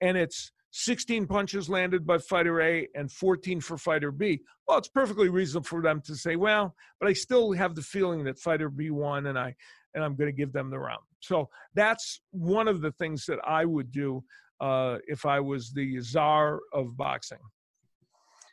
and 0.00 0.16
it's 0.16 0.52
16 0.72 1.26
punches 1.26 1.68
landed 1.68 2.06
by 2.06 2.18
fighter 2.18 2.60
A 2.60 2.86
and 2.94 3.10
14 3.10 3.60
for 3.60 3.76
fighter 3.76 4.12
B. 4.12 4.40
Well, 4.68 4.78
it's 4.78 4.88
perfectly 4.88 5.28
reasonable 5.28 5.66
for 5.66 5.82
them 5.82 6.00
to 6.06 6.14
say, 6.14 6.36
well, 6.36 6.74
but 7.00 7.08
I 7.08 7.12
still 7.12 7.52
have 7.52 7.74
the 7.74 7.82
feeling 7.82 8.24
that 8.24 8.38
fighter 8.38 8.68
B 8.68 8.90
won 8.90 9.26
and 9.26 9.38
I 9.38 9.54
and 9.94 10.04
I'm 10.04 10.14
going 10.14 10.30
to 10.30 10.36
give 10.36 10.52
them 10.52 10.70
the 10.70 10.78
round. 10.78 11.02
So 11.18 11.48
that's 11.74 12.20
one 12.30 12.68
of 12.68 12.80
the 12.80 12.92
things 12.92 13.26
that 13.26 13.40
I 13.44 13.64
would 13.64 13.90
do 13.90 14.22
uh, 14.60 14.98
if 15.08 15.26
I 15.26 15.40
was 15.40 15.72
the 15.72 16.00
czar 16.00 16.60
of 16.72 16.96
boxing. 16.96 17.38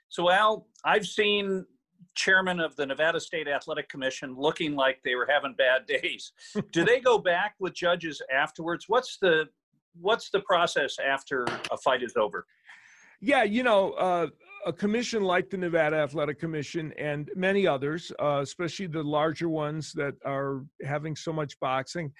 So 0.10 0.32
Al, 0.32 0.68
I've 0.84 1.06
seen 1.06 1.66
chairman 2.16 2.60
of 2.60 2.76
the 2.76 2.86
Nevada 2.86 3.20
State 3.20 3.48
Athletic 3.48 3.90
Commission 3.90 4.36
looking 4.36 4.76
like 4.76 5.00
they 5.04 5.16
were 5.16 5.28
having 5.30 5.54
bad 5.54 5.86
days. 6.02 6.32
do 6.72 6.84
they 6.84 7.00
go 7.00 7.18
back 7.18 7.56
with 7.60 7.74
judges 7.74 8.22
afterwards? 8.34 8.86
What's 8.88 9.18
the 9.20 9.46
what's 10.00 10.30
the 10.30 10.42
process 10.42 10.98
after 11.00 11.46
a 11.72 11.78
fight 11.78 12.04
is 12.04 12.14
over? 12.18 12.46
Yeah, 13.20 13.44
you 13.44 13.64
know, 13.64 13.92
uh, 13.94 14.28
a 14.66 14.74
commission 14.74 15.24
like 15.24 15.50
the 15.50 15.58
Nevada 15.58 15.96
Athletic 15.98 16.40
Commission 16.40 16.94
and 16.98 17.30
many 17.36 17.66
others, 17.66 18.12
uh, 18.22 18.40
especially 18.42 18.88
the 18.88 19.04
larger 19.04 19.50
ones 19.50 19.92
that 19.94 20.14
are 20.26 20.64
having 20.84 21.16
so 21.16 21.32
much 21.34 21.60
boxing, 21.60 22.12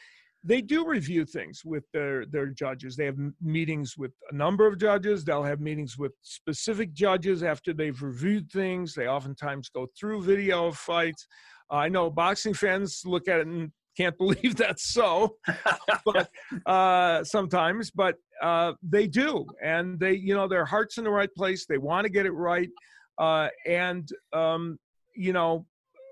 they 0.44 0.62
do 0.62 0.88
review 0.88 1.26
things 1.26 1.64
with 1.66 1.84
their 1.94 2.26
their 2.26 2.48
judges. 2.48 2.96
They 2.96 3.06
have 3.06 3.18
meetings 3.42 3.98
with 3.98 4.12
a 4.32 4.36
number 4.36 4.66
of 4.66 4.80
judges. 4.80 5.26
They'll 5.26 5.44
have 5.44 5.60
meetings 5.60 5.98
with 5.98 6.14
specific 6.22 6.94
judges 6.94 7.44
after 7.44 7.74
they've 7.74 8.02
reviewed 8.02 8.50
things. 8.52 8.94
They 8.94 9.08
oftentimes 9.08 9.70
go 9.70 9.88
through 10.00 10.24
video 10.24 10.68
of 10.68 10.78
fights. 10.78 11.28
I 11.70 11.90
know 11.90 12.10
boxing 12.10 12.54
fans 12.54 13.02
look 13.06 13.28
at 13.28 13.42
it 13.42 13.48
and 13.48 13.72
can't 13.98 14.18
believe 14.20 14.56
that's 14.56 14.94
so, 14.94 15.36
but 16.06 16.30
uh, 16.66 17.24
sometimes, 17.24 17.92
but 17.92 18.16
uh, 18.42 18.74
they 18.84 19.08
do, 19.08 19.46
and 19.64 20.00
they, 20.00 20.14
you 20.14 20.36
know, 20.36 20.48
their 20.48 20.66
heart's 20.66 20.98
in 20.98 21.04
the 21.04 21.10
right 21.10 21.34
place. 21.36 21.66
They 21.66 21.80
want 21.80 22.06
to 22.06 22.12
get 22.12 22.26
it 22.26 22.32
right, 22.32 22.70
uh, 23.18 23.50
and 23.66 24.08
um, 24.34 24.78
you 25.16 25.34
know, 25.34 25.66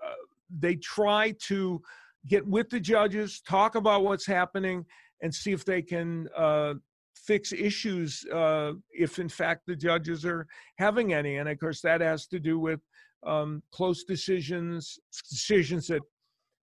uh, 0.05 0.13
they 0.59 0.75
try 0.75 1.35
to 1.47 1.81
get 2.27 2.45
with 2.45 2.69
the 2.69 2.79
judges, 2.79 3.41
talk 3.47 3.75
about 3.75 4.03
what's 4.03 4.25
happening, 4.25 4.85
and 5.21 5.33
see 5.33 5.51
if 5.51 5.63
they 5.63 5.81
can 5.81 6.27
uh, 6.35 6.73
fix 7.15 7.53
issues 7.53 8.25
uh, 8.33 8.73
if, 8.91 9.19
in 9.19 9.29
fact, 9.29 9.61
the 9.67 9.75
judges 9.75 10.25
are 10.25 10.47
having 10.77 11.13
any. 11.13 11.37
And 11.37 11.47
of 11.47 11.59
course, 11.59 11.81
that 11.81 12.01
has 12.01 12.27
to 12.27 12.39
do 12.39 12.59
with 12.59 12.79
um, 13.25 13.61
close 13.71 14.03
decisions, 14.03 14.99
decisions 15.29 15.87
that 15.87 16.01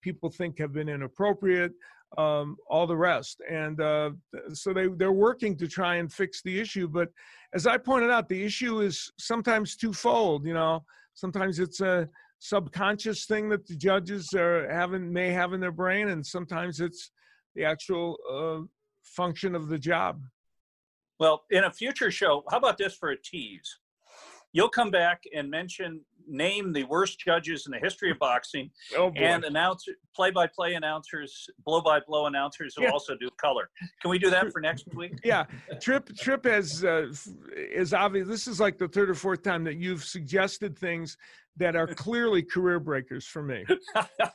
people 0.00 0.30
think 0.30 0.58
have 0.58 0.72
been 0.72 0.88
inappropriate, 0.88 1.72
um, 2.16 2.56
all 2.68 2.86
the 2.86 2.96
rest. 2.96 3.40
And 3.50 3.80
uh, 3.80 4.10
so 4.52 4.72
they, 4.72 4.88
they're 4.88 5.12
working 5.12 5.56
to 5.58 5.68
try 5.68 5.96
and 5.96 6.12
fix 6.12 6.42
the 6.42 6.58
issue. 6.58 6.88
But 6.88 7.08
as 7.54 7.66
I 7.66 7.76
pointed 7.76 8.10
out, 8.10 8.28
the 8.28 8.42
issue 8.42 8.80
is 8.80 9.12
sometimes 9.18 9.76
twofold. 9.76 10.46
You 10.46 10.54
know, 10.54 10.84
sometimes 11.14 11.58
it's 11.58 11.80
a 11.80 12.08
subconscious 12.38 13.26
thing 13.26 13.48
that 13.48 13.66
the 13.66 13.76
judges 13.76 14.32
are 14.34 14.70
having 14.70 15.12
may 15.12 15.30
have 15.30 15.52
in 15.52 15.60
their 15.60 15.72
brain, 15.72 16.08
and 16.08 16.24
sometimes 16.24 16.80
it's 16.80 17.10
the 17.54 17.64
actual 17.64 18.16
uh, 18.32 18.64
function 19.02 19.54
of 19.54 19.68
the 19.68 19.78
job. 19.78 20.20
Well, 21.18 21.42
in 21.50 21.64
a 21.64 21.72
future 21.72 22.12
show, 22.12 22.44
how 22.48 22.58
about 22.58 22.78
this 22.78 22.94
for 22.94 23.10
a 23.10 23.20
tease? 23.20 23.78
You'll 24.52 24.68
come 24.68 24.90
back 24.90 25.24
and 25.34 25.50
mention, 25.50 26.00
name 26.28 26.72
the 26.72 26.84
worst 26.84 27.18
judges 27.18 27.66
in 27.66 27.72
the 27.72 27.78
history 27.78 28.10
of 28.10 28.18
boxing, 28.18 28.70
Oh 28.96 29.12
and 29.16 29.44
announce 29.44 29.86
play-by-play 30.14 30.74
announcers, 30.74 31.48
blow-by-blow 31.64 32.26
announcers 32.26 32.74
who 32.76 32.82
Yeah. 32.84 32.90
also 32.90 33.16
do 33.16 33.28
color. 33.40 33.70
Can 34.00 34.10
we 34.10 34.18
do 34.18 34.30
that 34.30 34.52
for 34.52 34.60
next 34.60 34.86
week? 34.94 35.12
yeah, 35.24 35.44
Trip 35.80 36.08
Trip 36.16 36.44
has 36.44 36.84
uh, 36.84 37.12
is 37.56 37.94
obvious. 37.94 38.28
This 38.28 38.46
is 38.46 38.60
like 38.60 38.78
the 38.78 38.88
third 38.88 39.10
or 39.10 39.14
fourth 39.14 39.42
time 39.42 39.64
that 39.64 39.76
you've 39.76 40.04
suggested 40.04 40.78
things 40.78 41.16
that 41.56 41.74
are 41.74 41.86
clearly 41.86 42.42
career 42.42 42.80
breakers 42.80 43.26
for 43.26 43.42
me. 43.42 43.64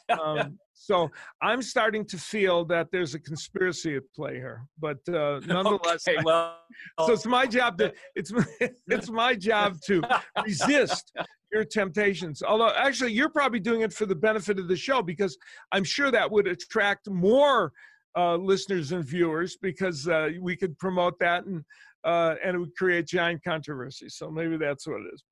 Um, 0.09 0.59
so 0.73 1.09
I'm 1.41 1.61
starting 1.61 2.05
to 2.05 2.17
feel 2.17 2.65
that 2.65 2.89
there's 2.91 3.15
a 3.15 3.19
conspiracy 3.19 3.95
at 3.95 4.03
play 4.15 4.35
here. 4.35 4.67
But 4.79 4.97
uh, 5.09 5.39
nonetheless, 5.45 6.07
okay, 6.07 6.21
well, 6.23 6.59
so 7.05 7.13
it's 7.13 7.25
my 7.25 7.47
job 7.47 7.77
to 7.79 7.93
it's 8.15 8.31
it's 8.87 9.09
my 9.09 9.33
job 9.33 9.77
to 9.87 10.03
resist 10.43 11.11
your 11.53 11.63
temptations. 11.63 12.41
Although 12.41 12.71
actually, 12.75 13.13
you're 13.13 13.29
probably 13.29 13.59
doing 13.59 13.81
it 13.81 13.93
for 13.93 14.05
the 14.05 14.15
benefit 14.15 14.59
of 14.59 14.67
the 14.67 14.75
show 14.75 15.01
because 15.01 15.37
I'm 15.71 15.83
sure 15.83 16.11
that 16.11 16.29
would 16.29 16.47
attract 16.47 17.09
more 17.09 17.71
uh, 18.17 18.35
listeners 18.35 18.91
and 18.91 19.05
viewers 19.05 19.57
because 19.61 20.07
uh, 20.07 20.29
we 20.41 20.55
could 20.55 20.77
promote 20.79 21.17
that 21.19 21.45
and 21.45 21.63
uh, 22.03 22.35
and 22.43 22.53
it 22.53 22.59
would 22.59 22.75
create 22.75 23.07
giant 23.07 23.41
controversy. 23.45 24.09
So 24.09 24.29
maybe 24.29 24.57
that's 24.57 24.85
what 24.85 24.99
it 24.99 25.13
is. 25.13 25.23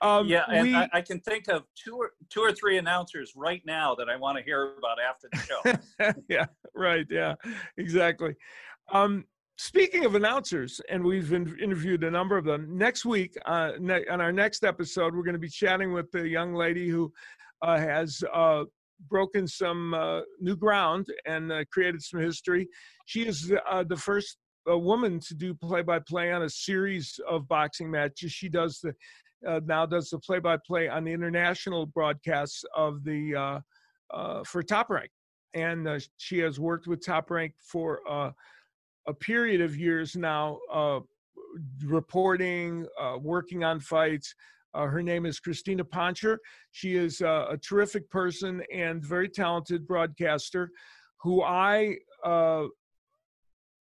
Um, 0.00 0.28
yeah, 0.28 0.44
and 0.48 0.68
we- 0.68 0.76
I, 0.76 0.88
I 0.92 1.00
can 1.00 1.18
think 1.20 1.48
of 1.48 1.64
two 1.74 1.96
or 1.96 2.12
two 2.28 2.40
or 2.40 2.52
three 2.52 2.78
announcers 2.78 3.32
right 3.34 3.62
now 3.66 3.96
that 3.96 4.08
I 4.08 4.14
want 4.16 4.38
to 4.38 4.44
hear 4.44 4.74
about 4.78 4.98
after 5.00 5.28
the 5.32 5.38
show. 5.38 6.12
yeah, 6.28 6.46
right. 6.74 7.06
Yeah, 7.10 7.34
exactly. 7.78 8.34
Um, 8.92 9.24
speaking 9.60 10.06
of 10.06 10.14
announcers, 10.14 10.80
and 10.88 11.04
we've 11.04 11.34
in, 11.34 11.54
interviewed 11.62 12.02
a 12.04 12.10
number 12.10 12.38
of 12.38 12.46
them. 12.46 12.78
Next 12.78 13.04
week, 13.04 13.36
uh, 13.44 13.72
ne- 13.78 14.06
on 14.06 14.18
our 14.18 14.32
next 14.32 14.64
episode, 14.64 15.14
we're 15.14 15.22
going 15.22 15.34
to 15.34 15.38
be 15.38 15.50
chatting 15.50 15.92
with 15.92 16.10
the 16.12 16.26
young 16.26 16.54
lady 16.54 16.88
who 16.88 17.12
uh, 17.60 17.76
has 17.76 18.24
uh, 18.32 18.64
broken 19.10 19.46
some 19.46 19.92
uh, 19.92 20.22
new 20.40 20.56
ground 20.56 21.08
and 21.26 21.52
uh, 21.52 21.64
created 21.70 22.02
some 22.02 22.20
history. 22.20 22.68
She 23.04 23.26
is 23.26 23.48
the 23.48 23.96
first 23.96 24.38
uh, 24.70 24.78
woman 24.78 25.20
to 25.20 25.34
do 25.34 25.52
play-by-play 25.52 26.32
on 26.32 26.42
a 26.42 26.50
series 26.50 27.20
of 27.28 27.46
boxing 27.46 27.90
matches. 27.90 28.32
She 28.32 28.48
does 28.48 28.80
the 28.80 28.94
now 29.66 29.84
does 29.84 30.08
the 30.08 30.18
play-by-play 30.20 30.88
on 30.88 31.04
the 31.04 31.12
international 31.12 31.84
broadcasts 31.84 32.64
of 32.74 33.04
the 33.04 33.62
for 34.46 34.62
Top 34.62 34.88
Rank 34.88 35.10
and 35.52 35.88
she 36.16 36.38
has 36.38 36.60
worked 36.60 36.86
with 36.86 37.04
Top 37.04 37.30
Rank 37.30 37.54
for 37.60 38.00
a 39.06 39.14
period 39.14 39.60
of 39.60 39.76
years 39.76 40.16
now, 40.16 40.58
uh, 40.72 41.00
reporting, 41.84 42.86
uh, 43.00 43.16
working 43.20 43.64
on 43.64 43.80
fights. 43.80 44.34
Uh, 44.72 44.86
her 44.86 45.02
name 45.02 45.26
is 45.26 45.40
Crystina 45.40 45.82
Poncher. 45.82 46.38
She 46.70 46.94
is 46.94 47.20
uh, 47.22 47.46
a 47.50 47.56
terrific 47.56 48.08
person 48.08 48.62
and 48.72 49.04
very 49.04 49.28
talented 49.28 49.86
broadcaster 49.86 50.70
who 51.22 51.42
I 51.42 51.96
uh, 52.24 52.64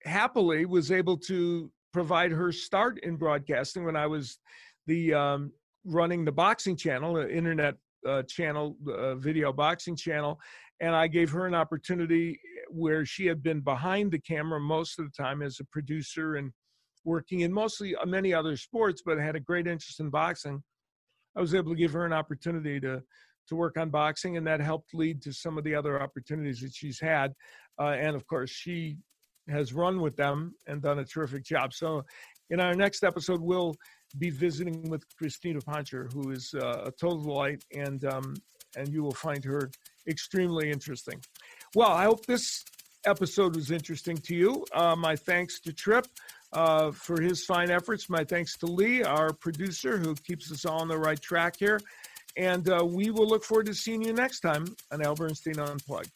happily 0.03 0.65
was 0.65 0.91
able 0.91 1.17
to 1.17 1.71
provide 1.93 2.31
her 2.31 2.51
start 2.51 2.99
in 3.03 3.15
broadcasting 3.15 3.85
when 3.85 3.95
I 3.95 4.07
was 4.07 4.39
the 4.87 5.13
um, 5.13 5.51
running 5.85 6.25
the 6.25 6.31
boxing 6.31 6.75
channel, 6.75 7.17
internet 7.17 7.75
uh, 8.07 8.23
channel, 8.23 8.75
uh, 8.87 9.15
video 9.15 9.51
boxing 9.51 9.95
channel, 9.95 10.39
and 10.81 10.95
I 10.95 11.07
gave 11.07 11.29
her 11.31 11.45
an 11.45 11.55
opportunity 11.55 12.39
where 12.69 13.05
she 13.05 13.25
had 13.25 13.43
been 13.43 13.61
behind 13.61 14.11
the 14.11 14.19
camera 14.19 14.59
most 14.59 14.99
of 14.99 15.05
the 15.05 15.11
time 15.11 15.41
as 15.41 15.59
a 15.59 15.65
producer 15.65 16.35
and 16.35 16.51
working 17.05 17.41
in 17.41 17.51
mostly 17.51 17.95
uh, 17.95 18.05
many 18.05 18.33
other 18.33 18.55
sports, 18.55 19.01
but 19.05 19.17
had 19.17 19.35
a 19.35 19.39
great 19.39 19.67
interest 19.67 19.99
in 19.99 20.09
boxing. 20.09 20.61
I 21.35 21.41
was 21.41 21.55
able 21.55 21.71
to 21.71 21.77
give 21.77 21.93
her 21.93 22.05
an 22.05 22.13
opportunity 22.13 22.79
to 22.81 23.01
to 23.47 23.55
work 23.55 23.77
on 23.77 23.89
boxing, 23.89 24.37
and 24.37 24.45
that 24.45 24.61
helped 24.61 24.93
lead 24.93 25.23
to 25.23 25.33
some 25.33 25.57
of 25.57 25.63
the 25.63 25.73
other 25.73 26.01
opportunities 26.01 26.61
that 26.61 26.71
she's 26.73 26.99
had. 26.99 27.33
Uh, 27.79 27.95
and 27.99 28.15
of 28.15 28.27
course, 28.27 28.51
she 28.51 28.97
has 29.49 29.73
run 29.73 29.99
with 30.01 30.15
them 30.15 30.53
and 30.67 30.83
done 30.83 30.99
a 30.99 31.05
terrific 31.05 31.43
job. 31.43 31.73
So, 31.73 32.03
in 32.51 32.59
our 32.59 32.75
next 32.75 33.03
episode, 33.03 33.41
we'll 33.41 33.75
be 34.19 34.29
visiting 34.29 34.89
with 34.89 35.03
Crystina 35.19 35.63
Poncher, 35.63 36.11
who 36.13 36.29
is 36.31 36.53
uh, 36.55 36.83
a 36.85 36.91
total 36.91 37.23
delight, 37.23 37.63
and 37.75 38.05
um, 38.05 38.35
and 38.77 38.87
you 38.89 39.03
will 39.03 39.13
find 39.13 39.43
her 39.43 39.71
extremely 40.09 40.71
interesting. 40.71 41.21
Well, 41.75 41.91
I 41.91 42.05
hope 42.05 42.25
this 42.25 42.65
episode 43.05 43.55
was 43.55 43.71
interesting 43.71 44.17
to 44.17 44.35
you. 44.35 44.65
Uh, 44.73 44.95
my 44.95 45.15
thanks 45.15 45.59
to 45.61 45.73
Trip 45.73 46.07
uh, 46.53 46.91
for 46.91 47.21
his 47.21 47.45
fine 47.45 47.69
efforts. 47.69 48.09
My 48.09 48.23
thanks 48.23 48.57
to 48.57 48.65
Lee, 48.65 49.03
our 49.03 49.31
producer, 49.33 49.97
who 49.97 50.15
keeps 50.15 50.51
us 50.51 50.65
all 50.65 50.81
on 50.81 50.87
the 50.87 50.97
right 50.97 51.21
track 51.21 51.55
here. 51.59 51.79
And 52.37 52.69
uh, 52.69 52.85
we 52.85 53.11
will 53.11 53.27
look 53.27 53.43
forward 53.43 53.67
to 53.67 53.73
seeing 53.73 54.03
you 54.03 54.13
next 54.13 54.41
time 54.41 54.65
on 54.91 55.01
Al 55.01 55.15
Bernstein 55.15 55.59
Unplugged. 55.59 56.11